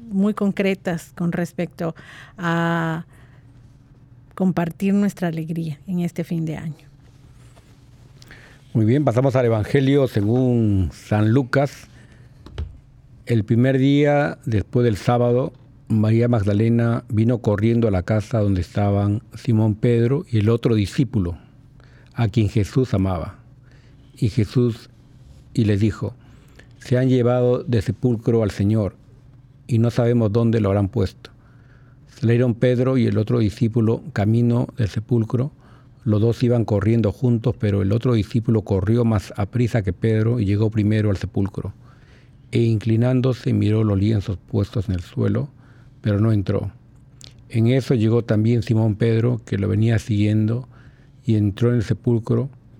muy 0.09 0.33
concretas 0.33 1.11
con 1.15 1.31
respecto 1.31 1.95
a 2.37 3.05
compartir 4.35 4.93
nuestra 4.93 5.29
alegría 5.29 5.79
en 5.87 6.01
este 6.01 6.23
fin 6.23 6.45
de 6.45 6.57
año. 6.57 6.87
Muy 8.73 8.85
bien, 8.85 9.03
pasamos 9.03 9.35
al 9.35 9.45
Evangelio 9.45 10.07
según 10.07 10.91
San 10.93 11.31
Lucas. 11.31 11.87
El 13.25 13.43
primer 13.43 13.77
día 13.77 14.37
después 14.45 14.83
del 14.83 14.97
sábado, 14.97 15.53
María 15.87 16.27
Magdalena 16.27 17.03
vino 17.09 17.39
corriendo 17.39 17.87
a 17.87 17.91
la 17.91 18.03
casa 18.03 18.39
donde 18.39 18.61
estaban 18.61 19.23
Simón 19.33 19.75
Pedro 19.75 20.25
y 20.29 20.37
el 20.37 20.49
otro 20.49 20.75
discípulo, 20.75 21.37
a 22.13 22.27
quien 22.27 22.49
Jesús 22.49 22.93
amaba. 22.93 23.36
Y 24.17 24.29
Jesús 24.29 24.89
y 25.53 25.65
les 25.65 25.79
dijo, 25.79 26.15
se 26.79 26.97
han 26.97 27.09
llevado 27.09 27.63
de 27.63 27.81
sepulcro 27.81 28.43
al 28.43 28.51
Señor 28.51 28.95
y 29.67 29.79
no 29.79 29.91
sabemos 29.91 30.31
dónde 30.31 30.59
lo 30.59 30.69
habrán 30.69 30.89
puesto. 30.89 31.31
Salieron 32.19 32.55
Pedro 32.55 32.97
y 32.97 33.05
el 33.05 33.17
otro 33.17 33.39
discípulo 33.39 34.01
camino 34.13 34.67
del 34.77 34.87
sepulcro. 34.87 35.51
Los 36.03 36.21
dos 36.21 36.41
iban 36.41 36.65
corriendo 36.65 37.11
juntos, 37.11 37.55
pero 37.59 37.81
el 37.81 37.91
otro 37.91 38.13
discípulo 38.13 38.63
corrió 38.63 39.05
más 39.05 39.33
a 39.37 39.45
prisa 39.45 39.83
que 39.83 39.93
Pedro 39.93 40.39
y 40.39 40.45
llegó 40.45 40.71
primero 40.71 41.09
al 41.11 41.17
sepulcro. 41.17 41.73
E 42.51 42.61
inclinándose 42.61 43.53
miró 43.53 43.83
los 43.83 43.99
lienzos 43.99 44.37
puestos 44.37 44.87
en 44.89 44.95
el 44.95 45.01
suelo, 45.01 45.49
pero 46.01 46.19
no 46.19 46.31
entró. 46.31 46.71
En 47.49 47.67
eso 47.67 47.93
llegó 47.93 48.23
también 48.23 48.63
Simón 48.63 48.95
Pedro, 48.95 49.41
que 49.45 49.57
lo 49.57 49.67
venía 49.67 49.99
siguiendo, 49.99 50.67
y 51.23 51.35
entró 51.35 51.69
en 51.69 51.75
el 51.75 51.83
sepulcro, 51.83 52.49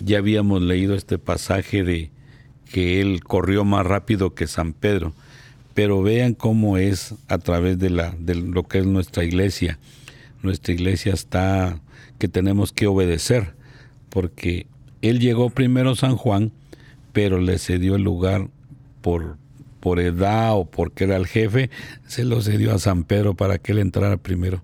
ya 0.00 0.18
habíamos 0.18 0.62
leído 0.62 0.94
este 0.94 1.18
pasaje 1.18 1.82
de 1.82 2.10
que 2.70 3.00
él 3.00 3.22
corrió 3.22 3.64
más 3.64 3.86
rápido 3.86 4.34
que 4.34 4.46
San 4.46 4.72
Pedro 4.72 5.14
pero 5.76 6.00
vean 6.00 6.32
cómo 6.32 6.78
es 6.78 7.14
a 7.28 7.36
través 7.36 7.78
de, 7.78 7.90
la, 7.90 8.14
de 8.18 8.34
lo 8.34 8.62
que 8.62 8.78
es 8.78 8.86
nuestra 8.86 9.24
iglesia. 9.24 9.78
Nuestra 10.42 10.72
iglesia 10.72 11.12
está 11.12 11.78
que 12.18 12.28
tenemos 12.28 12.72
que 12.72 12.86
obedecer, 12.86 13.52
porque 14.08 14.68
él 15.02 15.20
llegó 15.20 15.50
primero 15.50 15.90
a 15.90 15.94
San 15.94 16.16
Juan, 16.16 16.50
pero 17.12 17.38
le 17.38 17.58
cedió 17.58 17.96
el 17.96 18.02
lugar 18.02 18.48
por, 19.02 19.36
por 19.78 20.00
edad 20.00 20.56
o 20.56 20.64
porque 20.64 21.04
era 21.04 21.16
el 21.16 21.26
jefe, 21.26 21.68
se 22.06 22.24
lo 22.24 22.40
cedió 22.40 22.72
a 22.72 22.78
San 22.78 23.04
Pedro 23.04 23.34
para 23.34 23.58
que 23.58 23.72
él 23.72 23.78
entrara 23.78 24.16
primero. 24.16 24.62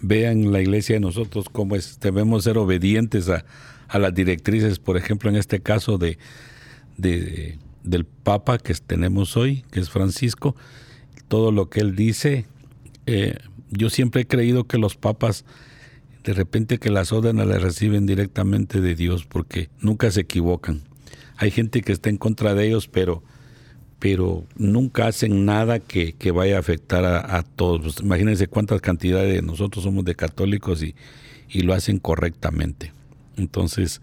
Vean 0.00 0.50
la 0.50 0.60
iglesia 0.60 0.96
de 0.96 1.00
nosotros 1.00 1.48
cómo 1.48 1.76
es, 1.76 2.00
debemos 2.00 2.42
ser 2.42 2.58
obedientes 2.58 3.28
a, 3.28 3.44
a 3.88 3.98
las 3.98 4.14
directrices, 4.14 4.78
por 4.78 4.96
ejemplo, 4.96 5.30
en 5.30 5.36
este 5.36 5.60
caso 5.60 5.98
de, 5.98 6.18
de 6.96 7.58
del 7.88 8.04
Papa 8.04 8.58
que 8.58 8.74
tenemos 8.74 9.36
hoy, 9.36 9.64
que 9.70 9.80
es 9.80 9.90
Francisco, 9.90 10.54
todo 11.28 11.52
lo 11.52 11.68
que 11.70 11.80
él 11.80 11.96
dice, 11.96 12.46
eh, 13.06 13.36
yo 13.70 13.90
siempre 13.90 14.22
he 14.22 14.26
creído 14.26 14.64
que 14.64 14.78
los 14.78 14.96
papas 14.96 15.44
de 16.24 16.34
repente 16.34 16.78
que 16.78 16.90
las 16.90 17.12
órdenes 17.12 17.46
las 17.46 17.62
reciben 17.62 18.06
directamente 18.06 18.80
de 18.80 18.94
Dios 18.94 19.24
porque 19.24 19.70
nunca 19.80 20.10
se 20.10 20.20
equivocan. 20.20 20.82
Hay 21.36 21.50
gente 21.50 21.80
que 21.80 21.92
está 21.92 22.10
en 22.10 22.18
contra 22.18 22.54
de 22.54 22.66
ellos, 22.66 22.88
pero, 22.88 23.22
pero 23.98 24.44
nunca 24.56 25.06
hacen 25.06 25.46
nada 25.46 25.78
que, 25.78 26.14
vaya 26.32 26.56
a 26.56 26.60
afectar 26.60 27.04
a, 27.04 27.42
todos. 27.42 28.00
Imagínense 28.00 28.48
cuántas 28.48 28.80
cantidades 28.80 29.32
de 29.32 29.42
nosotros 29.42 29.84
somos 29.84 30.04
de 30.04 30.16
católicos 30.16 30.82
y, 30.82 30.94
y 31.48 31.60
lo 31.62 31.72
hacen 31.72 31.98
correctamente. 31.98 32.92
Entonces, 33.38 34.02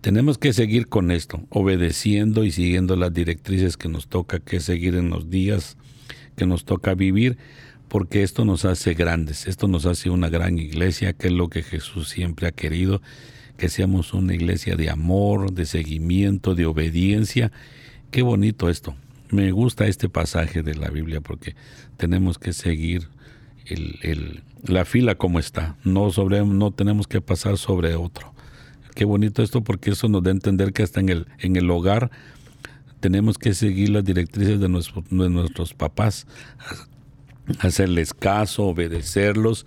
tenemos 0.00 0.38
que 0.38 0.52
seguir 0.52 0.88
con 0.88 1.10
esto, 1.10 1.42
obedeciendo 1.50 2.44
y 2.44 2.50
siguiendo 2.50 2.96
las 2.96 3.12
directrices 3.12 3.76
que 3.76 3.88
nos 3.88 4.08
toca 4.08 4.38
que 4.38 4.60
seguir 4.60 4.94
en 4.94 5.10
los 5.10 5.28
días 5.28 5.76
que 6.36 6.46
nos 6.46 6.64
toca 6.64 6.94
vivir, 6.94 7.36
porque 7.88 8.22
esto 8.22 8.44
nos 8.44 8.64
hace 8.64 8.94
grandes, 8.94 9.46
esto 9.46 9.66
nos 9.66 9.86
hace 9.86 10.08
una 10.08 10.28
gran 10.28 10.58
iglesia, 10.58 11.12
que 11.12 11.26
es 11.26 11.32
lo 11.32 11.48
que 11.48 11.62
Jesús 11.62 12.08
siempre 12.08 12.46
ha 12.46 12.52
querido, 12.52 13.02
que 13.56 13.68
seamos 13.68 14.14
una 14.14 14.34
iglesia 14.34 14.76
de 14.76 14.88
amor, 14.88 15.52
de 15.52 15.66
seguimiento, 15.66 16.54
de 16.54 16.66
obediencia. 16.66 17.50
Qué 18.12 18.22
bonito 18.22 18.68
esto. 18.68 18.94
Me 19.30 19.50
gusta 19.50 19.88
este 19.88 20.08
pasaje 20.08 20.62
de 20.62 20.76
la 20.76 20.90
Biblia 20.90 21.20
porque 21.20 21.56
tenemos 21.96 22.38
que 22.38 22.52
seguir 22.52 23.08
el, 23.66 24.42
la 24.64 24.84
fila 24.84 25.16
como 25.16 25.40
está, 25.40 25.76
no, 25.82 26.10
sobre, 26.10 26.44
no 26.44 26.70
tenemos 26.70 27.08
que 27.08 27.20
pasar 27.20 27.58
sobre 27.58 27.96
otro 27.96 28.32
Qué 28.98 29.04
bonito 29.04 29.44
esto 29.44 29.62
porque 29.62 29.92
eso 29.92 30.08
nos 30.08 30.24
da 30.24 30.30
a 30.30 30.32
entender 30.32 30.72
que 30.72 30.82
hasta 30.82 30.98
en 30.98 31.08
el, 31.08 31.28
en 31.38 31.54
el 31.54 31.70
hogar 31.70 32.10
tenemos 32.98 33.38
que 33.38 33.54
seguir 33.54 33.90
las 33.90 34.04
directrices 34.04 34.58
de, 34.58 34.66
de 34.66 35.30
nuestros 35.30 35.72
papás, 35.72 36.26
hacerles 37.60 38.12
caso, 38.12 38.64
obedecerlos 38.64 39.66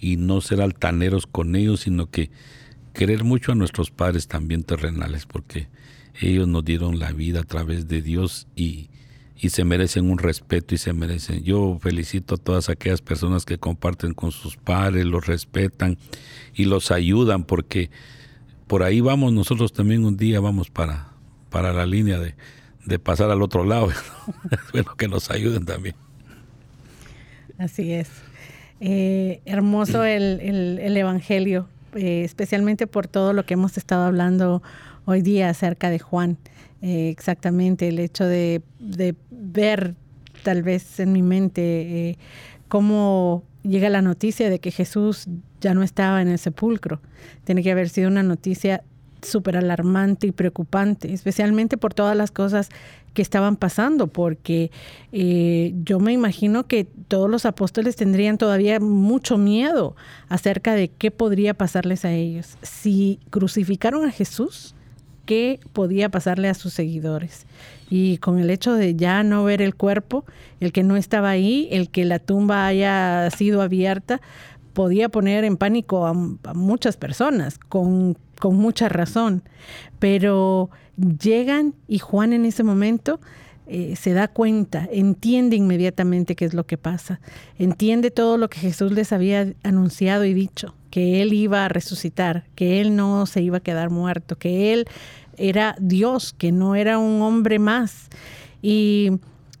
y 0.00 0.16
no 0.16 0.40
ser 0.40 0.60
altaneros 0.60 1.28
con 1.28 1.54
ellos, 1.54 1.82
sino 1.82 2.10
que 2.10 2.32
querer 2.92 3.22
mucho 3.22 3.52
a 3.52 3.54
nuestros 3.54 3.92
padres 3.92 4.26
también 4.26 4.64
terrenales, 4.64 5.26
porque 5.26 5.68
ellos 6.20 6.48
nos 6.48 6.64
dieron 6.64 6.98
la 6.98 7.12
vida 7.12 7.42
a 7.42 7.44
través 7.44 7.86
de 7.86 8.02
Dios 8.02 8.48
y, 8.56 8.90
y 9.36 9.50
se 9.50 9.62
merecen 9.62 10.10
un 10.10 10.18
respeto 10.18 10.74
y 10.74 10.78
se 10.78 10.92
merecen. 10.92 11.44
Yo 11.44 11.78
felicito 11.80 12.34
a 12.34 12.38
todas 12.38 12.68
aquellas 12.68 13.00
personas 13.00 13.44
que 13.44 13.58
comparten 13.58 14.12
con 14.12 14.32
sus 14.32 14.56
padres, 14.56 15.06
los 15.06 15.24
respetan 15.24 15.98
y 16.52 16.64
los 16.64 16.90
ayudan, 16.90 17.44
porque 17.44 17.88
por 18.72 18.84
ahí 18.84 19.02
vamos, 19.02 19.34
nosotros 19.34 19.74
también 19.74 20.02
un 20.06 20.16
día 20.16 20.40
vamos 20.40 20.70
para, 20.70 21.08
para 21.50 21.74
la 21.74 21.84
línea 21.84 22.18
de, 22.18 22.98
pasar 22.98 23.30
al 23.30 23.42
otro 23.42 23.66
lado. 23.66 23.90
bueno, 24.72 24.96
que 24.96 25.08
nos 25.08 25.30
ayuden 25.30 25.66
también. 25.66 25.94
Así 27.58 27.92
es. 27.92 28.08
Eh, 28.80 29.42
hermoso 29.44 30.04
el, 30.06 30.40
el, 30.40 30.96
Evangelio, 30.96 31.68
eh, 31.94 32.22
especialmente 32.24 32.86
por 32.86 33.08
todo 33.08 33.34
lo 33.34 33.44
que 33.44 33.52
hemos 33.52 33.76
estado 33.76 34.06
hablando 34.06 34.62
hoy 35.04 35.20
día 35.20 35.50
acerca 35.50 35.90
de 35.90 35.98
Juan. 35.98 36.38
Eh, 36.80 37.10
exactamente, 37.10 37.88
el 37.88 37.98
hecho 37.98 38.24
de, 38.24 38.62
de, 38.78 39.14
ver 39.30 39.96
tal 40.44 40.62
vez 40.62 40.98
en 40.98 41.12
mi 41.12 41.20
mente 41.20 42.16
cómo 42.68 43.44
llega 43.62 43.88
la 43.88 44.02
noticia 44.02 44.50
de 44.50 44.58
que 44.58 44.70
Jesús 44.70 45.26
ya 45.60 45.74
no 45.74 45.82
estaba 45.82 46.22
en 46.22 46.28
el 46.28 46.38
sepulcro. 46.38 47.00
Tiene 47.44 47.62
que 47.62 47.72
haber 47.72 47.88
sido 47.88 48.08
una 48.08 48.22
noticia 48.22 48.82
súper 49.22 49.56
alarmante 49.56 50.26
y 50.26 50.32
preocupante, 50.32 51.12
especialmente 51.12 51.76
por 51.76 51.94
todas 51.94 52.16
las 52.16 52.30
cosas 52.30 52.70
que 53.14 53.22
estaban 53.22 53.56
pasando, 53.56 54.06
porque 54.08 54.70
eh, 55.12 55.74
yo 55.84 56.00
me 56.00 56.12
imagino 56.12 56.66
que 56.66 56.84
todos 57.08 57.30
los 57.30 57.46
apóstoles 57.46 57.94
tendrían 57.96 58.38
todavía 58.38 58.80
mucho 58.80 59.38
miedo 59.38 59.94
acerca 60.28 60.74
de 60.74 60.88
qué 60.88 61.10
podría 61.10 61.54
pasarles 61.54 62.04
a 62.04 62.12
ellos. 62.12 62.56
Si 62.62 63.20
crucificaron 63.30 64.06
a 64.06 64.10
Jesús, 64.10 64.74
qué 65.26 65.60
podía 65.72 66.08
pasarle 66.08 66.48
a 66.48 66.54
sus 66.54 66.72
seguidores. 66.72 67.46
Y 67.90 68.18
con 68.18 68.38
el 68.38 68.50
hecho 68.50 68.74
de 68.74 68.94
ya 68.94 69.22
no 69.22 69.44
ver 69.44 69.62
el 69.62 69.74
cuerpo, 69.74 70.24
el 70.60 70.72
que 70.72 70.82
no 70.82 70.96
estaba 70.96 71.30
ahí, 71.30 71.68
el 71.70 71.90
que 71.90 72.04
la 72.04 72.18
tumba 72.18 72.66
haya 72.66 73.28
sido 73.30 73.62
abierta, 73.62 74.20
podía 74.72 75.08
poner 75.08 75.44
en 75.44 75.56
pánico 75.56 76.06
a, 76.06 76.14
muchas 76.14 76.96
personas, 76.96 77.58
con, 77.58 78.16
con 78.38 78.56
mucha 78.56 78.88
razón. 78.88 79.42
Pero 79.98 80.70
llegan 80.96 81.74
y 81.88 81.98
Juan 81.98 82.32
en 82.32 82.44
ese 82.44 82.62
momento 82.62 83.20
eh, 83.66 83.94
se 83.96 84.12
da 84.12 84.28
cuenta, 84.28 84.88
entiende 84.90 85.56
inmediatamente 85.56 86.34
qué 86.34 86.44
es 86.44 86.52
lo 86.52 86.66
que 86.66 86.76
pasa, 86.76 87.20
entiende 87.58 88.10
todo 88.10 88.36
lo 88.36 88.50
que 88.50 88.58
Jesús 88.58 88.92
les 88.92 89.12
había 89.12 89.54
anunciado 89.62 90.24
y 90.24 90.34
dicho, 90.34 90.74
que 90.90 91.22
Él 91.22 91.32
iba 91.32 91.64
a 91.64 91.68
resucitar, 91.68 92.44
que 92.54 92.80
Él 92.80 92.96
no 92.96 93.24
se 93.24 93.40
iba 93.40 93.58
a 93.58 93.62
quedar 93.62 93.88
muerto, 93.88 94.36
que 94.36 94.72
Él 94.72 94.86
era 95.36 95.76
Dios, 95.80 96.32
que 96.32 96.52
no 96.52 96.74
era 96.74 96.98
un 96.98 97.22
hombre 97.22 97.58
más. 97.58 98.08
Y 98.60 99.12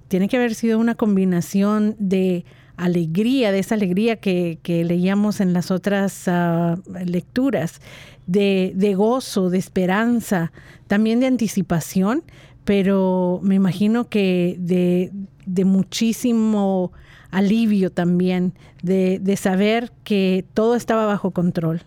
tiene 0.08 0.28
que 0.28 0.36
haber 0.36 0.54
sido 0.54 0.78
una 0.78 0.94
combinación 0.94 1.96
de 1.98 2.44
alegría, 2.76 3.52
de 3.52 3.60
esa 3.60 3.74
alegría 3.74 4.16
que, 4.16 4.58
leíamos 4.64 5.40
en 5.40 5.52
las 5.52 5.70
otras 5.70 6.26
ah, 6.26 6.76
lecturas, 7.04 7.80
de, 8.26 8.72
de 8.74 8.94
gozo, 8.94 9.50
de 9.50 9.58
esperanza, 9.58 10.52
también 10.86 11.20
de 11.20 11.26
anticipación, 11.26 12.22
pero 12.64 13.40
me 13.42 13.54
imagino 13.54 14.08
que 14.08 14.56
de, 14.58 15.64
muchísimo 15.64 16.92
alivio 17.30 17.90
también, 17.90 18.52
de, 18.82 19.18
de, 19.18 19.36
saber 19.36 19.90
que 20.04 20.44
todo 20.54 20.76
estaba 20.76 21.06
bajo 21.06 21.30
control. 21.30 21.82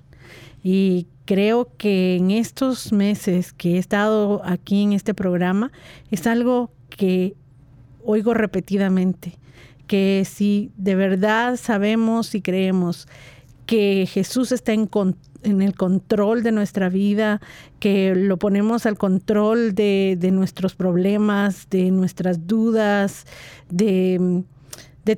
Y 0.68 1.06
creo 1.26 1.70
que 1.78 2.16
en 2.16 2.32
estos 2.32 2.92
meses 2.92 3.54
que 3.54 3.76
he 3.76 3.78
estado 3.78 4.42
aquí 4.44 4.82
en 4.82 4.94
este 4.94 5.14
programa, 5.14 5.72
es 6.10 6.26
algo 6.26 6.72
que 6.90 7.36
oigo 8.04 8.34
repetidamente, 8.34 9.38
que 9.86 10.24
si 10.26 10.72
de 10.76 10.96
verdad 10.96 11.58
sabemos 11.58 12.34
y 12.34 12.42
creemos 12.42 13.08
que 13.68 14.08
Jesús 14.12 14.52
está 14.52 14.74
en, 14.74 14.90
el 15.44 15.76
control 15.76 16.42
de 16.42 16.52
nuestra 16.52 16.90
vida, 16.90 17.42
que 17.80 18.16
lo 18.16 18.38
ponemos 18.38 18.88
al 18.88 18.98
control 18.98 19.76
de, 19.76 20.18
nuestros 20.34 20.74
problemas, 20.74 21.68
de 21.70 21.92
nuestras 21.92 22.48
dudas, 22.48 23.28
de, 23.70 24.44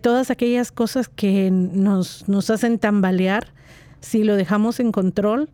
todas 0.02 0.30
aquellas 0.30 0.74
cosas 0.74 1.08
que 1.08 1.52
nos, 1.52 2.28
nos, 2.28 2.50
hacen 2.50 2.80
tambalear, 2.80 3.54
si 4.00 4.24
lo 4.24 4.36
dejamos 4.36 4.80
en 4.80 4.92
control, 4.92 5.50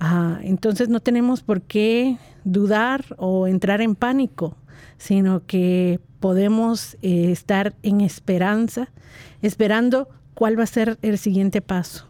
ah, 0.00 0.38
entonces 0.42 0.88
no 0.88 1.00
tenemos 1.00 1.42
por 1.42 1.62
qué 1.62 2.18
dudar 2.44 3.04
o 3.18 3.46
entrar 3.46 3.80
en 3.80 3.94
pánico, 3.94 4.56
sino 4.98 5.44
que 5.46 6.00
podemos 6.20 6.96
eh, 7.02 7.30
estar 7.30 7.74
en 7.82 8.00
esperanza, 8.00 8.88
esperando 9.42 10.08
cuál 10.34 10.58
va 10.58 10.64
a 10.64 10.66
ser 10.66 10.98
el 11.02 11.18
siguiente 11.18 11.60
paso 11.60 12.06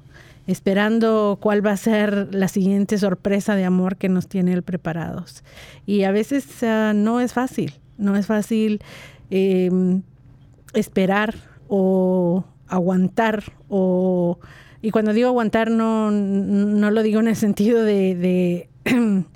esperando 0.46 1.38
cuál 1.40 1.64
va 1.64 1.72
a 1.72 1.76
ser 1.76 2.34
la 2.34 2.48
siguiente 2.48 2.98
sorpresa 2.98 3.56
de 3.56 3.64
amor 3.64 3.96
que 3.96 4.08
nos 4.08 4.28
tiene 4.28 4.52
él 4.52 4.62
preparados. 4.62 5.42
Y 5.86 6.04
a 6.04 6.12
veces 6.12 6.62
ah, 6.62 6.92
no 6.94 7.20
es 7.20 7.32
fácil, 7.32 7.74
no 7.98 8.16
es 8.16 8.26
fácil 8.26 8.80
em, 9.30 10.02
esperar 10.74 11.34
o 11.68 12.44
aguantar 12.68 13.44
o... 13.68 14.38
Y 14.86 14.92
cuando 14.92 15.12
digo 15.12 15.26
aguantar 15.26 15.68
no, 15.68 16.12
no 16.12 16.92
lo 16.92 17.02
digo 17.02 17.18
en 17.18 17.26
el 17.26 17.34
sentido 17.34 17.82
de, 17.82 18.68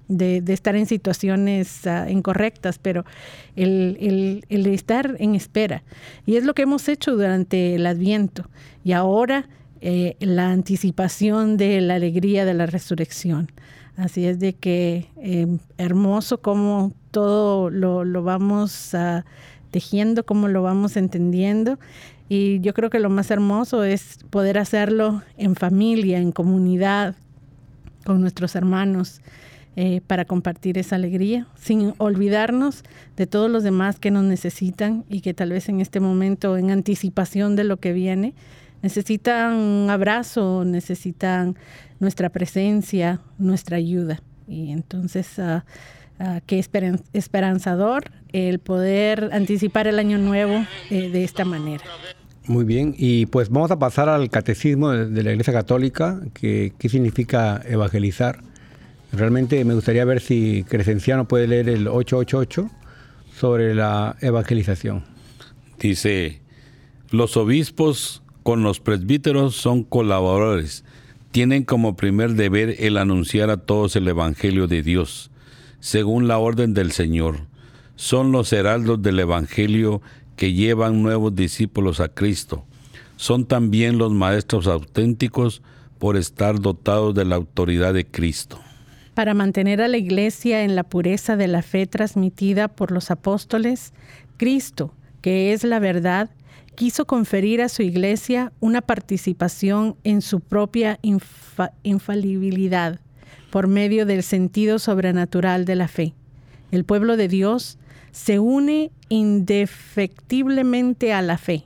de, 0.07 0.42
estar 0.53 0.76
en 0.76 0.86
situaciones 0.86 1.88
ah, 1.88 2.09
incorrectas, 2.09 2.78
pero 2.78 3.05
el, 3.57 3.96
el, 3.98 4.44
el 4.48 4.66
estar 4.68 5.16
en 5.18 5.34
espera. 5.34 5.82
Y 6.24 6.36
es 6.36 6.44
lo 6.44 6.55
que 6.55 6.62
hemos 6.62 6.88
hecho 6.88 7.16
durante 7.16 7.74
el 7.74 7.84
Adviento. 7.84 8.48
Y 8.84 8.92
ahora 8.92 9.48
eh, 9.80 10.14
la 10.20 10.53
anticipación 10.53 11.57
de 11.57 11.80
la 11.80 11.96
alegría 11.96 12.44
de 12.44 12.55
la 12.55 12.66
resurrección. 12.66 13.51
Así 13.96 14.26
es 14.26 14.38
de 14.38 14.53
que 14.53 15.09
eh, 15.16 15.48
hermoso 15.78 16.42
como 16.42 16.92
todo 17.11 17.70
lo, 17.70 18.22
vamos 18.22 18.94
uh, 18.94 19.22
tejiendo, 19.72 20.24
como 20.24 20.46
lo 20.46 20.62
vamos 20.62 20.96
entendiendo. 20.96 21.80
Y 22.33 22.61
yo 22.61 22.74
creo 22.74 22.91
que 22.91 23.01
lo 23.01 23.11
más 23.11 23.28
hermoso 23.33 23.83
es 23.83 24.20
poder 24.31 24.57
hacerlo 24.57 25.20
en 25.37 25.57
familia, 25.57 26.18
en 26.18 26.31
comunidad, 26.31 27.16
con 28.05 28.20
nuestros 28.20 28.55
hermanos, 28.55 29.20
eh, 29.74 30.01
para 30.07 30.24
compartir 30.24 30.78
esa 30.78 30.95
alegría, 30.95 31.49
sin 31.57 31.93
olvidarnos 31.99 32.85
de 33.16 33.26
todos 33.26 33.51
los 33.51 33.64
demás 33.64 33.99
que 33.99 34.12
nos 34.12 34.22
necesitan 34.22 35.05
y 35.09 35.22
que 35.22 35.35
tal 35.35 35.51
vez 35.51 35.68
en 35.68 35.81
este 35.81 35.99
momento, 35.99 36.57
en 36.57 36.70
anticipación 36.70 37.57
de 37.57 37.64
lo 37.64 37.78
que 37.78 37.93
viene, 37.93 38.35
necesitan 38.81 39.55
un 39.55 39.91
abrazo, 39.91 40.64
necesitan 40.64 41.57
nuestra 41.99 42.28
presencia, 42.28 43.18
nuestra 43.39 43.76
ayuda. 43.76 44.20
Y 44.47 44.70
entonces, 44.70 45.37
uh, 45.39 45.62
qué 46.47 46.64
esperanzador 47.12 48.05
el 48.33 48.61
poder 48.61 49.31
anticipar 49.33 49.89
el 49.89 49.99
año 49.99 50.18
nuevo 50.18 50.64
eh, 50.91 51.11
de 51.11 51.24
esta 51.24 51.45
manera. 51.45 51.83
Muy 52.51 52.64
bien, 52.64 52.96
y 52.98 53.26
pues 53.26 53.48
vamos 53.48 53.70
a 53.70 53.78
pasar 53.78 54.09
al 54.09 54.28
catecismo 54.28 54.90
de, 54.90 55.22
la 55.22 55.30
Iglesia 55.30 55.53
Católica, 55.53 56.20
que, 56.34 56.72
qué 56.80 56.88
significa 56.88 57.62
evangelizar. 57.64 58.40
Realmente 59.12 59.64
me 59.64 59.72
gustaría 59.72 60.05
ver 60.05 60.20
si 60.20 60.64
Crescenciano 60.64 61.28
puede 61.28 61.46
leer 61.46 61.68
el 61.68 61.86
888 61.86 62.68
sobre 63.38 63.72
la 63.76 64.16
evangelización. 64.20 65.05
Dice, 65.78 66.40
los 67.11 67.36
obispos 67.36 68.24
con 68.42 68.64
los 68.64 68.80
presbíteros 68.80 69.55
son 69.55 69.84
colaboradores. 69.84 70.84
Tienen 71.30 71.62
como 71.62 71.94
primer 71.94 72.32
deber 72.32 72.74
el 72.80 72.96
anunciar 72.96 73.51
a 73.51 73.59
todos 73.59 73.94
el 73.94 74.09
Evangelio 74.09 74.66
de 74.66 74.82
Dios, 74.82 75.30
según 75.78 76.26
la 76.26 76.38
orden 76.38 76.74
del 76.74 76.90
Señor. 76.90 77.46
Son 77.94 78.32
los 78.32 78.53
heraldos 78.53 79.01
del 79.03 79.20
Evangelio 79.20 80.03
que 80.41 80.55
llevan 80.55 81.03
nuevos 81.03 81.34
discípulos 81.34 82.01
a 82.01 82.09
Cristo. 82.09 82.64
Son 83.16 83.45
también 83.45 83.99
los 83.99 84.11
maestros 84.11 84.68
auténticos 84.68 85.61
por 85.99 86.16
estar 86.16 86.59
dotados 86.59 87.14
de 87.14 87.26
la 87.26 87.36
autoridad 87.36 87.93
de 87.93 88.07
Cristo. 88.07 88.59
Para 89.12 89.34
mantener 89.34 89.82
a 89.82 89.88
la 89.88 89.99
Iglesia 89.99 90.64
en 90.64 90.76
la 90.76 90.84
pureza 90.84 91.36
de 91.36 91.47
la 91.47 91.61
fe 91.61 91.86
transmitida 91.86 92.68
por 92.68 92.91
los 92.91 93.11
apóstoles, 93.11 93.93
Cristo, 94.38 94.95
que 95.20 95.53
es 95.53 95.62
la 95.62 95.78
verdad, 95.78 96.30
quiso 96.74 97.05
conferir 97.05 97.61
a 97.61 97.68
su 97.68 97.82
iglesia 97.82 98.51
una 98.61 98.80
participación 98.80 99.97
en 100.05 100.22
su 100.22 100.41
propia 100.41 100.99
infalibilidad 101.82 102.99
por 103.51 103.66
medio 103.66 104.07
del 104.07 104.22
sentido 104.22 104.78
sobrenatural 104.78 105.66
de 105.66 105.74
la 105.74 105.86
fe. 105.86 106.14
El 106.70 106.86
pueblo 106.86 107.18
de 107.18 107.28
Dios 107.28 107.76
se 108.13 108.39
une 108.39 108.91
indefectiblemente 109.09 111.13
a 111.13 111.23
la 111.23 111.39
fe, 111.39 111.65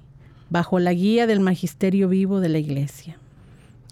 bajo 0.50 0.78
la 0.78 0.92
guía 0.92 1.26
del 1.26 1.40
magisterio 1.40 2.08
vivo 2.08 2.40
de 2.40 2.48
la 2.48 2.58
iglesia. 2.58 3.16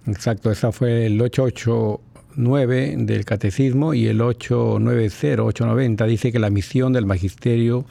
Exacto, 0.07 0.51
esa 0.51 0.73
fue 0.73 1.07
el 1.07 1.21
889 1.21 2.97
del 2.99 3.25
catecismo 3.25 3.95
y 3.95 4.09
el 4.09 4.21
890, 4.21 5.43
890 5.43 6.07
dice 6.07 6.33
que 6.33 6.39
la 6.39 6.51
misión 6.51 6.93
del 6.93 7.07
magisterio 7.07 7.87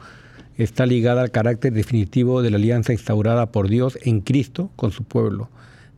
está 0.58 0.86
ligada 0.86 1.22
al 1.22 1.32
carácter 1.32 1.74
definitivo 1.74 2.42
de 2.42 2.52
la 2.52 2.58
alianza 2.58 2.92
instaurada 2.92 3.52
por 3.52 3.70
Dios 3.70 3.98
en 4.04 4.22
Cristo 4.22 4.70
con 4.76 4.92
su 4.92 5.04
pueblo. 5.04 5.50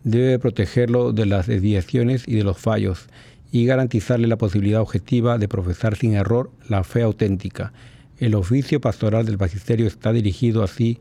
Debe 0.03 0.38
protegerlo 0.38 1.14
de 1.14 1.26
las 1.26 1.47
desviaciones 1.47 2.28
y 2.28 2.36
de 2.36 2.43
los 2.43 2.57
fallos 2.57 3.07
y 3.51 3.66
garantizarle 3.66 4.28
la 4.28 4.38
posibilidad 4.38 4.82
objetiva 4.82 5.38
de 5.38 5.47
profesar 5.47 5.95
sin 5.95 6.14
error 6.14 6.51
la 6.70 6.84
fe 6.84 7.03
auténtica. 7.03 7.72
El 8.18 8.36
oficio 8.36 8.80
pastoral 8.80 9.26
del 9.26 9.38
magisterio 9.38 9.88
está 9.88 10.11
dirigido 10.14 10.64
así 10.64 10.99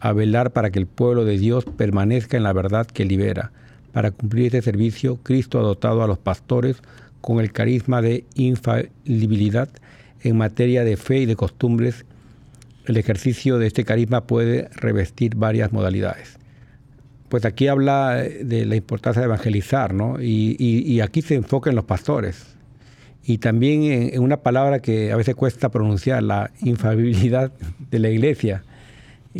a 0.00 0.12
velar 0.12 0.52
para 0.52 0.70
que 0.70 0.78
el 0.78 0.86
pueblo 0.86 1.24
de 1.24 1.38
Dios 1.38 1.64
permanezca 1.64 2.36
en 2.36 2.42
la 2.42 2.52
verdad 2.52 2.86
que 2.86 3.04
libera. 3.04 3.52
Para 3.92 4.10
cumplir 4.10 4.46
este 4.46 4.62
servicio, 4.62 5.16
Cristo 5.22 5.58
ha 5.58 5.62
dotado 5.62 6.02
a 6.02 6.06
los 6.06 6.18
pastores 6.18 6.76
con 7.20 7.40
el 7.40 7.52
carisma 7.52 8.02
de 8.02 8.24
infalibilidad 8.34 9.68
en 10.22 10.36
materia 10.36 10.84
de 10.84 10.96
fe 10.96 11.18
y 11.18 11.26
de 11.26 11.36
costumbres 11.36 12.04
el 12.86 12.96
ejercicio 12.96 13.58
de 13.58 13.68
este 13.68 13.84
carisma 13.84 14.26
puede 14.26 14.68
revestir 14.74 15.36
varias 15.36 15.72
modalidades. 15.72 16.38
Pues 17.28 17.44
aquí 17.44 17.68
habla 17.68 18.16
de 18.16 18.66
la 18.66 18.76
importancia 18.76 19.20
de 19.20 19.26
evangelizar, 19.26 19.94
¿no? 19.94 20.20
Y, 20.20 21.00
aquí 21.00 21.22
se 21.22 21.34
enfoca 21.34 21.70
en 21.70 21.76
los 21.76 21.84
pastores. 21.84 22.56
Y 23.24 23.38
también 23.38 23.84
en, 23.84 24.20
una 24.20 24.38
palabra 24.38 24.80
que 24.80 25.12
a 25.12 25.16
veces 25.16 25.34
cuesta 25.34 25.70
pronunciar, 25.70 26.22
la 26.22 26.50
infalibilidad 26.60 27.52
de 27.90 27.98
la 27.98 28.10
iglesia, 28.10 28.64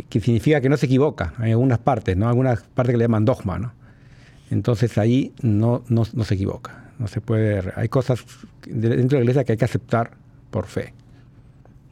que 0.09 0.19
significa 0.19 0.61
que 0.61 0.69
no 0.69 0.77
se 0.77 0.85
equivoca 0.85 1.33
en 1.39 1.51
algunas 1.51 1.79
partes, 1.79 2.17
¿no? 2.17 2.27
Algunas 2.27 2.61
partes 2.61 2.93
que 2.93 2.97
le 2.97 3.03
llaman 3.03 3.25
dogma, 3.25 3.59
¿no? 3.59 3.73
Entonces 4.49 4.97
ahí 4.97 5.33
no, 5.41 5.83
no, 5.89 6.03
no 6.13 6.23
se 6.23 6.35
equivoca. 6.35 6.83
No 6.99 7.07
se 7.07 7.21
puede. 7.21 7.73
Hay 7.75 7.89
cosas 7.89 8.23
dentro 8.65 9.17
de 9.17 9.23
la 9.25 9.31
iglesia 9.31 9.43
que 9.43 9.53
hay 9.53 9.57
que 9.57 9.65
aceptar 9.65 10.11
por 10.51 10.67
fe. 10.67 10.93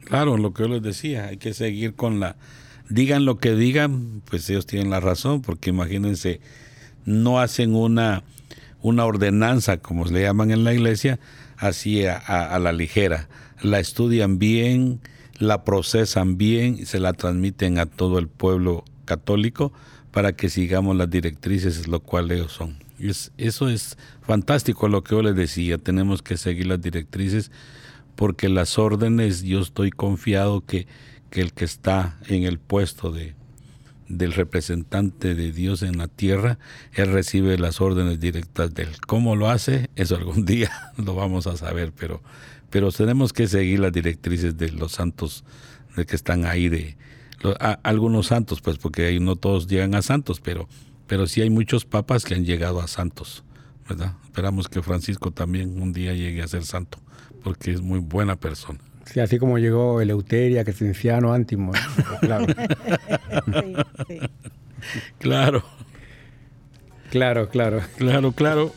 Claro, 0.04 0.36
lo 0.36 0.52
que 0.52 0.62
yo 0.62 0.68
les 0.68 0.82
decía, 0.82 1.26
hay 1.26 1.36
que 1.36 1.54
seguir 1.54 1.94
con 1.94 2.20
la... 2.20 2.36
Digan 2.88 3.24
lo 3.24 3.38
que 3.38 3.54
digan, 3.54 4.22
pues 4.28 4.48
ellos 4.50 4.66
tienen 4.66 4.90
la 4.90 5.00
razón, 5.00 5.42
porque 5.42 5.70
imagínense, 5.70 6.40
no 7.04 7.40
hacen 7.40 7.74
una, 7.74 8.22
una 8.82 9.04
ordenanza, 9.04 9.78
como 9.78 10.04
le 10.04 10.22
llaman 10.22 10.50
en 10.50 10.64
la 10.64 10.74
iglesia, 10.74 11.18
así 11.62 12.04
a, 12.04 12.58
la 12.58 12.72
ligera. 12.72 13.28
La 13.62 13.78
estudian 13.78 14.38
bien, 14.38 15.00
la 15.38 15.64
procesan 15.64 16.36
bien, 16.36 16.84
se 16.84 16.98
la 16.98 17.12
transmiten 17.12 17.78
a 17.78 17.86
todo 17.86 18.18
el 18.18 18.28
pueblo 18.28 18.84
católico 19.04 19.72
para 20.10 20.32
que 20.34 20.50
sigamos 20.50 20.96
las 20.96 21.08
directrices, 21.08 21.86
lo 21.86 22.00
cual 22.00 22.46
son. 22.48 22.76
Es, 22.98 23.32
eso 23.38 23.68
es 23.68 23.96
fantástico 24.22 24.88
lo 24.88 25.02
que 25.02 25.14
yo 25.14 25.22
les 25.22 25.36
decía, 25.36 25.78
tenemos 25.78 26.20
que 26.20 26.36
seguir 26.36 26.66
las 26.66 26.80
directrices 26.80 27.50
porque 28.16 28.48
las 28.48 28.78
órdenes, 28.78 29.42
yo 29.42 29.60
estoy 29.60 29.90
confiado 29.90 30.64
que, 30.66 30.86
que 31.30 31.40
el 31.40 31.52
que 31.52 31.64
está 31.64 32.18
en 32.28 32.42
el 32.42 32.58
puesto 32.58 33.10
de, 33.10 33.34
del 34.12 34.34
representante 34.34 35.34
de 35.34 35.52
Dios 35.52 35.82
en 35.82 35.96
la 35.96 36.06
tierra, 36.06 36.58
él 36.92 37.12
recibe 37.12 37.58
las 37.58 37.80
órdenes 37.80 38.20
directas 38.20 38.74
de 38.74 38.84
él. 38.84 38.90
¿Cómo 39.06 39.36
lo 39.36 39.48
hace? 39.48 39.90
Eso 39.96 40.16
algún 40.16 40.44
día 40.46 40.70
lo 40.96 41.14
vamos 41.14 41.46
a 41.46 41.56
saber, 41.56 41.92
pero, 41.92 42.22
pero 42.70 42.92
tenemos 42.92 43.32
que 43.32 43.48
seguir 43.48 43.80
las 43.80 43.92
directrices 43.92 44.56
de 44.56 44.70
los 44.70 44.92
santos 44.92 45.44
de 45.96 46.06
que 46.06 46.16
están 46.16 46.44
ahí, 46.44 46.68
de 46.68 46.96
algunos 47.82 48.28
santos, 48.28 48.60
pues 48.60 48.78
porque 48.78 49.06
ahí 49.06 49.18
no 49.18 49.36
todos 49.36 49.66
llegan 49.66 49.94
a 49.94 50.02
santos, 50.02 50.40
pero, 50.40 50.68
pero 51.06 51.26
sí 51.26 51.40
hay 51.40 51.50
muchos 51.50 51.84
papas 51.84 52.24
que 52.24 52.34
han 52.34 52.44
llegado 52.44 52.80
a 52.80 52.88
santos, 52.88 53.44
¿verdad? 53.88 54.14
Esperamos 54.24 54.68
que 54.68 54.82
Francisco 54.82 55.32
también 55.32 55.80
un 55.80 55.92
día 55.92 56.14
llegue 56.14 56.42
a 56.42 56.48
ser 56.48 56.64
santo, 56.64 56.98
porque 57.42 57.72
es 57.72 57.80
muy 57.80 57.98
buena 57.98 58.36
persona. 58.36 58.78
Sí, 59.12 59.20
así 59.20 59.38
como 59.38 59.58
llegó 59.58 60.00
Eleuteria, 60.00 60.64
Crescenciano, 60.64 61.32
Ántimo. 61.34 61.72
Claro. 62.20 62.46
claro. 65.18 65.64
Claro, 67.10 67.48
claro. 67.48 67.80
Claro, 67.98 68.32
claro. 68.32 68.72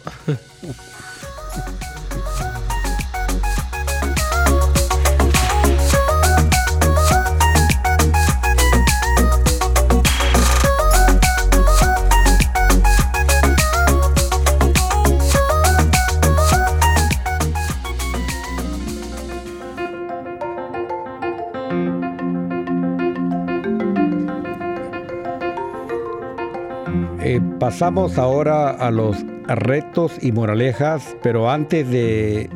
Pasamos 27.60 28.20
ahora 28.20 28.70
a 28.70 28.92
los 28.92 29.18
retos 29.48 30.14
y 30.22 30.32
moralejas, 30.32 31.18
pero 31.24 31.50
antes 31.50 31.90
de 31.90 32.52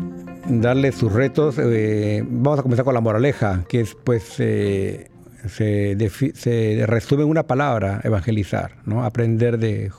darle 0.48 0.92
sus 0.92 1.12
retos, 1.12 1.58
eh, 1.58 2.24
vamos 2.24 2.60
a 2.60 2.62
comenzar 2.62 2.86
con 2.86 2.94
la 2.94 3.02
moraleja, 3.02 3.66
que 3.68 3.82
es 3.82 3.96
pues 3.96 4.36
eh, 4.38 5.10
se, 5.48 6.84
resume 6.86 7.24
en 7.24 7.30
una 7.30 7.48
palabra, 7.48 8.00
evangelizar, 8.04 8.74
¿no? 8.86 9.04
aprender 9.04 9.58
de, 9.58 9.90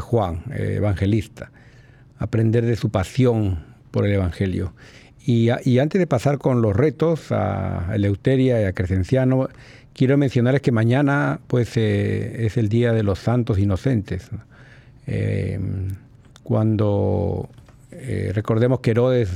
Juan, 0.00 0.42
eh, 0.52 0.74
evangelista, 0.78 1.52
aprender 2.18 2.66
de 2.66 2.74
su 2.74 2.90
pasión 2.90 3.64
por 3.92 4.04
el 4.04 4.12
Evangelio. 4.12 4.74
Y, 5.24 5.50
y, 5.64 5.78
antes 5.78 6.00
de 6.00 6.06
pasar 6.08 6.38
con 6.38 6.62
los 6.62 6.74
retos 6.74 7.30
a 7.30 7.90
Eleuteria 7.94 8.60
y 8.60 8.64
a 8.64 8.72
Crescenciano, 8.72 9.48
Quiero 9.98 10.16
mencionarles 10.16 10.62
que 10.62 10.70
mañana 10.70 11.40
pues, 11.48 11.76
eh, 11.76 12.46
es 12.46 12.56
el 12.56 12.68
Día 12.68 12.92
de 12.92 13.02
los 13.02 13.18
Santos 13.18 13.58
Inocentes. 13.58 14.30
Eh, 15.08 15.58
cuando 16.44 17.48
eh, 17.90 18.30
recordemos 18.32 18.78
que 18.78 18.92
Herodes 18.92 19.28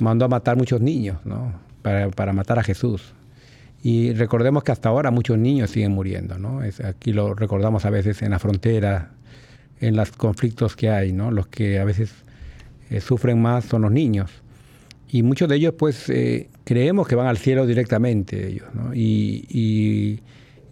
mandó 0.00 0.24
a 0.24 0.28
matar 0.28 0.56
muchos 0.56 0.80
niños 0.80 1.18
¿no? 1.26 1.52
para, 1.82 2.32
matar 2.32 2.58
a 2.58 2.62
Jesús. 2.62 3.12
Y 3.82 4.14
recordemos 4.14 4.64
que 4.64 4.72
hasta 4.72 4.88
ahora 4.88 5.10
muchos 5.10 5.36
niños 5.36 5.68
siguen 5.68 5.92
muriendo. 5.92 6.38
¿no? 6.38 6.62
aquí 6.86 7.12
lo 7.12 7.34
recordamos 7.34 7.84
a 7.84 7.90
veces 7.90 8.22
en 8.22 8.30
la 8.30 8.38
frontera, 8.38 9.10
en 9.82 9.96
los 9.96 10.12
conflictos 10.12 10.76
que 10.76 10.88
hay. 10.88 11.12
¿no? 11.12 11.30
Los 11.30 11.46
que 11.46 11.78
a 11.78 11.84
veces 11.84 12.10
sufren 13.02 13.42
más 13.42 13.66
son 13.66 13.82
los 13.82 13.92
niños 13.92 14.30
y 15.10 15.22
muchos 15.22 15.48
de 15.48 15.56
ellos 15.56 15.74
pues 15.76 16.08
eh, 16.10 16.48
creemos 16.64 17.08
que 17.08 17.14
van 17.14 17.26
al 17.26 17.38
cielo 17.38 17.66
directamente 17.66 18.48
ellos, 18.48 18.68
¿no? 18.74 18.94
y, 18.94 20.20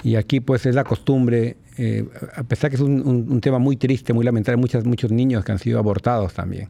y, 0.03 0.15
aquí 0.17 0.41
pues 0.41 0.67
es 0.67 0.75
la 0.75 0.85
costumbre, 0.85 1.57
eh, 1.79 2.05
a 2.37 2.45
pesar 2.45 2.71
que 2.71 2.77
es 2.77 2.83
un, 2.83 3.41
tema 3.41 3.59
muy 3.59 3.77
triste, 3.77 4.13
muy 4.13 4.25
lamentable, 4.25 4.57
muchos, 4.57 4.85
muchos 4.85 5.11
niños 5.11 5.45
que 5.45 5.53
han 5.53 5.59
sido 5.59 5.79
abortados 5.79 6.33
también. 6.33 6.69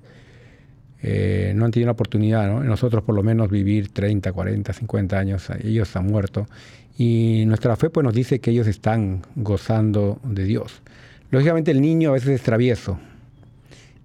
Eh, 1.02 1.52
no 1.54 1.66
han 1.66 1.70
tenido 1.70 1.86
la 1.86 1.92
oportunidad, 1.92 2.48
¿no? 2.48 2.64
nosotros 2.64 3.04
por 3.04 3.14
lo 3.14 3.22
menos 3.22 3.50
vivir 3.50 3.90
30, 3.92 4.32
40, 4.32 4.72
50 4.72 5.18
años, 5.18 5.48
ellos 5.62 5.94
han 5.96 6.06
muerto. 6.06 6.46
Y 6.96 7.44
nuestra 7.46 7.76
fe 7.76 7.90
pues 7.90 8.04
nos 8.04 8.14
dice 8.14 8.40
que 8.40 8.52
ellos 8.52 8.66
están 8.66 9.22
gozando 9.34 10.18
de 10.24 10.44
Dios. 10.44 10.80
Lógicamente 11.30 11.70
el 11.72 11.82
niño 11.82 12.10
a 12.10 12.12
veces 12.12 12.30
es 12.30 12.42
travieso. 12.42 12.98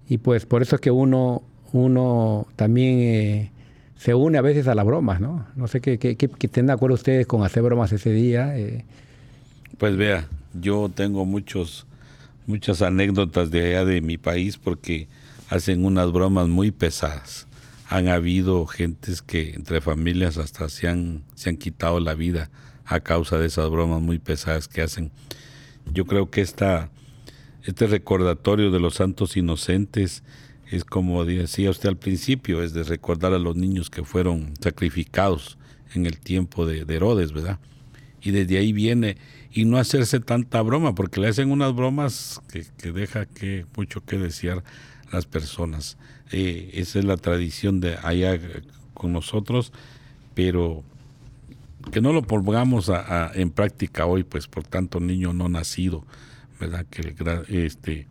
Y 0.08 0.18
pues 0.18 0.44
por 0.44 0.60
eso 0.60 0.76
es 0.76 0.80
que 0.82 0.90
uno, 0.90 1.42
uno 1.72 2.46
también 2.56 3.51
se 4.02 4.14
une 4.14 4.36
a 4.36 4.42
veces 4.42 4.66
a 4.66 4.74
las 4.74 4.84
bromas, 4.84 5.20
¿no? 5.20 5.46
No 5.54 5.68
sé 5.68 5.80
qué, 5.80 5.96
qué, 5.96 6.16
estén 6.40 6.66
de 6.66 6.72
acuerdo 6.72 6.94
ustedes 6.94 7.24
con 7.24 7.44
hacer 7.44 7.62
bromas 7.62 7.92
ese 7.92 8.10
día. 8.10 8.58
Eh. 8.58 8.84
Pues 9.78 9.96
vea, 9.96 10.26
yo 10.54 10.90
tengo 10.92 11.24
muchos, 11.24 11.86
muchas 12.48 12.82
anécdotas 12.82 13.52
de 13.52 13.64
allá 13.64 13.84
de 13.84 14.00
mi 14.00 14.18
país 14.18 14.58
porque 14.58 15.06
hacen 15.48 15.84
unas 15.84 16.10
bromas 16.10 16.48
muy 16.48 16.72
pesadas. 16.72 17.46
Han 17.88 18.08
habido 18.08 18.66
gentes 18.66 19.22
que 19.22 19.54
entre 19.54 19.80
familias 19.80 20.36
hasta 20.36 20.68
se 20.68 20.88
han, 20.88 21.22
se 21.36 21.50
han 21.50 21.56
quitado 21.56 22.00
la 22.00 22.14
vida 22.14 22.50
a 22.84 22.98
causa 22.98 23.38
de 23.38 23.46
esas 23.46 23.70
bromas 23.70 24.02
muy 24.02 24.18
pesadas 24.18 24.66
que 24.66 24.82
hacen. 24.82 25.12
Yo 25.92 26.06
creo 26.06 26.28
que 26.28 26.40
esta, 26.40 26.90
este 27.62 27.86
recordatorio 27.86 28.72
de 28.72 28.80
los 28.80 28.94
santos 28.94 29.36
inocentes 29.36 30.24
es 30.72 30.84
como 30.84 31.24
decía 31.24 31.70
usted 31.70 31.90
al 31.90 31.98
principio, 31.98 32.62
es 32.62 32.72
de 32.72 32.82
recordar 32.82 33.34
a 33.34 33.38
los 33.38 33.56
niños 33.56 33.90
que 33.90 34.04
fueron 34.04 34.54
sacrificados 34.60 35.58
en 35.94 36.06
el 36.06 36.18
tiempo 36.18 36.64
de, 36.64 36.80
Herodes, 36.88 37.32
¿verdad? 37.32 37.58
Y 38.22 38.30
desde 38.30 38.56
ahí 38.56 38.72
viene, 38.72 39.18
y 39.52 39.66
no 39.66 39.76
hacerse 39.76 40.18
tanta 40.20 40.62
broma, 40.62 40.94
porque 40.94 41.20
le 41.20 41.28
hacen 41.28 41.50
unas 41.50 41.74
bromas 41.74 42.40
que, 42.50 42.64
que 42.78 42.90
deja 42.90 43.26
que 43.26 43.66
mucho 43.76 44.02
que 44.02 44.16
desear 44.16 44.64
las 45.12 45.26
personas. 45.26 45.98
Eh, 46.30 46.70
esa 46.72 46.98
es 46.98 47.04
la 47.04 47.18
tradición 47.18 47.80
de 47.80 47.98
allá 48.02 48.40
con 48.94 49.12
nosotros, 49.12 49.72
pero 50.34 50.82
que 51.90 52.00
no 52.00 52.14
lo 52.14 52.22
pongamos 52.22 52.90
en 53.34 53.50
práctica 53.50 54.06
hoy, 54.06 54.24
pues 54.24 54.46
por 54.46 54.64
tanto 54.64 55.00
niño 55.00 55.34
no 55.34 55.50
nacido, 55.50 56.06
¿verdad? 56.58 56.86
Que 56.88 57.14
este 57.66 58.06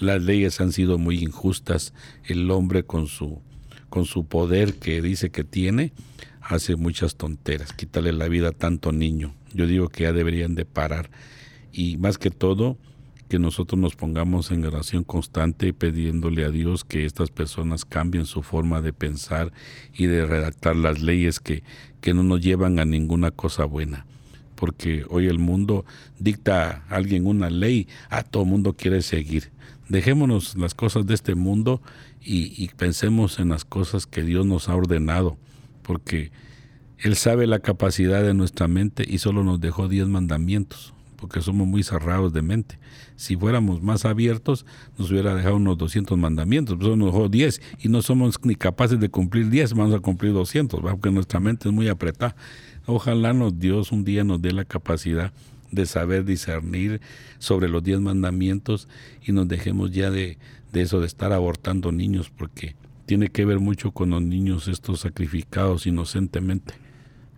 las 0.00 0.22
leyes 0.22 0.60
han 0.60 0.72
sido 0.72 0.98
muy 0.98 1.18
injustas. 1.22 1.94
El 2.24 2.50
hombre 2.50 2.84
con 2.84 3.06
su, 3.06 3.40
con 3.88 4.04
su 4.04 4.26
poder 4.26 4.74
que 4.74 5.00
dice 5.02 5.30
que 5.30 5.44
tiene, 5.44 5.92
hace 6.40 6.76
muchas 6.76 7.16
tonteras. 7.16 7.72
Quítale 7.72 8.12
la 8.12 8.28
vida 8.28 8.48
a 8.48 8.52
tanto 8.52 8.92
niño. 8.92 9.34
Yo 9.52 9.66
digo 9.66 9.88
que 9.88 10.04
ya 10.04 10.12
deberían 10.12 10.54
de 10.54 10.64
parar. 10.64 11.10
Y 11.72 11.96
más 11.96 12.18
que 12.18 12.30
todo, 12.30 12.76
que 13.28 13.38
nosotros 13.38 13.80
nos 13.80 13.96
pongamos 13.96 14.50
en 14.50 14.64
oración 14.64 15.02
constante 15.02 15.72
pidiéndole 15.72 16.44
a 16.44 16.50
Dios 16.50 16.84
que 16.84 17.04
estas 17.04 17.30
personas 17.30 17.84
cambien 17.84 18.24
su 18.24 18.42
forma 18.42 18.80
de 18.80 18.92
pensar 18.92 19.52
y 19.94 20.06
de 20.06 20.26
redactar 20.26 20.76
las 20.76 21.02
leyes 21.02 21.40
que, 21.40 21.62
que 22.00 22.14
no 22.14 22.22
nos 22.22 22.40
llevan 22.40 22.78
a 22.78 22.84
ninguna 22.84 23.30
cosa 23.30 23.64
buena. 23.64 24.06
Porque 24.54 25.04
hoy 25.10 25.26
el 25.26 25.38
mundo 25.38 25.84
dicta 26.18 26.84
a 26.88 26.94
alguien 26.94 27.26
una 27.26 27.50
ley, 27.50 27.88
a 28.08 28.22
todo 28.22 28.44
mundo 28.44 28.74
quiere 28.74 29.02
seguir. 29.02 29.50
Dejémonos 29.88 30.56
las 30.56 30.74
cosas 30.74 31.06
de 31.06 31.14
este 31.14 31.34
mundo 31.36 31.80
y, 32.20 32.68
pensemos 32.76 33.38
en 33.38 33.50
las 33.50 33.64
cosas 33.64 34.06
que 34.06 34.24
Dios 34.24 34.44
nos 34.44 34.68
ha 34.68 34.74
ordenado, 34.74 35.36
porque 35.82 36.32
Él 36.98 37.14
sabe 37.14 37.46
la 37.46 37.60
capacidad 37.60 38.22
de 38.22 38.34
nuestra 38.34 38.66
mente 38.66 39.04
y 39.08 39.18
solo 39.18 39.44
nos 39.44 39.60
dejó 39.60 39.86
diez 39.86 40.08
mandamientos, 40.08 40.92
porque 41.14 41.40
somos 41.40 41.68
muy 41.68 41.84
cerrados 41.84 42.32
de 42.32 42.42
mente. 42.42 42.80
Si 43.14 43.36
fuéramos 43.36 43.80
más 43.80 44.04
abiertos, 44.04 44.66
nos 44.98 45.10
hubiera 45.12 45.36
dejado 45.36 45.56
unos 45.56 45.78
200 45.78 46.18
mandamientos, 46.18 46.76
pero 46.80 46.96
nos 46.96 47.12
dejó 47.12 47.28
10 47.28 47.62
y 47.78 47.88
no 47.88 48.02
somos 48.02 48.40
ni 48.42 48.56
capaces 48.56 48.98
de 48.98 49.08
cumplir 49.08 49.50
10, 49.50 49.74
vamos 49.74 49.94
a 49.94 50.00
cumplir 50.00 50.32
200, 50.32 50.80
porque 50.80 51.12
nuestra 51.12 51.38
mente 51.38 51.68
es 51.68 51.74
muy 51.74 51.86
apretada. 51.86 52.34
Ojalá 52.86 53.32
nos 53.32 53.56
Dios 53.58 53.92
un 53.92 54.04
día 54.04 54.24
nos 54.24 54.42
dé 54.42 54.52
la 54.52 54.64
capacidad 54.64 55.32
de 55.70 55.86
saber 55.86 56.24
discernir 56.24 57.00
sobre 57.38 57.68
los 57.68 57.82
diez 57.82 58.00
mandamientos 58.00 58.88
y 59.24 59.32
nos 59.32 59.48
dejemos 59.48 59.90
ya 59.90 60.10
de, 60.10 60.38
eso 60.72 61.00
de 61.00 61.06
estar 61.06 61.32
abortando 61.32 61.92
niños 61.92 62.30
porque 62.30 62.76
tiene 63.06 63.28
que 63.28 63.44
ver 63.44 63.60
mucho 63.60 63.92
con 63.92 64.10
los 64.10 64.22
niños 64.22 64.68
estos 64.68 65.00
sacrificados 65.00 65.86
inocentemente. 65.86 66.74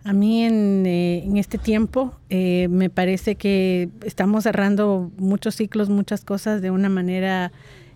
A 0.03 0.13
mí 0.13 0.43
en, 0.43 0.85
eh, 0.85 1.23
este 1.35 1.57
tiempo 1.57 2.15
eh, 2.29 2.67
me 2.69 2.89
parece 2.89 3.35
que 3.35 3.89
estamos 4.03 4.43
cerrando 4.43 5.11
muchos 5.17 5.55
ciclos, 5.55 5.89
muchas 5.89 6.23
cosas 6.23 6.61
de 6.61 6.71
una 6.71 6.89
manera 6.89 7.51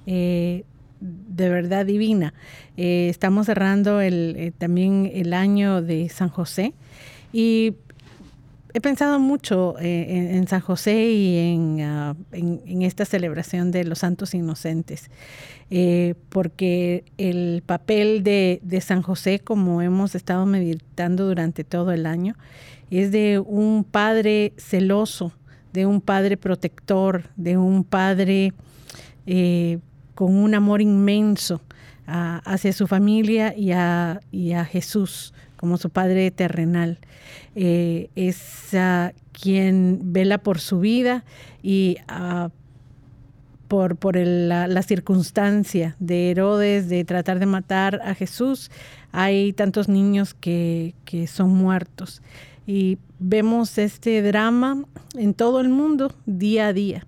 eh, 0.06 0.64
de 1.00 1.50
verdad 1.50 1.86
divina. 1.86 2.34
estamos 2.78 3.48
cerrando 3.48 4.00
el, 4.00 4.54
también 4.58 5.10
el 5.14 5.34
año 5.34 5.82
de 5.82 6.08
San 6.10 6.30
José 6.30 6.74
y 7.34 7.74
he 8.74 8.82
pensado 8.82 9.19
mucho 9.19 9.76
en, 9.80 10.47
San 10.47 10.61
José 10.61 11.11
y 11.11 11.82
ah, 11.82 12.15
en, 12.32 12.82
esta 12.82 13.05
celebración 13.05 13.71
de 13.71 13.84
los 13.84 13.99
santos 13.99 14.34
inocentes. 14.34 15.09
Eh, 15.69 16.15
porque 16.30 17.05
el 17.17 17.63
papel 17.65 18.24
de, 18.24 18.61
San 18.82 19.01
José, 19.01 19.39
como 19.39 19.82
hemos 19.82 20.15
estado 20.15 20.45
meditando 20.45 21.28
durante 21.28 21.63
todo 21.63 21.91
el 21.91 22.05
año, 22.05 22.36
es 22.91 23.11
de 23.11 23.39
un 23.39 23.84
padre 23.84 24.53
celoso, 24.57 25.34
de 25.71 25.86
un 25.86 26.01
padre 26.01 26.38
protector, 26.38 27.30
de 27.36 27.57
un 27.57 27.84
padre 27.84 28.53
eh, 29.26 29.80
con 30.15 30.36
un 30.36 30.53
amor 30.53 30.82
inmenso 30.82 31.61
hacia 32.05 32.74
su 32.74 32.86
familia 32.88 33.55
y 33.55 33.71
a, 33.71 34.19
Jesús 34.69 35.34
como 35.64 35.78
su 35.78 35.89
padre 35.89 36.30
terrenal. 36.30 36.97
Eh, 37.55 38.09
es 38.18 38.76
quien 39.32 40.11
vela 40.11 40.38
por 40.38 40.59
su 40.59 40.82
vida 40.82 41.24
y 41.61 41.95
uh, 42.09 42.49
por, 43.70 44.18
la, 44.18 44.82
circunstancia 44.82 45.95
de 45.99 46.32
Herodes 46.32 46.89
de 46.89 47.05
tratar 47.05 47.39
de 47.39 47.45
matar 47.45 48.01
a 48.03 48.14
Jesús, 48.14 48.72
hay 49.14 49.53
tantos 49.53 49.88
niños 49.88 50.34
que, 50.34 50.95
son 51.32 51.51
muertos. 51.51 52.22
Y 52.68 52.97
vemos 53.20 53.78
este 53.78 54.22
drama 54.22 54.84
en 55.16 55.34
todo 55.34 55.61
el 55.61 55.70
mundo 55.70 56.14
día 56.26 56.68
a 56.68 56.74
día. 56.74 57.07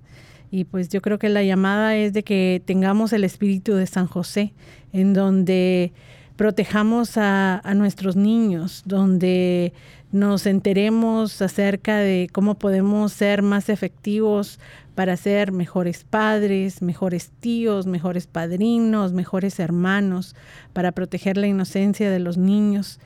Y 0.49 0.63
pues 0.63 0.87
yo 0.87 1.01
creo 1.01 1.19
que 1.19 1.27
la 1.27 1.43
llamada 1.43 1.97
es 1.97 2.13
de 2.13 2.23
que 2.23 2.61
tengamos 2.63 3.11
el 3.11 3.25
espíritu 3.25 3.73
de 3.73 3.85
San 3.85 4.07
José, 4.07 4.53
en 4.93 5.13
donde 5.13 5.91
protejamos 6.35 7.17
a, 7.17 7.61
nuestros 7.75 8.15
niños, 8.15 8.83
donde 8.85 9.73
nos 10.11 10.45
enteremos 10.45 11.41
acerca 11.41 11.97
de 11.97 12.29
cómo 12.31 12.55
podemos 12.55 13.11
ser 13.13 13.41
más 13.41 13.69
efectivos 13.69 14.59
para 14.95 15.17
ser 15.17 15.51
mejores 15.51 16.03
padres, 16.03 16.81
mejores 16.81 17.31
tíos, 17.39 17.85
mejores 17.85 18.27
padrinos, 18.27 19.13
mejores 19.13 19.59
hermanos, 19.59 20.35
para 20.73 20.91
proteger 20.93 21.37
la 21.37 21.47
inocencia 21.47 22.09
de 22.09 22.19
los 22.19 22.37
niños, 22.37 22.99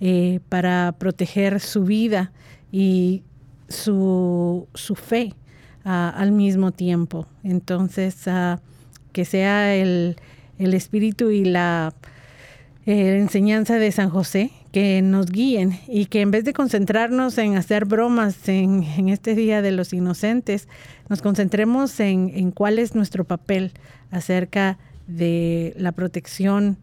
eh, 0.00 0.40
para 0.48 0.94
proteger 0.98 1.60
su 1.60 1.84
vida 1.84 2.32
y 2.72 3.22
su, 3.68 4.66
fe 4.94 5.34
ah, 5.84 6.12
al 6.16 6.32
mismo 6.32 6.72
tiempo. 6.72 7.26
Entonces, 7.42 8.26
que 9.12 9.24
sea 9.24 9.74
el, 9.74 10.16
espíritu 10.58 11.30
y 11.30 11.44
la 11.44 11.94
eh, 12.86 13.18
enseñanza 13.18 13.78
de 13.78 13.90
San 13.92 14.10
José 14.10 14.50
que 14.70 15.00
nos 15.02 15.30
guíen 15.30 15.78
y 15.88 16.06
que 16.06 16.20
en 16.20 16.30
vez 16.30 16.44
de 16.44 16.52
concentrarnos 16.52 17.38
en 17.38 17.56
hacer 17.56 17.86
bromas 17.86 18.48
en, 18.48 19.08
este 19.08 19.34
Día 19.34 19.62
de 19.62 19.72
los 19.72 19.92
Inocentes, 19.92 20.68
nos 21.08 21.22
concentremos 21.22 21.98
en, 22.00 22.50
cuál 22.50 22.78
es 22.78 22.94
nuestro 22.94 23.24
papel 23.24 23.72
acerca 24.10 24.78
de 25.06 25.74
la 25.78 25.92
protección 25.92 26.76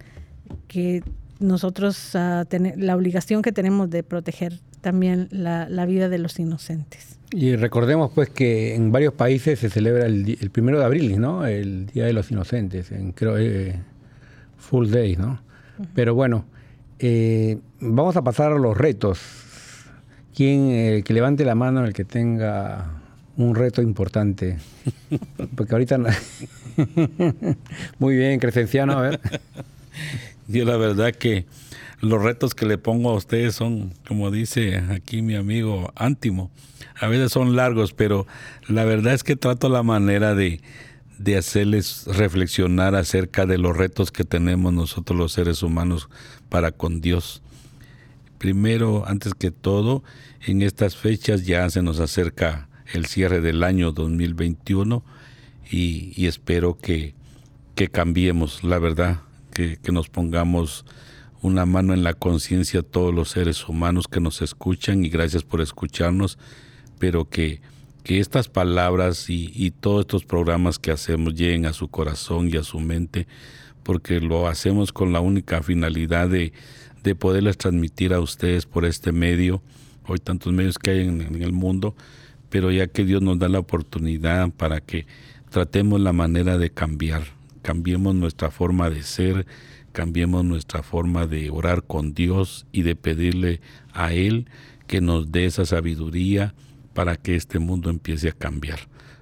que 0.68 1.04
nosotros, 1.40 2.16
uh, 2.16 2.46
la 2.78 2.96
obligación 2.96 3.42
que 3.42 3.52
tenemos 3.52 3.90
de 3.90 4.04
proteger 4.04 4.60
también 4.82 5.28
la, 5.32 5.86
vida 5.86 6.10
de 6.10 6.18
los 6.18 6.40
inocentes. 6.40 7.20
Y 7.32 7.56
recordemos 7.56 8.12
pues 8.14 8.30
que 8.30 8.74
en 8.76 8.92
varios 8.92 9.14
países 9.14 9.60
se 9.60 9.70
celebra 9.70 10.06
el, 10.06 10.38
el 10.40 10.50
primero 10.50 10.80
de 10.80 10.86
abril, 10.86 11.20
¿no? 11.20 11.46
El 11.46 11.86
Día 11.86 12.06
de 12.06 12.14
los 12.14 12.32
Inocentes, 12.32 12.92
en 12.92 13.14
eh, 13.38 13.80
Full 14.58 14.90
Day, 14.90 15.16
¿no? 15.16 15.40
Pero 15.94 16.16
bueno, 16.16 16.46
eh, 17.00 17.58
vamos 17.80 18.16
a 18.16 18.24
pasar 18.24 18.52
a 18.52 18.58
los 18.58 18.78
retos. 18.78 19.20
Quien 20.36 20.72
eh, 20.72 21.04
que 21.04 21.14
levante 21.14 21.44
la 21.46 21.56
mano 21.56 21.86
el 21.86 21.94
que 21.94 22.06
tenga 22.06 23.02
un 23.38 23.56
reto 23.56 23.82
importante. 23.82 24.58
Porque 25.56 25.74
ahorita. 25.74 25.98
Muy 28.00 28.16
bien, 28.16 28.40
Crescenciano, 28.40 28.94
a 28.94 29.02
ver. 29.02 29.20
Yo 30.48 30.66
la 30.66 30.78
verdad 30.78 31.14
que 31.14 31.46
los 32.02 32.22
retos 32.22 32.56
que 32.56 32.66
le 32.66 32.78
pongo 32.78 33.12
a 33.12 33.16
ustedes 33.16 33.56
son, 33.56 33.94
como 34.08 34.32
dice 34.32 34.78
aquí 34.90 35.22
mi 35.22 35.36
amigo 35.36 35.92
Ántimo, 35.96 36.52
a 37.00 37.08
veces 37.08 37.32
son 37.32 37.56
largos, 37.56 37.94
pero 37.94 38.28
la 38.68 38.84
verdad 38.86 39.14
es 39.14 39.24
que 39.24 39.36
trato 39.36 39.70
la 39.70 39.84
manera 39.84 40.36
de, 40.36 40.62
de 41.24 41.38
hacerles 41.38 42.06
reflexionar 42.08 42.96
acerca 42.96 43.46
de 43.46 43.58
los 43.58 43.78
retos 43.78 44.12
que 44.12 44.24
tenemos 44.24 44.74
nosotros 44.74 45.18
los 45.18 45.34
seres 45.34 45.62
humanos 45.62 46.10
para 46.50 46.72
con 46.72 47.00
Dios. 47.02 47.42
Primero, 48.38 49.04
antes 49.08 49.34
que 49.36 49.52
todo, 49.52 50.04
en 50.46 50.64
estas 50.64 50.96
fechas 50.96 51.46
ya 51.46 51.70
se 51.70 51.84
nos 51.84 52.00
acerca 52.00 52.70
el 52.92 53.06
cierre 53.06 53.40
del 53.40 53.64
año 53.64 53.92
2021 53.92 55.04
y, 55.70 56.26
espero 56.26 56.78
que, 56.78 57.14
que, 57.76 57.88
cambiemos, 57.88 58.64
la 58.64 58.80
verdad, 58.80 59.22
que, 59.54 59.78
que 59.78 59.92
nos 59.92 60.10
pongamos 60.10 60.86
una 61.42 61.66
mano 61.66 61.94
en 61.94 62.04
la 62.04 62.14
conciencia 62.14 62.82
todos 62.82 63.14
los 63.14 63.30
seres 63.30 63.70
humanos 63.70 64.08
que 64.08 64.20
nos 64.20 64.42
escuchan 64.42 65.06
y 65.06 65.10
gracias 65.10 65.44
por 65.44 65.62
escucharnos, 65.62 66.38
pero 67.00 67.30
que 67.30 67.62
que 68.04 68.20
estas 68.20 68.50
palabras 68.50 69.30
y, 69.30 69.72
todos 69.72 70.02
estos 70.02 70.26
programas 70.26 70.80
que 70.80 70.92
hacemos 70.92 71.36
lleguen 71.36 71.66
a 71.66 71.74
su 71.74 71.88
corazón 71.88 72.50
y 72.52 72.58
a 72.58 72.64
su 72.64 72.80
mente, 72.80 73.28
porque 73.84 74.20
lo 74.20 74.48
hacemos 74.48 74.92
con 74.92 75.14
la 75.14 75.20
única 75.20 75.64
finalidad 75.64 76.30
de, 76.30 76.54
poderles 77.16 77.58
transmitir 77.58 78.14
a 78.14 78.20
ustedes 78.20 78.66
por 78.66 78.86
este 78.86 79.12
medio, 79.12 79.62
hoy 80.06 80.20
tantos 80.20 80.54
medios 80.54 80.78
que 80.78 80.92
hay 80.92 81.08
en, 81.08 81.22
en 81.22 81.42
el 81.42 81.52
mundo, 81.52 81.96
pero 82.50 82.72
ya 82.72 82.88
que 82.88 83.06
Dios 83.06 83.22
nos 83.22 83.40
da 83.40 83.50
la 83.50 83.60
oportunidad 83.60 84.50
para 84.52 84.82
que 84.82 85.06
tratemos 85.50 86.00
la 86.00 86.14
manera 86.14 86.58
de 86.58 86.70
cambiar, 86.70 87.24
cambiemos 87.62 88.16
nuestra 88.16 88.52
forma 88.52 88.90
de 88.90 89.04
ser, 89.04 89.46
cambiemos 89.92 90.44
nuestra 90.46 90.84
forma 90.84 91.28
de 91.28 91.50
orar 91.50 91.84
con 91.84 92.14
Dios 92.14 92.66
y 92.72 92.84
de 92.84 92.96
pedirle 92.96 93.62
a 93.94 94.14
Él 94.14 94.48
que 94.88 95.02
nos 95.02 95.32
dé 95.32 95.46
esa 95.46 95.66
sabiduría, 95.66 96.54
para 96.94 97.16
que 97.16 97.36
este 97.36 97.60
mundo 97.60 97.90
empiece 97.90 98.30
a 98.30 98.34
cambiar. 98.34 98.80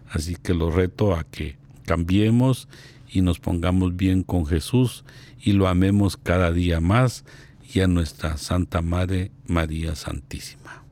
Así 0.09 0.35
que 0.35 0.53
lo 0.53 0.71
reto 0.71 1.15
a 1.15 1.23
que 1.23 1.57
cambiemos 1.85 2.67
y 3.07 3.21
nos 3.21 3.39
pongamos 3.39 3.95
bien 3.95 4.23
con 4.23 4.45
Jesús 4.45 5.03
y 5.41 5.53
lo 5.53 5.67
amemos 5.67 6.17
cada 6.17 6.51
día 6.51 6.79
más 6.79 7.25
y 7.73 7.81
a 7.81 7.87
nuestra 7.87 8.37
Santa 8.37 8.81
Madre 8.81 9.31
María 9.45 9.95
Santísima. 9.95 10.83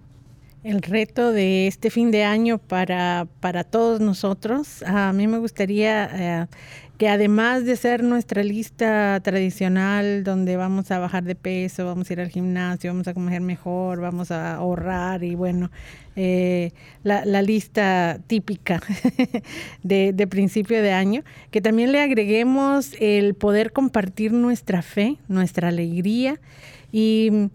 El 0.64 0.82
reto 0.82 1.32
de 1.32 1.68
este 1.68 1.90
fin 1.90 2.12
de 2.12 2.24
año 2.24 2.58
para, 2.58 3.28
para 3.40 3.64
todos 3.64 4.02
nosotros, 4.02 4.84
a 4.84 5.14
mí 5.14 5.28
me 5.28 5.38
gustaría 5.38 6.42
eh, 6.42 6.48
que 6.98 7.10
además 7.10 7.64
de 7.66 7.76
ser 7.76 8.04
nuestra 8.04 8.44
lista 8.44 9.20
tradicional 9.24 10.24
donde 10.24 10.58
vamos 10.58 10.90
a 10.90 10.98
bajar 10.98 11.24
de 11.24 11.36
peso, 11.36 11.86
vamos 11.86 12.10
a 12.10 12.14
ir 12.14 12.22
al 12.22 12.30
gimnasio, 12.30 12.92
vamos 12.92 13.08
a 13.08 13.14
comer 13.14 13.42
mejor, 13.42 14.02
vamos 14.02 14.32
a 14.32 14.56
ahorrar 14.56 15.24
y 15.24 15.36
bueno, 15.36 15.70
eh, 16.16 16.72
la, 17.04 17.42
lista 17.44 18.20
típica 18.26 18.82
de, 19.84 20.12
de, 20.12 20.28
principio 20.28 20.82
de 20.82 20.92
año, 20.92 21.24
que 21.52 21.62
también 21.62 21.92
le 21.92 22.02
agreguemos 22.02 22.94
el 23.00 23.36
poder 23.36 23.72
compartir 23.72 24.34
nuestra 24.34 24.82
fe, 24.82 25.18
nuestra 25.28 25.68
alegría 25.68 26.40
y 26.92 27.50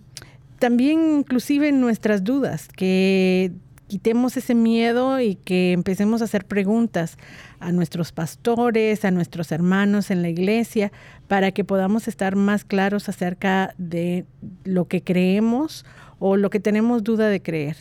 también 0.60 1.18
inclusive 1.18 1.72
nuestras 1.72 2.22
dudas, 2.22 2.68
que 2.68 3.50
quitemos 3.92 4.38
ese 4.38 4.54
miedo 4.54 5.20
y 5.20 5.34
que 5.34 5.72
empecemos 5.72 6.22
a 6.22 6.24
hacer 6.24 6.46
preguntas 6.46 7.18
a 7.60 7.72
nuestros 7.72 8.10
pastores, 8.10 9.04
a 9.04 9.10
nuestros 9.10 9.52
hermanos 9.52 10.10
en 10.10 10.22
la 10.22 10.30
iglesia, 10.30 10.90
para 11.28 11.52
que 11.52 11.62
podamos 11.62 12.08
estar 12.08 12.34
más 12.34 12.64
claros 12.64 13.10
acerca 13.10 13.74
de 13.76 14.24
lo 14.64 14.86
que 14.86 15.02
creemos 15.02 15.84
o 16.18 16.38
lo 16.38 16.48
que 16.48 16.58
tenemos 16.58 17.04
duda 17.04 17.28
de 17.28 17.42
creer. 17.42 17.76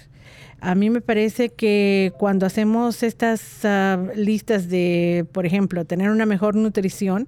A 0.64 0.76
mí 0.76 0.92
me 0.92 1.02
parece 1.02 1.50
que 1.50 2.14
cuando 2.20 2.46
hacemos 2.46 3.02
estas 3.02 3.66
ah, 3.66 3.98
listas 4.16 4.70
de, 4.70 5.26
por 5.32 5.48
ejemplo, 5.48 5.86
tener 5.86 6.12
una 6.12 6.28
mejor 6.28 6.56
nutrición, 6.56 7.26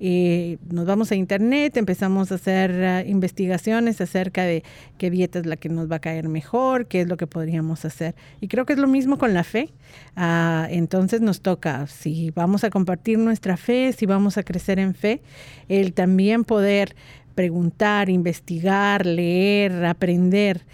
eh, 0.00 0.58
nos 0.70 0.84
vamos 0.84 1.10
a 1.10 1.14
internet, 1.14 1.78
empezamos 1.78 2.30
a 2.30 2.34
hacer 2.34 2.84
ah, 2.84 3.02
investigaciones 3.02 4.02
acerca 4.02 4.42
de 4.42 4.64
qué 4.98 5.08
dieta 5.10 5.38
es 5.38 5.46
la 5.46 5.56
que 5.56 5.70
nos 5.70 5.90
va 5.90 5.96
a 5.96 6.00
caer 6.00 6.28
mejor, 6.28 6.86
qué 6.86 7.00
es 7.00 7.08
lo 7.08 7.16
que 7.16 7.26
podríamos 7.26 7.86
hacer. 7.86 8.14
Y 8.42 8.48
creo 8.48 8.66
que 8.66 8.74
es 8.74 8.78
lo 8.78 8.86
mismo 8.86 9.16
con 9.16 9.32
la 9.32 9.44
fe. 9.44 9.70
Ah, 10.14 10.68
entonces 10.68 11.22
nos 11.22 11.40
toca, 11.40 11.86
si 11.86 12.32
vamos 12.32 12.64
a 12.64 12.70
compartir 12.70 13.18
nuestra 13.18 13.56
fe, 13.56 13.94
si 13.94 14.04
vamos 14.04 14.36
a 14.36 14.42
crecer 14.42 14.78
en 14.78 14.94
fe, 14.94 15.22
el 15.70 15.94
también 15.94 16.44
poder 16.44 16.94
preguntar, 17.34 18.10
investigar, 18.10 19.06
leer, 19.06 19.84
aprender 19.86 20.64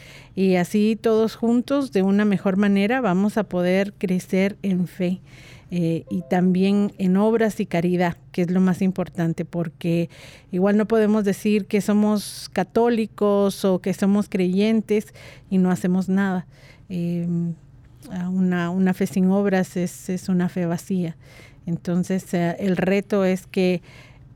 y 0.41 0.57
así 0.57 0.97
todos 0.97 1.37
juntos 1.37 1.93
de 1.93 2.01
una 2.01 2.25
mejor 2.25 2.57
manera 2.57 3.03
vamos 3.03 3.37
a 3.37 3.45
poder 3.45 3.93
crecer 3.93 4.57
en 4.63 4.87
fe. 4.87 5.21
Eh, 5.71 6.07
y 6.09 6.23
también 6.31 6.95
en 6.97 7.19
obras 7.19 7.61
y 7.61 7.67
caridad, 7.67 8.17
que 8.33 8.41
es 8.41 8.51
lo 8.51 8.63
más 8.63 8.81
importante, 8.81 9.45
porque 9.45 10.09
igual 10.51 10.79
no 10.79 10.87
podemos 10.87 11.25
decir 11.25 11.67
que 11.67 11.83
somos 11.83 12.49
católicos 12.55 13.67
o 13.67 13.81
que 13.81 13.93
somos 13.93 14.31
creyentes 14.31 15.13
y 15.51 15.59
no 15.59 15.71
hacemos 15.71 16.09
nada. 16.09 16.47
Em, 16.89 17.53
una, 18.33 18.71
una, 18.71 18.95
fe 18.95 19.07
sin 19.07 19.31
obras 19.31 19.77
es, 19.77 20.09
es 20.09 20.31
una 20.31 20.49
fe 20.49 20.65
vacía. 20.65 21.19
Entonces 21.67 22.33
eh, 22.33 22.57
el 22.61 22.79
reto 22.79 23.27
es 23.27 23.47
que 23.47 23.83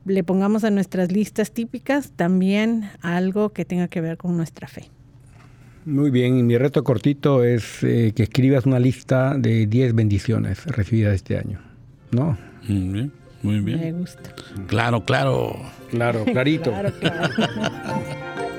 le 0.05 0.23
pongamos 0.23 0.63
a 0.63 0.69
nuestras 0.69 1.11
listas 1.11 1.51
típicas 1.51 2.11
también 2.15 2.91
algo 3.01 3.53
que 3.53 3.65
tenga 3.65 3.87
que 3.87 4.01
ver 4.01 4.17
con 4.17 4.37
nuestra 4.37 4.67
fe. 4.67 4.91
Muy 5.85 6.09
bien, 6.09 6.47
mi 6.47 6.57
reto 6.57 6.83
cortito 6.83 7.43
es 7.43 7.83
eh, 7.83 8.11
que 8.15 8.23
escribas 8.23 8.65
una 8.65 8.79
lista 8.79 9.35
de 9.37 9.67
10 9.67 9.93
bendiciones 9.93 10.65
recibidas 10.65 11.13
este 11.13 11.37
año, 11.37 11.59
¿no? 12.09 12.37
Muy 12.67 12.87
bien, 12.89 13.11
muy 13.43 13.59
bien. 13.59 13.79
Me 13.79 13.91
gusta. 13.91 14.33
Claro, 14.65 15.05
claro. 15.05 15.55
Claro, 15.91 16.25
clarito. 16.25 16.71
claro, 16.71 16.91
claro. 16.99 17.29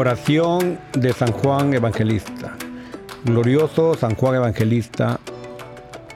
Oración 0.00 0.78
de 0.92 1.12
San 1.12 1.32
Juan 1.32 1.74
Evangelista. 1.74 2.56
Glorioso 3.24 3.94
San 3.94 4.14
Juan 4.14 4.36
Evangelista, 4.36 5.18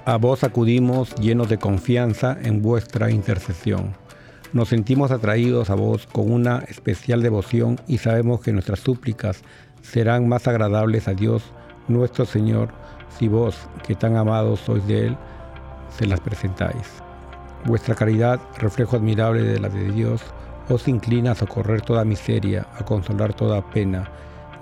a 0.04 0.16
vos 0.18 0.44
acudimos 0.44 1.12
llenos 1.16 1.48
de 1.48 1.58
confianza 1.58 2.38
en 2.44 2.62
vuestra 2.62 3.10
intercesión. 3.10 3.96
Nos 4.52 4.68
sentimos 4.68 5.10
atraídos 5.10 5.68
a 5.68 5.74
vos 5.74 6.06
con 6.06 6.30
una 6.30 6.58
especial 6.68 7.22
devoción 7.22 7.76
y 7.88 7.98
sabemos 7.98 8.40
que 8.40 8.52
nuestras 8.52 8.78
súplicas 8.78 9.42
serán 9.80 10.28
más 10.28 10.46
agradables 10.46 11.08
a 11.08 11.14
Dios 11.14 11.42
nuestro 11.88 12.24
Señor 12.24 12.68
si 13.18 13.26
vos, 13.26 13.56
que 13.84 13.96
tan 13.96 14.16
amados 14.16 14.60
sois 14.60 14.86
de 14.86 15.08
Él, 15.08 15.16
se 15.98 16.06
las 16.06 16.20
presentáis. 16.20 17.02
Vuestra 17.64 17.96
caridad, 17.96 18.40
reflejo 18.60 18.94
admirable 18.94 19.42
de 19.42 19.58
la 19.58 19.68
de 19.68 19.90
Dios, 19.90 20.22
os 20.68 20.88
inclina 20.88 21.32
a 21.32 21.34
socorrer 21.34 21.82
toda 21.82 22.04
miseria, 22.04 22.66
a 22.78 22.84
consolar 22.84 23.34
toda 23.34 23.62
pena 23.70 24.08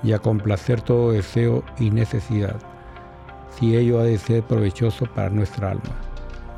y 0.02 0.12
a 0.12 0.18
complacer 0.18 0.80
todo 0.80 1.12
deseo 1.12 1.62
y 1.78 1.90
necesidad, 1.90 2.56
si 3.58 3.76
ello 3.76 4.00
ha 4.00 4.04
de 4.04 4.18
ser 4.18 4.42
provechoso 4.42 5.06
para 5.06 5.30
nuestra 5.30 5.72
alma. 5.72 5.96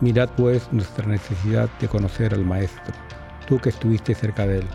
Mirad 0.01 0.31
pues 0.37 0.69
nuestra 0.73 1.07
necesidad 1.07 1.69
de 1.81 1.89
conocer 1.89 2.35
al 2.35 2.45
Maestro, 2.45 2.95
tú 3.47 3.59
que 3.59 3.71
estuviste 3.71 4.15
cerca 4.15 4.47
de 4.47 4.59
él. 4.59 4.67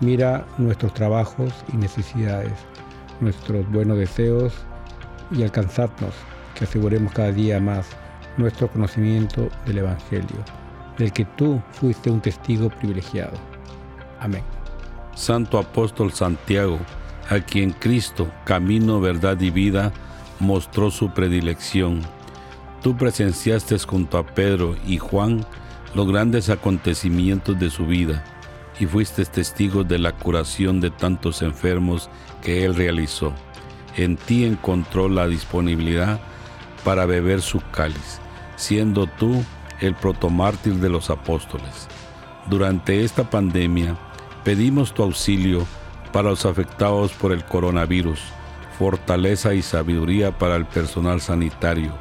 Mira 0.00 0.44
nuestros 0.58 0.92
trabajos 0.94 1.52
y 1.72 1.76
necesidades, 1.76 2.52
nuestros 3.20 3.70
buenos 3.70 3.98
deseos 3.98 4.54
y 5.30 5.42
alcanzadnos, 5.42 6.14
que 6.54 6.64
aseguremos 6.64 7.12
cada 7.12 7.32
día 7.32 7.60
más 7.60 7.88
nuestro 8.36 8.68
conocimiento 8.68 9.48
del 9.64 9.78
Evangelio, 9.78 10.44
del 10.98 11.12
que 11.12 11.24
tú 11.36 11.60
fuiste 11.72 12.10
un 12.10 12.20
testigo 12.20 12.68
privilegiado. 12.68 13.55
Amén. 14.20 14.42
Santo 15.14 15.58
Apóstol 15.58 16.12
Santiago, 16.12 16.78
a 17.28 17.40
quien 17.40 17.72
Cristo, 17.72 18.30
camino, 18.44 19.00
verdad 19.00 19.40
y 19.40 19.50
vida, 19.50 19.92
mostró 20.38 20.90
su 20.90 21.10
predilección. 21.10 22.02
Tú 22.82 22.96
presenciaste 22.96 23.78
junto 23.78 24.18
a 24.18 24.26
Pedro 24.26 24.76
y 24.86 24.98
Juan 24.98 25.44
los 25.94 26.06
grandes 26.06 26.50
acontecimientos 26.50 27.58
de 27.58 27.70
su 27.70 27.86
vida 27.86 28.22
y 28.78 28.86
fuiste 28.86 29.24
testigo 29.24 29.84
de 29.84 29.98
la 29.98 30.12
curación 30.12 30.80
de 30.80 30.90
tantos 30.90 31.42
enfermos 31.42 32.10
que 32.42 32.64
él 32.64 32.74
realizó. 32.74 33.32
En 33.96 34.16
ti 34.16 34.44
encontró 34.44 35.08
la 35.08 35.26
disponibilidad 35.26 36.20
para 36.84 37.06
beber 37.06 37.40
su 37.40 37.60
cáliz, 37.72 38.20
siendo 38.56 39.06
tú 39.06 39.42
el 39.80 39.94
protomártir 39.94 40.74
de 40.74 40.90
los 40.90 41.08
apóstoles. 41.08 41.88
Durante 42.48 43.02
esta 43.02 43.28
pandemia, 43.28 43.96
Pedimos 44.46 44.94
tu 44.94 45.02
auxilio 45.02 45.66
para 46.12 46.30
los 46.30 46.46
afectados 46.46 47.10
por 47.10 47.32
el 47.32 47.44
coronavirus, 47.44 48.20
fortaleza 48.78 49.54
y 49.54 49.60
sabiduría 49.60 50.38
para 50.38 50.54
el 50.54 50.64
personal 50.66 51.20
sanitario, 51.20 51.92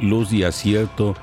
luz 0.00 0.32
y 0.32 0.42
acierto 0.42 1.14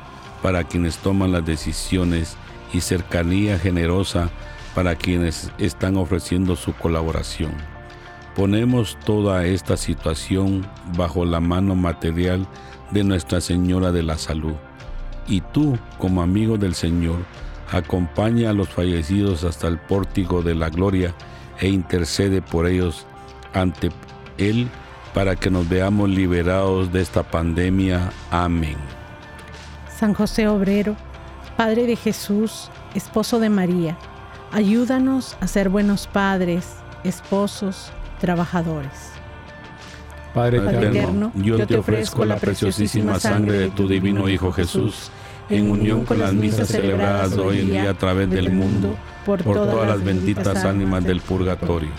para 0.41 0.63
quienes 0.63 0.99
toman 0.99 1.33
las 1.33 1.45
decisiones 1.45 2.37
y 2.71 2.79
cercanía 2.79 3.59
generosa 3.59 4.29
para 4.73 4.95
quienes 4.95 5.51
están 5.57 5.97
ofreciendo 5.97 6.55
su 6.55 6.71
colaboración. 6.71 7.51
Ponemos 8.33 8.97
toda 9.03 9.45
esta 9.45 9.75
situación 9.75 10.65
bajo 10.95 11.25
la 11.25 11.41
mano 11.41 11.75
material 11.75 12.47
de 12.91 13.03
Nuestra 13.03 13.41
Señora 13.41 13.91
de 13.91 14.03
la 14.03 14.17
Salud. 14.17 14.55
Y 15.27 15.41
tú, 15.41 15.77
como 15.97 16.21
amigo 16.21 16.57
del 16.57 16.73
Señor, 16.73 17.17
acompaña 17.73 18.51
a 18.51 18.53
los 18.53 18.69
fallecidos 18.69 19.43
hasta 19.43 19.67
el 19.67 19.79
pórtico 19.79 20.43
de 20.43 20.53
la 20.53 20.69
gloria 20.69 21.13
e 21.59 21.67
intercede 21.67 22.41
por 22.41 22.67
ellos 22.67 23.05
ante 23.53 23.89
Él 24.37 24.69
para 25.13 25.35
que 25.35 25.49
nos 25.49 25.67
veamos 25.67 26.09
liberados 26.09 26.93
de 26.93 27.01
esta 27.01 27.23
pandemia. 27.23 28.11
Amén. 28.29 28.77
San 29.97 30.13
José 30.13 30.47
Obrero, 30.47 30.95
Padre 31.57 31.87
de 31.87 31.95
Jesús, 31.95 32.69
esposo 32.93 33.39
de 33.39 33.49
María, 33.49 33.97
ayúdanos 34.51 35.35
a 35.39 35.47
ser 35.47 35.69
buenos 35.69 36.07
padres, 36.07 36.75
esposos, 37.03 37.91
trabajadores. 38.19 39.11
Padre, 40.33 40.57
eterno, 40.57 41.31
yo 41.35 41.65
te 41.65 41.77
ofrezco 41.77 42.25
la 42.25 42.37
preciosísima 42.37 43.19
sangre 43.19 43.57
de 43.57 43.69
tu 43.69 43.87
divino 43.87 44.27
Hijo 44.29 44.51
Jesús 44.51 45.11
en 45.49 45.69
unión 45.69 46.05
con 46.05 46.19
las 46.19 46.33
misas 46.33 46.67
celebradas 46.67 47.33
hoy 47.37 47.59
en 47.59 47.71
día 47.71 47.89
a 47.91 47.93
través 47.93 48.29
del 48.29 48.51
mundo, 48.51 48.95
por 49.25 49.43
todas 49.43 49.87
las 49.87 50.03
benditas 50.03 50.63
ánimas 50.65 51.03
del 51.03 51.21
purgatorio. 51.21 51.91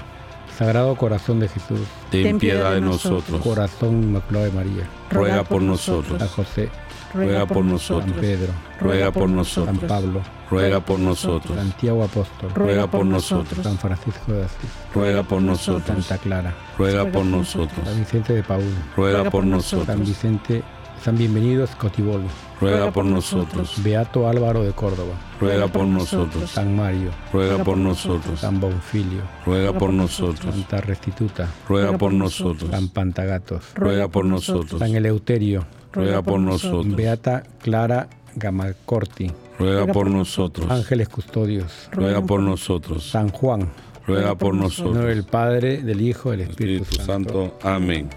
Sagrado 0.56 0.94
Corazón 0.94 1.40
de 1.40 1.48
Jesús, 1.48 1.80
ten 2.10 2.38
piedad 2.38 2.74
de 2.74 2.80
nosotros. 2.80 3.42
Corazón 3.42 4.04
Inmaculado 4.04 4.44
de 4.44 4.52
María, 4.52 4.88
ruega 5.10 5.42
por 5.42 5.60
nosotros. 5.60 6.16
San 6.18 6.28
José, 6.28 6.70
ruega 7.12 7.44
por 7.44 7.64
nosotros. 7.64 8.12
San 8.12 8.20
Pedro, 8.20 8.52
ruega 8.80 9.10
por 9.10 9.28
nosotros. 9.28 9.76
San 9.78 9.88
Pablo, 9.88 10.20
ruega 10.48 10.78
por 10.78 11.00
nosotros. 11.00 11.56
Santiago 11.56 12.04
Apóstol, 12.04 12.50
ruega 12.54 12.86
por 12.86 13.04
nosotros. 13.04 13.64
San 13.64 13.78
Francisco 13.78 14.32
de 14.32 14.44
Asís, 14.44 14.70
ruega 14.94 15.22
por 15.24 15.42
nosotros. 15.42 16.06
Santa 16.06 16.22
Clara, 16.22 16.54
ruega 16.78 17.04
por 17.10 17.24
nosotros. 17.24 17.80
San 17.84 17.98
Vicente 17.98 18.32
de 18.34 18.42
Paúl, 18.44 18.74
ruega 18.96 19.28
por 19.28 19.44
nosotros. 19.44 19.86
San 19.88 20.04
Vicente, 20.04 20.62
San 21.04 21.18
Bienvenido 21.18 21.66
Scotibolo, 21.66 22.24
ruega 22.58 22.90
por 22.90 23.04
nosotros. 23.04 23.74
Beato 23.84 24.26
Álvaro 24.26 24.62
de 24.62 24.72
Córdoba, 24.72 25.12
ruega 25.38 25.68
por 25.68 25.84
nosotros. 25.84 26.50
San 26.50 26.74
Mario, 26.74 27.10
ruega 27.30 27.62
por 27.62 27.76
nosotros. 27.76 28.40
San 28.40 28.58
Bonfilio, 28.58 29.20
ruega 29.44 29.74
por 29.74 29.92
nosotros. 29.92 30.54
Santa 30.54 30.80
Restituta, 30.80 31.50
ruega 31.68 31.98
por 31.98 32.10
nosotros. 32.14 32.70
San 32.70 32.88
Pantagatos, 32.88 33.74
ruega 33.74 34.08
por 34.08 34.24
nosotros. 34.24 34.78
San 34.78 34.94
Eleuterio, 34.94 35.66
ruega 35.92 36.22
por 36.22 36.40
nosotros. 36.40 36.96
Beata 36.96 37.42
Clara 37.60 38.08
Gamalcorti, 38.36 39.30
ruega 39.58 39.92
por 39.92 40.08
nosotros. 40.08 40.70
Ángeles 40.70 41.10
Custodios, 41.10 41.90
ruega 41.92 42.22
por 42.22 42.40
nosotros. 42.40 43.10
San 43.10 43.28
Juan, 43.28 43.68
ruega 44.06 44.36
por 44.36 44.54
nosotros. 44.54 44.86
En 44.86 44.94
nombre 44.94 45.14
del 45.14 45.24
Padre, 45.24 45.82
del 45.82 46.00
Hijo, 46.00 46.30
del 46.30 46.40
Espíritu, 46.40 46.84
Espíritu 46.84 47.04
Santo. 47.04 47.58
Amén. 47.62 48.08